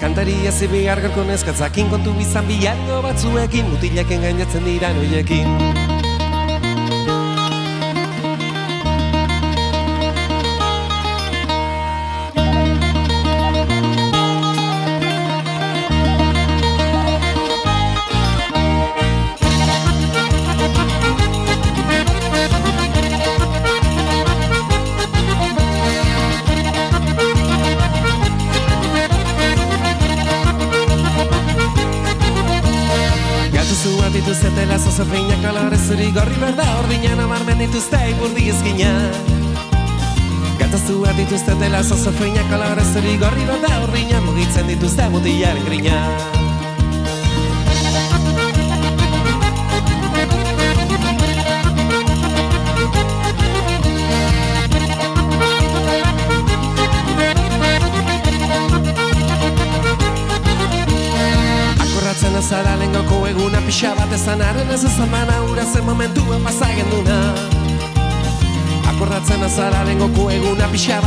[0.00, 5.83] Kantaria zibi argoko neskatzakin kontu biztan bilarilo batzuekin mutileken gainatzen dira noiekin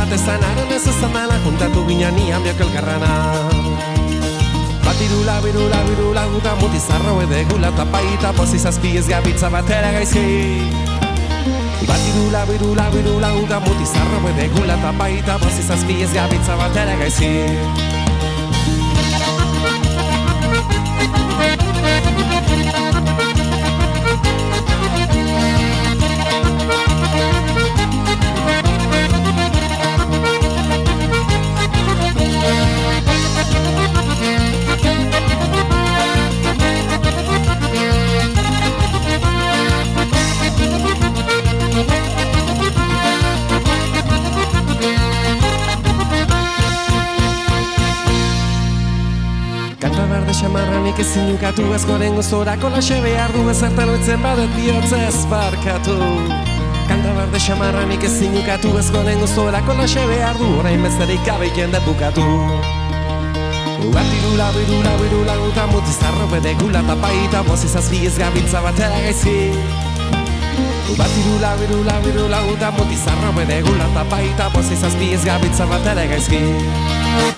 [0.08, 3.10] bat ezan Haren ez ezan mana juntatu ginen nian biok elkarrana.
[4.84, 10.24] Batirula, birula, birula, guta muti zarro edegula Tapaita pozi zazpi ez gabitza batera gaizki.
[11.88, 17.32] Batirula, birula, birula, guta muti zarro edegula Tapaita pozi zazpi ez gabitza batera gaizki
[50.98, 55.94] xamarranik ezin ukatu ez goren gozorako laxe behar du ezertan oitzen badet bihotz ez barkatu.
[56.88, 61.78] Kanta berde xamarranik ezin ukatu ez goren gozorako laxe behar du orain besterik gabe jende
[61.86, 62.24] bukatu.
[63.94, 69.38] Batirula, birula, birula, guta muti zarro bede gula tapaita bozi zazpi ez gabiltza batera gaizki.
[70.98, 77.37] Batirula, birula, birula, guta muti zarro bede gula tapaita bozi zazpi ez gabiltza batera gaizki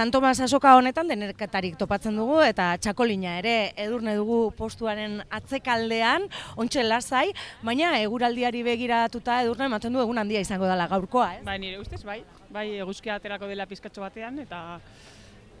[0.00, 6.24] San Tomas asoka honetan denerketarik topatzen dugu eta txakolina ere edurne dugu postuaren atzekaldean,
[6.56, 7.26] ontxe lasai,
[7.60, 11.44] baina eguraldiari begiratuta edurne ematen du egun handia izango dela gaurkoa, ez?
[11.44, 12.22] Bai, nire ustez, bai.
[12.48, 14.80] Bai, eguzkia aterako dela pizkatxo batean, eta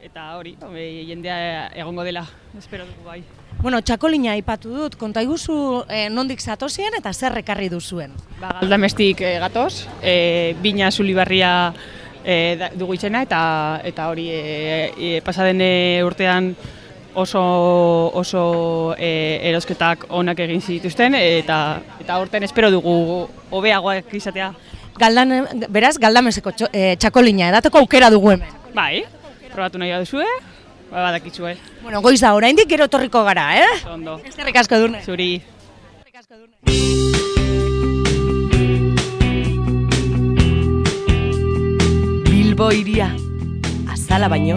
[0.00, 2.24] eta hori, hombre, jendea egongo dela,
[2.56, 3.20] espero dugu bai.
[3.60, 8.16] Bueno, txakolina aipatu dut, konta iguzu eh, nondik zatozien eta zer ekarri duzuen.
[8.40, 11.74] Ba, galdamestik eh, gatoz, eh, bina zulibarria
[12.24, 16.54] eh, da- dugu izena, eta eta hori eh, eh, pasaden eh, urtean
[17.14, 17.40] oso
[18.14, 24.52] oso eh, erosketak onak egin zituzten eta eta aurten espero dugu hobeagoak izatea.
[25.00, 25.32] Galdan,
[25.72, 28.48] beraz, galdameseko txo- eh, txakolina edateko aukera dugu hemen.
[28.74, 29.02] Bai,
[29.54, 30.26] probatu nahi baduzue,
[30.90, 31.56] ba badakizue.
[31.82, 33.70] Bueno, goiz da, oraindik gero etorriko gara, eh?
[33.90, 34.20] Ondo.
[34.24, 35.02] Eskerrik asko edurne.
[35.02, 35.40] Zuri.
[42.60, 43.06] Bilbo iria,
[43.88, 44.52] azala baino,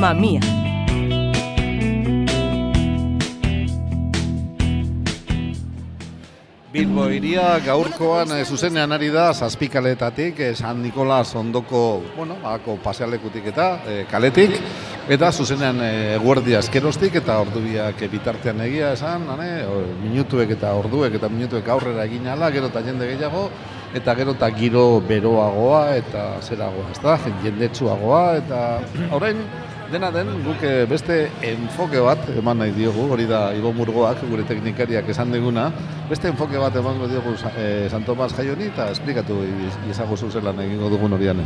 [0.00, 0.40] mamia.
[6.72, 13.52] Bilbo iria gaurkoan eh, zuzenean ari da zazpikaletatik, eh, San Nikolas ondoko, bueno, bako pasealekutik
[13.52, 14.56] eta eh, kaletik,
[15.12, 15.84] eta zuzenean
[16.16, 22.08] eguerdia eskerostik eta ordubiak bitartean egia esan, hane, o, minutuek eta orduek eta minutuek aurrera
[22.08, 23.50] egin ala, gero eta jende gehiago,
[23.94, 28.60] eta gero eta giro beroagoa eta zeragoa, ez da, jendetsuagoa, eta
[29.16, 29.42] orain,
[29.92, 34.46] dena den, guk eh, beste enfoke bat eman nahi diogu, hori da Ibo Murgoak, gure
[34.48, 35.68] teknikariak esan diguna,
[36.08, 39.42] beste enfoke bat emango diogu eh, San Tomas jaioni eta esplikatu
[39.92, 41.44] izago zelan egingo dugun horian.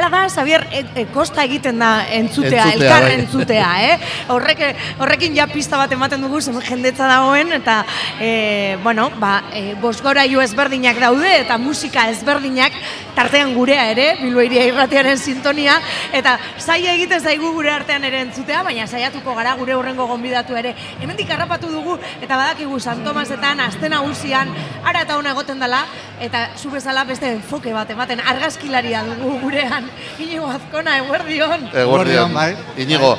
[0.00, 3.16] Hala da, Xavier, e, e, kosta egiten da entzutea, Entzutea, elkar bai.
[3.18, 3.98] entzutea, eh?
[4.32, 4.62] Horrek,
[4.96, 7.82] horrekin ja pista bat ematen dugu, zen jendetza dagoen, eta,
[8.16, 12.72] e, bueno, ba, e, bosgorailu ezberdinak daude, eta musika ezberdinak,
[13.12, 15.76] tartean gurea ere, Bilboiria irratiaren sintonia,
[16.16, 20.72] eta zaila egiten zaigu gure artean ere entzutea, baina saiatuko gara gure horrengo gonbidatu ere.
[21.02, 24.48] Hemendik harrapatu dugu, eta badakigu San Tomasetan, aste nagusian,
[24.80, 25.84] ara eta hona egoten dela,
[26.24, 31.68] eta zu bezala beste enfoke bat ematen, argazkilaria dugu gurean, Inigo Azkona, eguerdion.
[31.74, 32.54] Eguerdion, bai.
[32.78, 33.16] Inigo,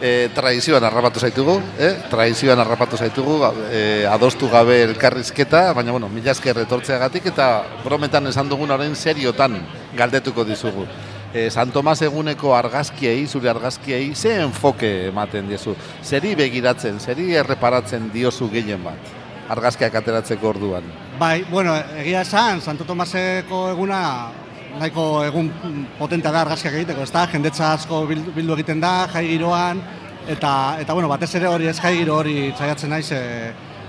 [0.00, 1.94] e, tradizioan harrapatu zaitugu, eh?
[2.10, 3.38] tradizioan harrapatu zaitugu,
[3.70, 7.48] e, adostu gabe elkarrizketa, baina, bueno, mila esker etortzeagatik eta
[7.84, 9.58] brometan esan dugun orain seriotan
[9.96, 10.86] galdetuko dizugu.
[11.34, 15.74] E, San Tomas eguneko argazkiei, zure argazkiei, ze enfoke ematen diezu?
[16.04, 19.14] Zeri begiratzen, zeri erreparatzen diozu gehien bat?
[19.52, 20.86] Argazkiak ateratzeko orduan.
[21.20, 24.00] Bai, bueno, egia esan, Santo Tomaseko eguna
[24.78, 25.50] nahiko egun
[25.98, 27.26] potentea da argazkiak egiteko, ez da?
[27.32, 29.80] Jendetza asko bil- bildu egiten da, jai giroan,
[30.28, 33.20] eta, eta bueno, batez ere hori ez jai giro hori saiatzen naiz e,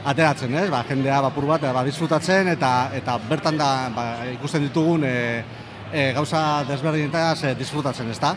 [0.08, 0.70] ateratzen, ez?
[0.72, 4.06] Ba, jendea bapur bat ba, disfrutatzen eta eta bertan da ba,
[4.36, 5.16] ikusten ditugun e,
[5.92, 8.36] e, gauza desberdinetaz e, disfrutatzen, ez da?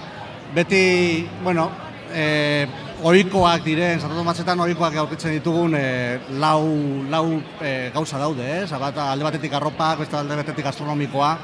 [0.54, 1.68] Beti, bueno,
[2.10, 2.66] e,
[3.06, 6.64] ohikoak diren, Santo Tomasetan ohikoak aurkitzen ditugun e, lau,
[7.12, 7.26] lau
[7.60, 8.70] e, gauza daude, ez?
[8.72, 11.36] Bat, alde batetik arropak, beste alde batetik gastronomikoa,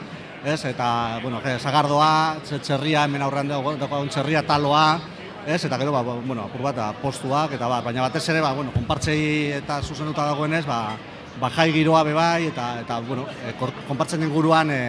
[0.46, 0.64] ez?
[0.64, 3.74] Eta, bueno, e, sagardoa, txe- txerria, hemen aurrean dago,
[4.08, 5.00] txerria taloa,
[5.46, 5.64] ez?
[5.64, 8.52] Eta gero, ba, ba, bueno, apur bat, ba, postuak, eta ba, baina batez ere, ba,
[8.54, 10.96] bueno, konpartzei eta zuzenduta dagoenez, ba,
[11.40, 13.56] ba, jai giroa bebai, eta, eta bueno, e,
[13.88, 14.80] konpartzen inguruan e,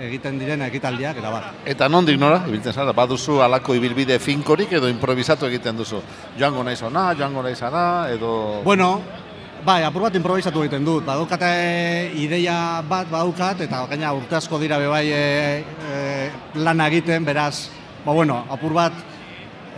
[0.00, 1.48] egiten diren ekitaldiak, eta bar.
[1.68, 6.02] Eta nondik nora, ibiltzen zara, baduzu alako ibilbide finkorik edo improvisatu egiten duzu.
[6.38, 8.62] Joango naiz ona, joango naiz ara, edo...
[8.64, 8.96] Bueno,
[9.64, 11.04] bai, apur bat improvisatu egiten dut.
[11.06, 11.50] Badukate
[12.20, 15.22] ideia bat badaukat, eta gaina urte asko dira bebai e,
[15.92, 16.00] e,
[16.60, 17.68] lana egiten, beraz,
[18.04, 19.06] ba bueno, apur bat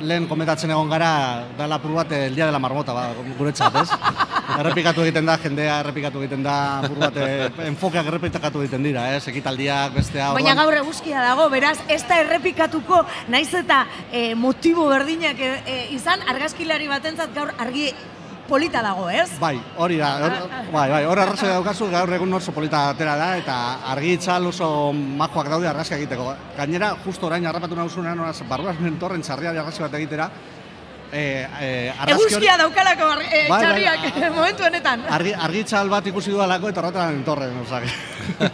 [0.02, 1.10] lehen komentatzen egon gara,
[1.58, 3.90] dala apur bat eh, el dia de la marmota, ba, guretzat, ez?
[4.62, 9.26] errepikatu egiten da, jendea errepikatu egiten da, apur bat eh, enfokeak errepikatu egiten dira, ez?
[9.30, 14.88] Ekitaldiak, bestea, Baina orduan- gaur eguzkia dago, beraz, ez da errepikatuko, naiz eta e, motibo
[14.90, 17.92] berdinak e, e, izan, argazkilari batentzat gaur argi
[18.48, 19.30] polita dago, ez?
[19.40, 20.32] Bai, hori da, hor,
[20.72, 23.58] bai, bai, hor arrazoi daukazu, gaur egun oso polita atera da, eta
[23.92, 26.34] argi itzal oso majoak daude argazki egiteko.
[26.58, 30.28] Gainera, justo orain harrapatu nauzunean, horaz, barruaz mentorren txarria argazki bat egitera,
[31.12, 31.22] e,
[31.60, 35.02] e, argazki hori- Eguzkia daukalako ar- e, Bai, bai, txarriak momentu honetan.
[35.12, 37.92] Argi, argitzal bat ikusi dudalako eta horretan entorren, osake.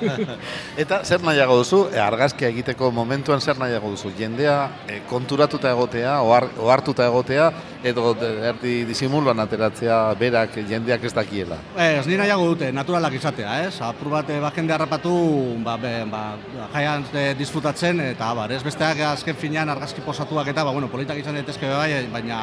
[0.83, 4.11] Eta zer nahiago duzu, e, argazkia egiteko momentuan zer nahiago duzu?
[4.19, 4.57] Jendea
[4.89, 7.51] e, konturatuta egotea, ohar, ohartuta egotea,
[7.85, 11.59] edo erdi disimuluan ateratzea berak jendeak ez dakiela.
[11.77, 13.77] Ez, ni nahiago dute, naturalak izatea, ez?
[13.85, 15.15] Apur bat, eh, ba, jende harrapatu,
[15.65, 16.25] ba, be, ba,
[16.75, 21.23] jaian eh, disfrutatzen, eta bar, ez besteak azken finean argazki posatuak eta, ba, bueno, politak
[21.23, 22.43] izan daitezke bai, baina,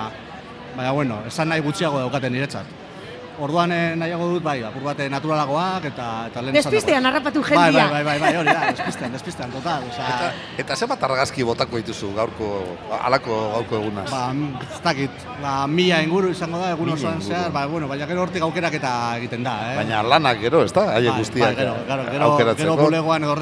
[0.77, 2.84] baina, bueno, esan nahi gutxiago daukaten niretzat.
[3.39, 7.49] Orduan eh, nahiago dut, bai, apur bat eh, naturalagoak eta, eta lehen Despistean harrapatu Bai,
[7.49, 7.87] jendia.
[7.91, 9.83] bai, bai, bai, bai, hori da, despistean, despistean, total.
[9.89, 10.29] Osea, Eta,
[10.63, 12.49] eta zenbat argazki botako dituzu gaurko,
[13.01, 14.07] alako gaurko egunaz?
[14.11, 14.23] Ba,
[14.63, 18.45] ez dakit, ba, mila inguru izango da, egun osoan zehar, ba, bueno, baina gero hortik
[18.47, 19.75] aukerak eta egiten da, eh?
[19.81, 20.87] Baina lanak gero, ez da?
[20.95, 22.75] Haiek Bai, guztiak bai, gero, gero, gero, aukeratzeko.
[22.75, 23.35] gero bulegoan edo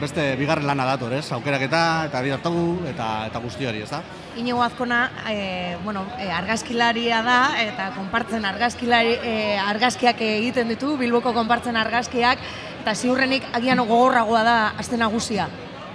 [0.00, 1.32] beste bigarren lana dator, ez?
[1.32, 2.52] Aukeraketa eta diratu
[2.88, 4.02] eta eta guzti hori, ez da?
[4.36, 11.32] Inigo Azkona, e, bueno, e, argazkilaria da, eta konpartzen argazkilari, e, argazkiak egiten ditu, Bilboko
[11.34, 12.38] konpartzen argazkiak,
[12.82, 15.48] eta ziurrenik agian gogorragoa da azte nagusia.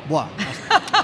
[0.05, 0.27] Boa,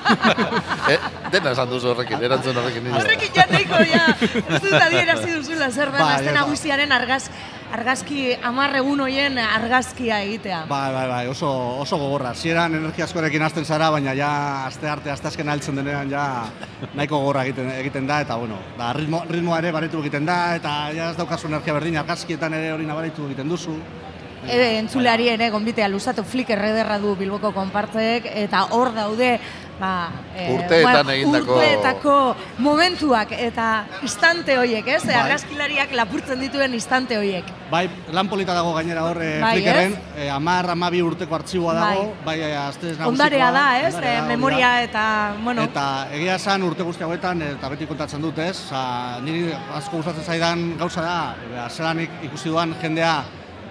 [0.92, 0.98] eh,
[1.34, 2.92] dena esan duzu horrekin, erantzun horrekin.
[2.94, 7.24] Horrekin ja nahiko, ja, ez dut adierazi duzula zer da, Bai, azte nagusiaren argaz,
[7.72, 10.66] argazki, amar egun hoien argazkia egitea.
[10.70, 11.50] bai, bai, bai, oso,
[11.82, 12.34] oso gogorra.
[12.36, 14.32] Zieran energia askorekin hasten zara, baina ja
[14.66, 16.26] aste arte, aste azken altzen denean ja
[16.94, 20.76] nahiko gogorra egiten, egiten da, eta bueno, da, ritmo, ritmoa ere baritu egiten da, eta
[20.98, 23.78] ja ez daukazu energia berdin, argazkietan ere hori nabaritu egiten duzu.
[24.48, 29.36] E, entzuleari ere gonbitea luzatu Flickr ederra du Bilboko konpartzek eta hor daude
[29.80, 35.04] ba, e, Urteetan ba, egindako- urteetako momentuak eta instante hoiek, ez?
[35.06, 35.16] Bai.
[35.16, 37.46] Argazkilariak lapurtzen dituen instante hoiek.
[37.72, 42.14] Bai, lan polita dago gainera hor eh, Bai, Flickrren, eh, amar, amabi urteko artxiboa dago,
[42.26, 43.08] bai, bai astez nagusikoa.
[43.10, 43.94] Ondarea da, ez?
[43.96, 45.04] ondarea E, memoria eta,
[45.44, 48.58] bueno, Eta egia esan urte guzti hauetan, eta beti kontatzen dut, ez?
[48.68, 51.36] Osa, niri asko gustatzen zaidan gauza da,
[51.66, 53.24] e, zelan ik- ikusi duan jendea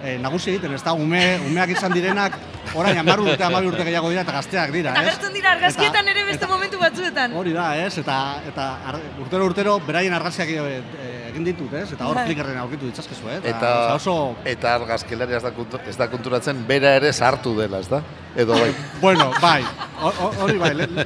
[0.03, 2.37] e, nagusi egiten, ez da, ume, umeak izan direnak,
[2.77, 5.09] orain hamar urte, hamabi urte gehiago dira, eta gazteak dira, eta ez?
[5.11, 7.35] gertzen dira argazkietan Eta- ere beste momentu batzuetan.
[7.37, 7.91] Hori da, ez?
[8.01, 8.17] Eta,
[8.51, 11.87] eta ar, urtero urtero beraien argazkiak e, e, egin ditut, ez?
[11.95, 12.25] Eta hor Bai.
[12.29, 13.39] Flickrren aurkitu ditzazkezu, eh?
[13.43, 14.15] Eta, osea, oso...
[14.45, 15.53] eta argazkilaria ez da,
[15.87, 18.01] ez da konturatzen bera ere sartu dela, ez da?
[18.35, 18.71] Edo bai.
[19.01, 19.63] Bueno, bai,
[20.01, 21.05] ho- ho- hori bai, le- le-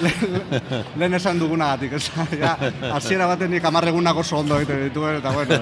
[0.00, 2.10] le- lehen esan dugunagatik, ez?
[2.40, 2.56] Ja,
[2.94, 5.54] hasiera baten nik hamar egunak oso ondo egiten dituen, eta bueno,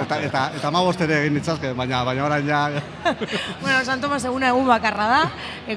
[0.00, 0.70] eta, eta, eta
[1.04, 2.70] ere egin ditzazke, baina, baina orain ja...
[3.60, 5.20] Bueno, San Tomas eguna egun bakarra da,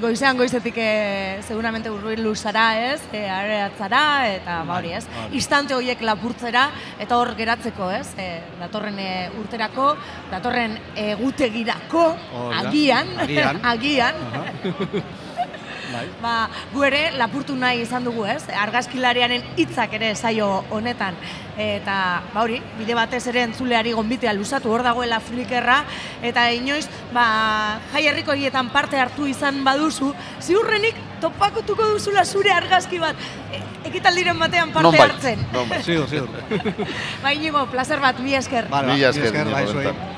[0.00, 3.00] goizean goizetik e, seguramente urruilu zara, ez?
[3.12, 4.02] E, areatzara,
[4.34, 5.04] eta ba hori, ez?
[5.32, 8.08] Instante horiek lapurtzera, eta hor geratzeko, ez?
[8.16, 8.28] E,
[8.60, 8.96] datorren
[9.40, 9.96] urterako,
[10.30, 12.06] datorren egutegirako,
[12.56, 13.60] agian, Agian.
[13.74, 14.14] agian,
[15.88, 16.02] Bai.
[16.20, 16.32] ba,
[16.74, 18.42] gu ere lapurtu nahi izan dugu, ez?
[18.52, 21.16] Argazkilariaren hitzak ere saio honetan.
[21.56, 21.94] Eta,
[22.34, 25.78] ba hori, bide batez ere entzuleari gonbitea luzatu hor dagoela flikerra,
[26.22, 26.84] eta inoiz,
[27.16, 30.12] ba, jai herriko horietan parte hartu izan baduzu,
[30.44, 33.16] ziurrenik topakutuko duzula zure argazki bat
[33.50, 35.46] e, ekitaldiren batean parte Nonbait, hartzen.
[35.56, 35.88] nonbait.
[35.88, 36.28] Ziur, ziur.
[37.24, 38.68] Ba, Inigo, placer bat, mi esker.
[38.68, 39.86] Vale, Mila esker, bai, Iñigo, zuei.
[39.88, 40.17] benetan.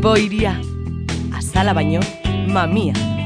[0.00, 0.56] Bilbo iria,
[1.36, 2.00] azala baino,
[2.48, 3.19] mamia.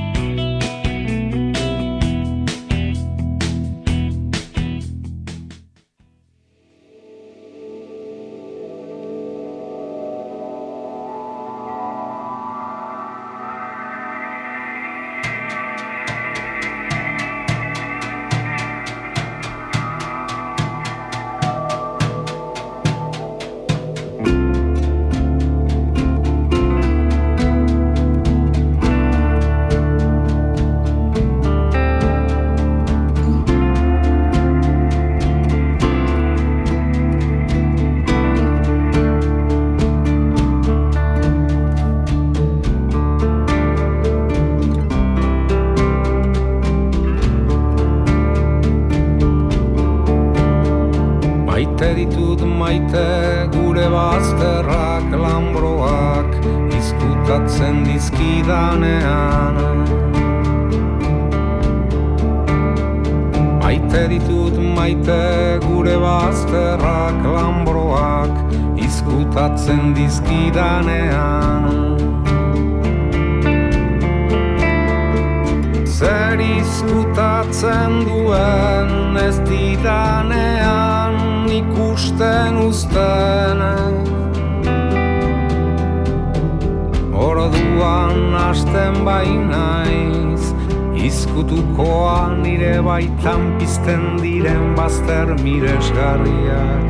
[93.75, 96.89] Baitan pizten diren bazter miresgarriak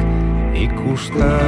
[0.54, 1.44] ikusten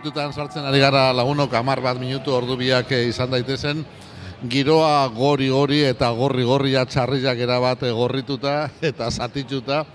[0.09, 3.85] minututan sartzen ari gara lagunok hamar bat minutu ordu biak eh, izan daitezen.
[4.41, 9.85] Giroa gori-gori eta gorri-gorria txarriak erabat gorrituta eta zatituta.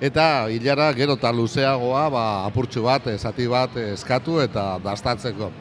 [0.00, 5.52] Eta hilara gero eta luzeagoa ba, apurtxu bat, eh, zati bat eh, eskatu eta dastatzeko.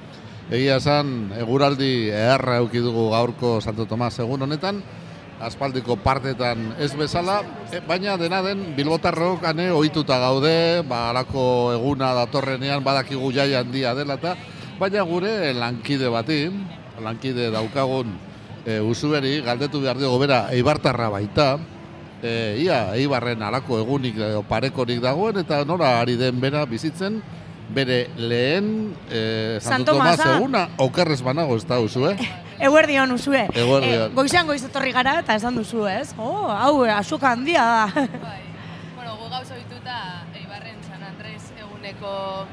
[0.49, 4.81] Egia esan, eguraldi eherra euki dugu gaurko Santo Tomas egun honetan,
[5.41, 7.41] aspaldiko partetan ez bezala,
[7.71, 13.95] e, baina dena den Bilbotarrok ane ohituta gaude, ba halako eguna datorrenean badakigu jai handia
[13.95, 14.35] dela eta
[14.79, 16.39] baina gure lankide bati,
[17.01, 18.13] lankide daukagun
[18.65, 21.57] e, usuberi, galdetu behar dugu bera, eibartarra baita,
[22.23, 27.21] e, ia, eibarren alako egunik edo parekorik dagoen, eta nora ari den bera bizitzen,
[27.73, 30.37] bere lehen e, Santo Santo Tomas Tomasa.
[30.37, 32.17] eguna, okerrez banago ez da usu, eh?
[32.63, 33.47] Eguerdion usue.
[33.53, 34.11] Eguerdion.
[34.11, 36.13] Eh, goizean goiz etorri gara eta esan duzu, ez?
[36.17, 37.87] Oh, hau, asoka handia da.
[38.95, 39.97] Bueno, gu gauz ohituta
[40.37, 42.45] Eibarren San Andres eguneko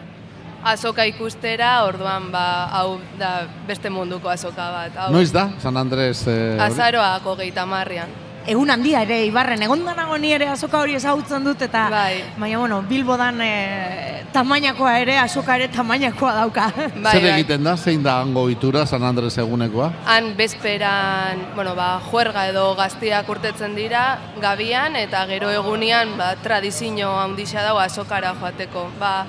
[0.65, 4.97] azoka ikustera, orduan ba, hau da beste munduko azoka bat.
[4.97, 6.25] Hau, Noiz da, San Andres?
[6.27, 6.65] E, hori?
[6.67, 8.11] Azaroako geita marrian.
[8.49, 12.23] Egun handia ere, Ibarren, egon nago ni ere azoka hori ezagutzen dut, eta Bai.
[12.39, 16.71] baina, bueno, Bilbodan e, tamainakoa ere, azoka ere tamainakoa dauka.
[16.77, 17.35] Bai, Zer bai.
[17.35, 19.91] egiten da, zein da hango itura San Andres egunekoa?
[20.07, 27.13] Han bezperan, bueno, ba, juerga edo gaztiak urtetzen dira, gabian, eta gero egunian, ba, tradizio
[27.21, 28.89] handixa dago azokara joateko.
[28.99, 29.27] Ba,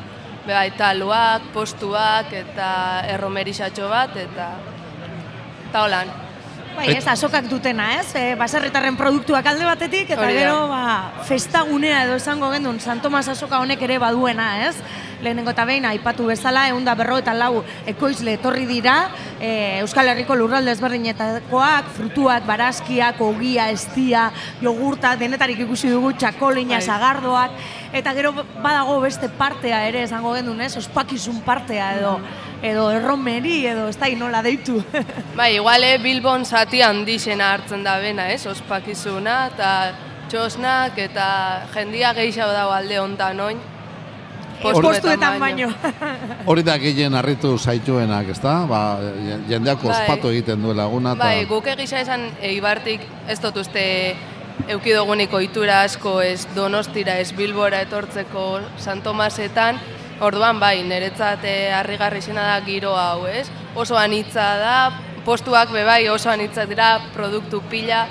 [0.48, 2.72] bai, taluak, postuak, eta
[3.12, 4.52] erromerixatxo bat, eta,
[5.84, 6.21] holan.
[6.76, 8.08] Bai, ez, azokak dutena, ez?
[8.16, 13.60] E, baserritarren produktuak alde batetik, eta gero, ba, festagunea edo esango gendun, San Tomas azoka
[13.60, 14.76] honek ere baduena, ez?
[15.22, 18.96] Lehenengo eta behin, aipatu bezala, egun da berro eta lau ekoizle etorri dira,
[19.40, 24.30] e, Euskal Herriko lurralde ezberdinetakoak, frutuak, barazkiak, ogia, estia,
[24.62, 26.86] jogurta, denetarik ikusi dugu, txakolina, Bai.
[26.86, 27.58] sagardoak,
[27.94, 30.76] eta gero badago beste partea ere, esango gendun, ez?
[30.82, 32.16] Ospakizun partea edo,
[32.62, 34.82] edo erromeri, edo ez da nola deitu.
[35.40, 38.46] Bai, iguale Bilbon zati handixena hartzen da bena, ez?
[38.48, 39.72] Ospakizuna eta
[40.32, 41.28] txosnak eta
[41.74, 43.62] jendia gehiago dago alde hontan oin.
[44.62, 45.70] Postuetan baino.
[46.46, 48.66] Hori da gehien harritu zaituenak, ezta?
[48.70, 48.82] Ba,
[49.50, 49.92] jendeak Bai.
[49.96, 51.14] ospatu egiten duela eguna.
[51.16, 54.16] eta- Bai, guk egisa esan Eibartik ez dut uste
[54.70, 59.80] eukidoguniko itura asko ez Donostira ez Bilbora etortzeko San Tomasetan,
[60.22, 63.48] orduan bai, niretzat eh, harrigarri zena da giro hau, ez?
[63.76, 64.76] Oso anitza da,
[65.26, 68.06] postuak be bai oso anitza dira, produktu pila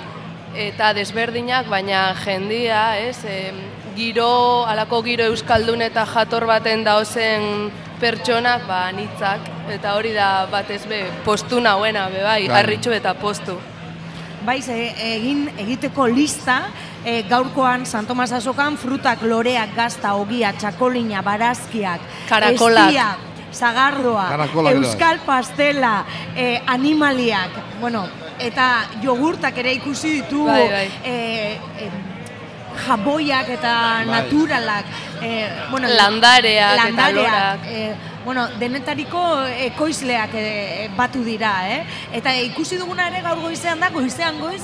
[0.55, 3.23] eta desberdinak, baina jendia, ez?
[3.23, 3.55] Em,
[3.95, 10.85] giro, alako giro euskaldun eta jator baten daozen pertsonak, ba, anitzak, eta hori da batez
[10.89, 12.57] be, postu nauena, be bai, Bai.
[12.61, 13.57] harritxu eta postu.
[14.45, 14.73] Bai, ze,
[15.13, 16.63] egin egiteko lista,
[17.05, 22.87] e, gaurkoan San Tomas azokan frutak, loreak, gazta, ogia, txakolina, barazkiak, Karakolak.
[22.89, 23.09] estia,
[23.53, 24.81] zagardoa, Karakolak bai.
[24.83, 26.05] euskal pastela,
[26.35, 28.07] e, animaliak, bueno,
[28.39, 30.87] eta jogurtak ere ikusi ditugu, Bai, bai.
[31.05, 32.10] e, em,
[32.85, 33.73] jaboiak eta
[34.05, 34.05] Bai.
[34.07, 34.85] naturalak,
[35.21, 37.65] e, bueno, Landareak eta landareak, lorak.
[37.67, 37.95] e,
[38.25, 39.21] bueno, denetariko
[39.71, 41.83] ekoizleak e, batu dira, eh?
[42.13, 44.61] Eta ikusi duguna ere gaur goizean da, goizean goiz,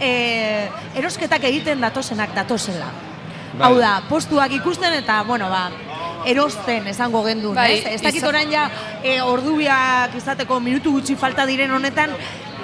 [0.00, 2.90] e, erosketak egiten datozenak datozela.
[3.58, 3.66] Bai.
[3.66, 5.70] Hau da, postuak ikusten eta, bueno, ba,
[6.26, 7.86] erosten esango gendun, Bai, ez?
[7.94, 8.70] Ez dakit izan- orain ja,
[9.02, 12.10] e, ordubiak izateko minutu gutxi falta diren honetan,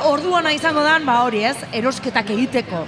[0.04, 2.84] orduana izango dan, ba hori ez, erosketak egiteko.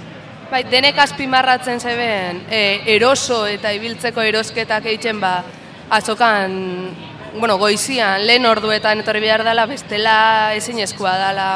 [0.47, 5.41] Bai, denek azpimarratzen zeben, e, eroso eta ibiltzeko erosketak egiten ba,
[5.91, 6.53] azokan,
[7.33, 11.47] bueno, goizian, lehen orduetan etorri behar dela, bestela ezinezkoa dela,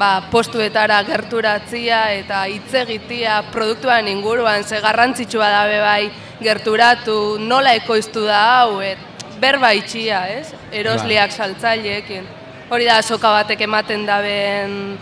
[0.00, 6.10] ba, postuetara gerturatzia eta hitz egitea produktuan inguruan, ze garrantzitsua da be bai
[6.42, 8.98] gerturatu, nola ekoiztu da hau, et,
[9.38, 10.50] berba itxia, ez?
[10.74, 12.26] Erosliak saltzaileekin.
[12.74, 14.98] Hori da azoka batek ematen daben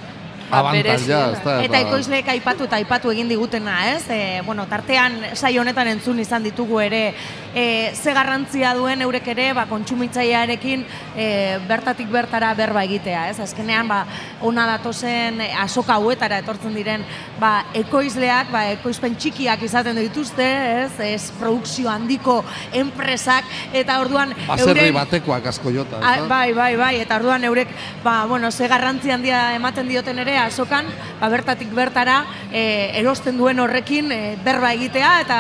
[0.51, 1.31] Abantaila, berezia.
[1.33, 4.05] ezta, Eta ba- ekoizleek aipatu eta aipatu egin digutena, ez?
[4.11, 7.15] E, bueno, tartean sai honetan entzun izan ditugu ere
[7.59, 10.85] e, ze garrantzia duen eurek ere ba, kontsumitzailearekin
[11.17, 11.27] e,
[11.69, 13.39] bertatik bertara berba egitea, ez?
[13.43, 14.03] Azkenean ba,
[14.47, 17.05] ona datozen azoka hauetara etortzen diren
[17.41, 20.47] ba, ekoizleak, ba, ekoizpen txikiak izaten dituzte,
[20.85, 20.93] ez?
[21.09, 22.41] Ez produkzio handiko
[22.77, 26.29] enpresak eta orduan Baserri batekoak asko jota, A, ezta?
[26.31, 27.75] bai, bai, bai, eta orduan eurek,
[28.05, 30.87] ba, bueno, ze garrantzi handia ematen dioten ere azokan,
[31.19, 32.21] ba, bertatik bertara
[32.53, 35.39] e, erosten duen horrekin e, berba egitea eta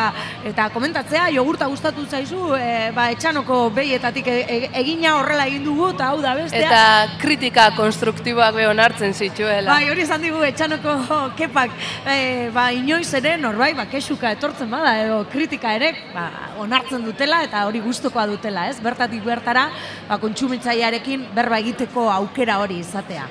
[0.48, 5.90] eta komentatzea jogurta gustatu zaizu, e, ba, etxanoko behietatik e, e- egina horrela egin dugu
[5.92, 6.68] eta hau da bestea.
[6.68, 9.70] Eta kritika konstruktiboak be onartzen zituela.
[9.70, 11.74] Bai, hori esan digu etxanoko kepak,
[12.08, 12.16] e,
[12.54, 16.28] ba, inoiz ere norbait, ba, kesuka etortzen bada, edo kritika ere, ba,
[16.64, 18.78] onartzen dutela eta hori gustukoa dutela, ez?
[18.84, 19.68] Bertatik bertara,
[20.08, 23.28] ba, kontsumitzailearekin berba egiteko aukera hori izatea.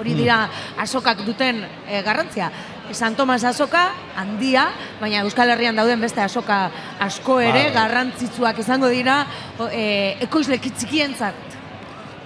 [0.00, 0.46] Hori dira
[0.80, 2.48] asokak duten e, garrantzia.
[2.92, 4.68] San Tomas azoka handia,
[5.00, 7.74] baina Euskal Herrian dauden beste asoka asko ere Bai.
[7.74, 9.22] garrantzitsuak izango dira
[9.70, 11.48] e, ekoizle txikientzat.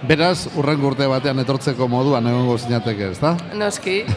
[0.05, 3.37] Beraz, urrengo urte batean etortzeko moduan egongo zinateke, ezta?
[3.53, 4.03] Noski.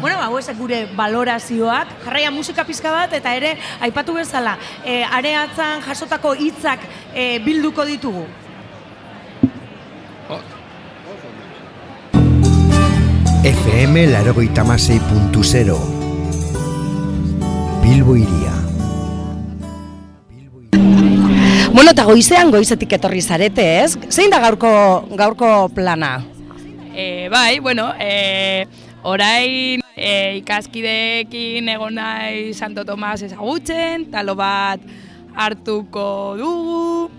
[0.00, 4.52] Bueno, ba, hauek gure valorazioak, jarraia musika pizka bat, eta ere, aipatu bezala,
[4.84, 6.84] e, areatzan jasotako hitzak
[7.14, 8.26] e, bilduko ditugu.
[13.46, 15.76] FM larogeita amasei puntu zero.
[17.78, 18.54] Bilbo iria.
[21.70, 23.92] Bueno, eta goizean goizetik etorri zarete, ez?
[24.10, 24.72] Zein da gaurko,
[25.14, 26.24] gaurko plana?
[26.90, 28.66] E, bai, bueno, e,
[29.06, 30.10] orain e,
[30.40, 34.82] ikaskideekin egon nahi Santo Tomas ezagutzen, talo bat
[35.38, 37.12] hartuko dugu,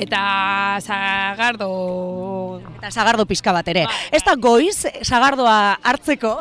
[0.00, 2.60] eta zagardo...
[2.78, 3.86] Eta zagardo pizka bat ere.
[4.12, 6.38] Ez da goiz, zagardoa hartzeko?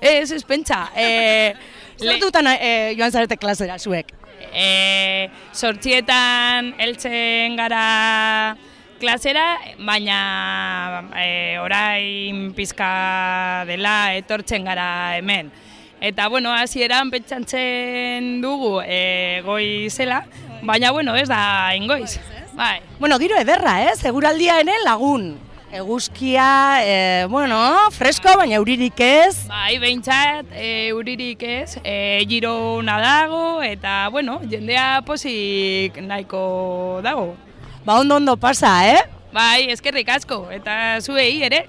[0.00, 0.88] Ez, ez pentsa.
[0.96, 1.54] E,
[2.00, 4.14] Zertutan e, joan zarete klasera zuek?
[4.56, 8.56] E, sortxietan heltzen gara
[9.00, 15.52] klasera, baina e, orain pizka dela etortzen gara hemen.
[16.00, 20.22] Eta, bueno, hasieran pentsantzen dugu e, goizela,
[20.64, 22.16] baina, bueno, ez da ingoiz.
[22.54, 22.80] Bai.
[22.98, 24.04] Bueno, giro ederra, ez?
[24.04, 25.38] Eguraldia ene lagun.
[25.72, 27.56] Eguzkia, e, bueno,
[27.94, 29.46] fresko, baina euririk ez.
[29.46, 37.36] Bai, behintzat, e, euririk ez, e, giro ona dago, eta, bueno, jendea posik nahiko dago.
[37.84, 39.04] Ba, ondo ondo pasa, eh?
[39.32, 41.68] Bai, eskerrik asko, eta zuei ere.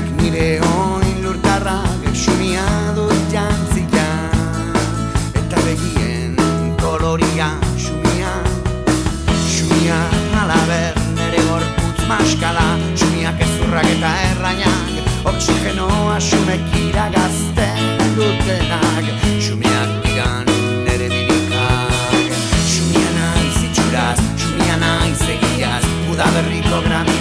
[0.00, 2.64] Xumiak nire oin lurtarrak Xumia
[2.96, 4.06] dut jantzika
[5.36, 6.36] Eta begien
[6.80, 8.32] koloria Xumia
[9.44, 10.00] Xumia
[10.40, 12.78] alaber nire gorputz maskala.
[12.96, 17.84] Xumiak ezurrak eta errainak Oxigenoa xumek iragazten
[18.16, 19.04] dutenak.
[19.36, 20.48] Xumiak digan
[20.88, 22.36] nire birikak
[22.72, 25.84] Xumia naiz itxuraz, xumia naiz egiaz.
[26.08, 27.19] Udaberriko graminea rotuen moduan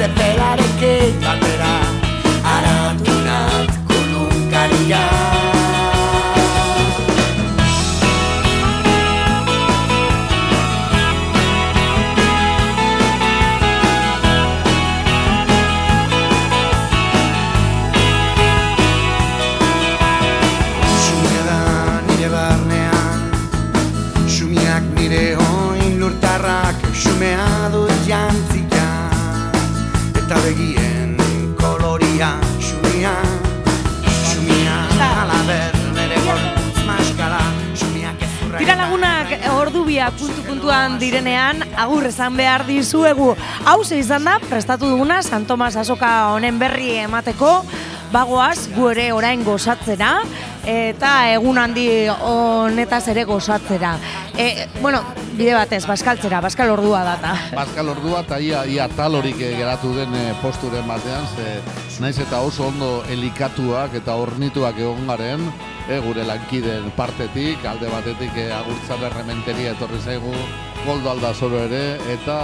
[0.00, 0.59] se pega
[40.00, 43.34] ordubia puntu puntuan direnean agur esan behar dizuegu.
[43.68, 47.64] Hau izan da prestatu duguna San Tomas Asoka honen berri emateko
[48.12, 50.20] bagoaz gu ere orain gozatzera
[50.66, 53.94] eta egun handi honetaz ere gozatzera.
[54.36, 55.00] E, bueno,
[55.36, 57.34] bide batez, baskaltzera, baskal ordua data.
[57.54, 62.40] Pascal Ordua eta ia, ia talorik eh, geratu den eh, posturen batean, ze naiz eta
[62.44, 65.46] oso ondo elikatuak eta ornituak egon garen,
[65.88, 70.34] eh, gure lankiden partetik, alde batetik eh, agurtzan errementeria etorri zaigu,
[70.86, 72.38] goldo aldazoro ere, eta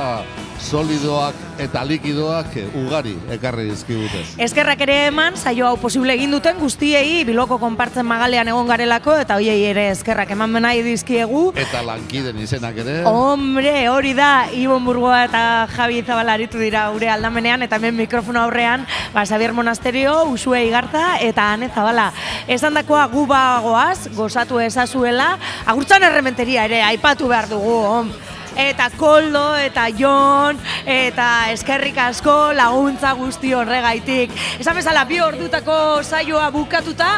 [0.60, 4.22] solidoak eta likidoak ugari ekarri dizkigute.
[4.46, 9.36] Eskerrak ere eman, saio hau posible egin duten guztiei biloko konpartzen magalean egon garelako eta
[9.38, 11.50] hoiei ere eskerrak eman nahi dizkiegu.
[11.56, 12.98] Eta lankiden izenak ere.
[13.08, 15.42] Hombre, hori da, Ibon Burgoa eta
[15.74, 21.18] Javi Zabala aritu dira gure aldamenean, eta hemen mikrofono aurrean, ba, Xabier Monasterio, Usue Igarta
[21.20, 22.12] eta Ane Zabala.
[22.48, 28.10] Esan dakoa gu bagoaz, gozatu ezazuela, agurtzan errementeria ere, aipatu behar dugu, hom.
[28.56, 30.56] Eta Koldo, eta Jon,
[30.88, 34.32] eta eskerrik asko laguntza guzti horregaitik.
[34.58, 37.10] Esan bezala, bi ordutako saioa bukatuta,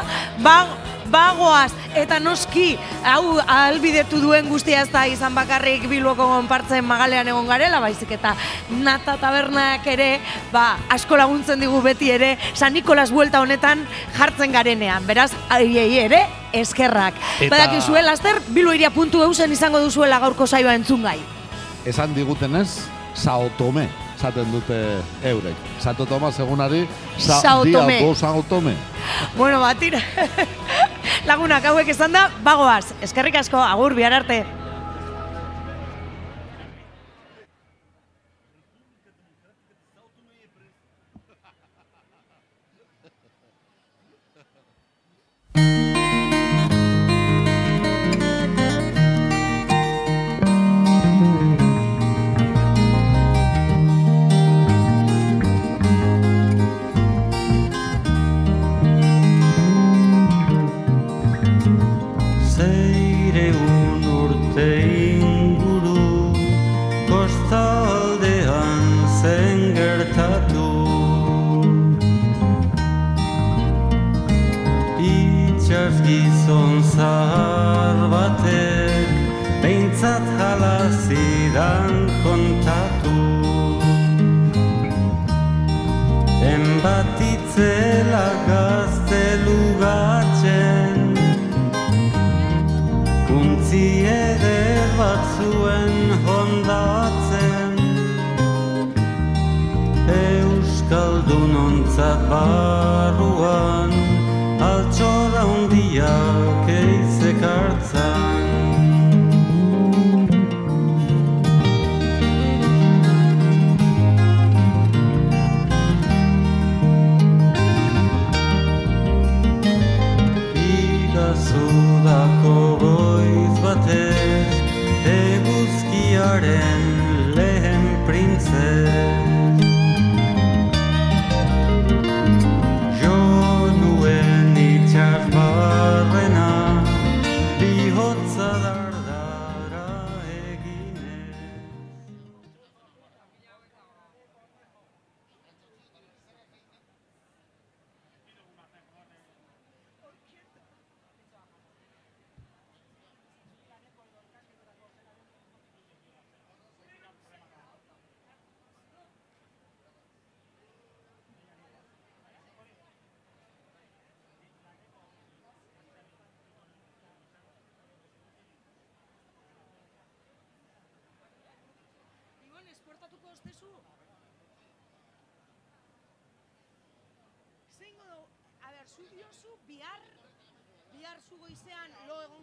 [0.42, 0.56] ba,
[1.10, 7.46] bagoaz, eta noski, hau albidetu duen guztia ez da izan bakarrik Bilboko konpartzen magalean egon
[7.48, 8.34] garela, baizik eta
[8.70, 10.20] nata tabernak ere,
[10.52, 13.86] ba, asko laguntzen digu beti ere, San Nikolas buelta honetan
[14.18, 17.14] jartzen garenean, beraz, aiei ere, eskerrak.
[17.40, 21.18] Eta- Badakizue, laster, biloiria puntu eusen izango duzuela gaurko saioa entzungai.
[21.84, 22.68] Esan digutenez,
[23.14, 23.88] Sao Tome,
[24.18, 24.76] esaten dute
[25.22, 25.54] eurek.
[25.78, 26.82] Santo Tomas egunari,
[27.16, 28.00] Sa, Sao Tome.
[28.14, 28.74] Sao Tome.
[29.36, 30.00] Bueno, batira.
[31.28, 32.94] Lagunak hauek esan da, bagoaz.
[33.02, 34.44] Eskerrik asko, agur, bihar arte.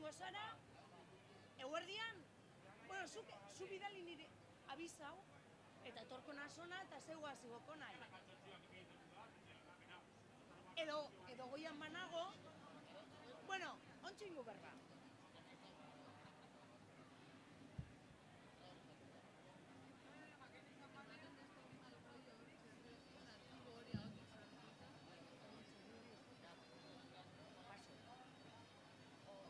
[0.05, 0.57] izango zara,
[1.57, 2.17] eguerdian,
[2.87, 3.23] bueno, zu,
[3.57, 4.27] zu bidali nire
[4.69, 5.17] abizau,
[5.83, 7.95] eta etorko nasona eta zeua zigoko nahi.
[10.75, 12.25] Edo, edo goian banago,
[13.47, 14.84] bueno, ontsu ingo berra.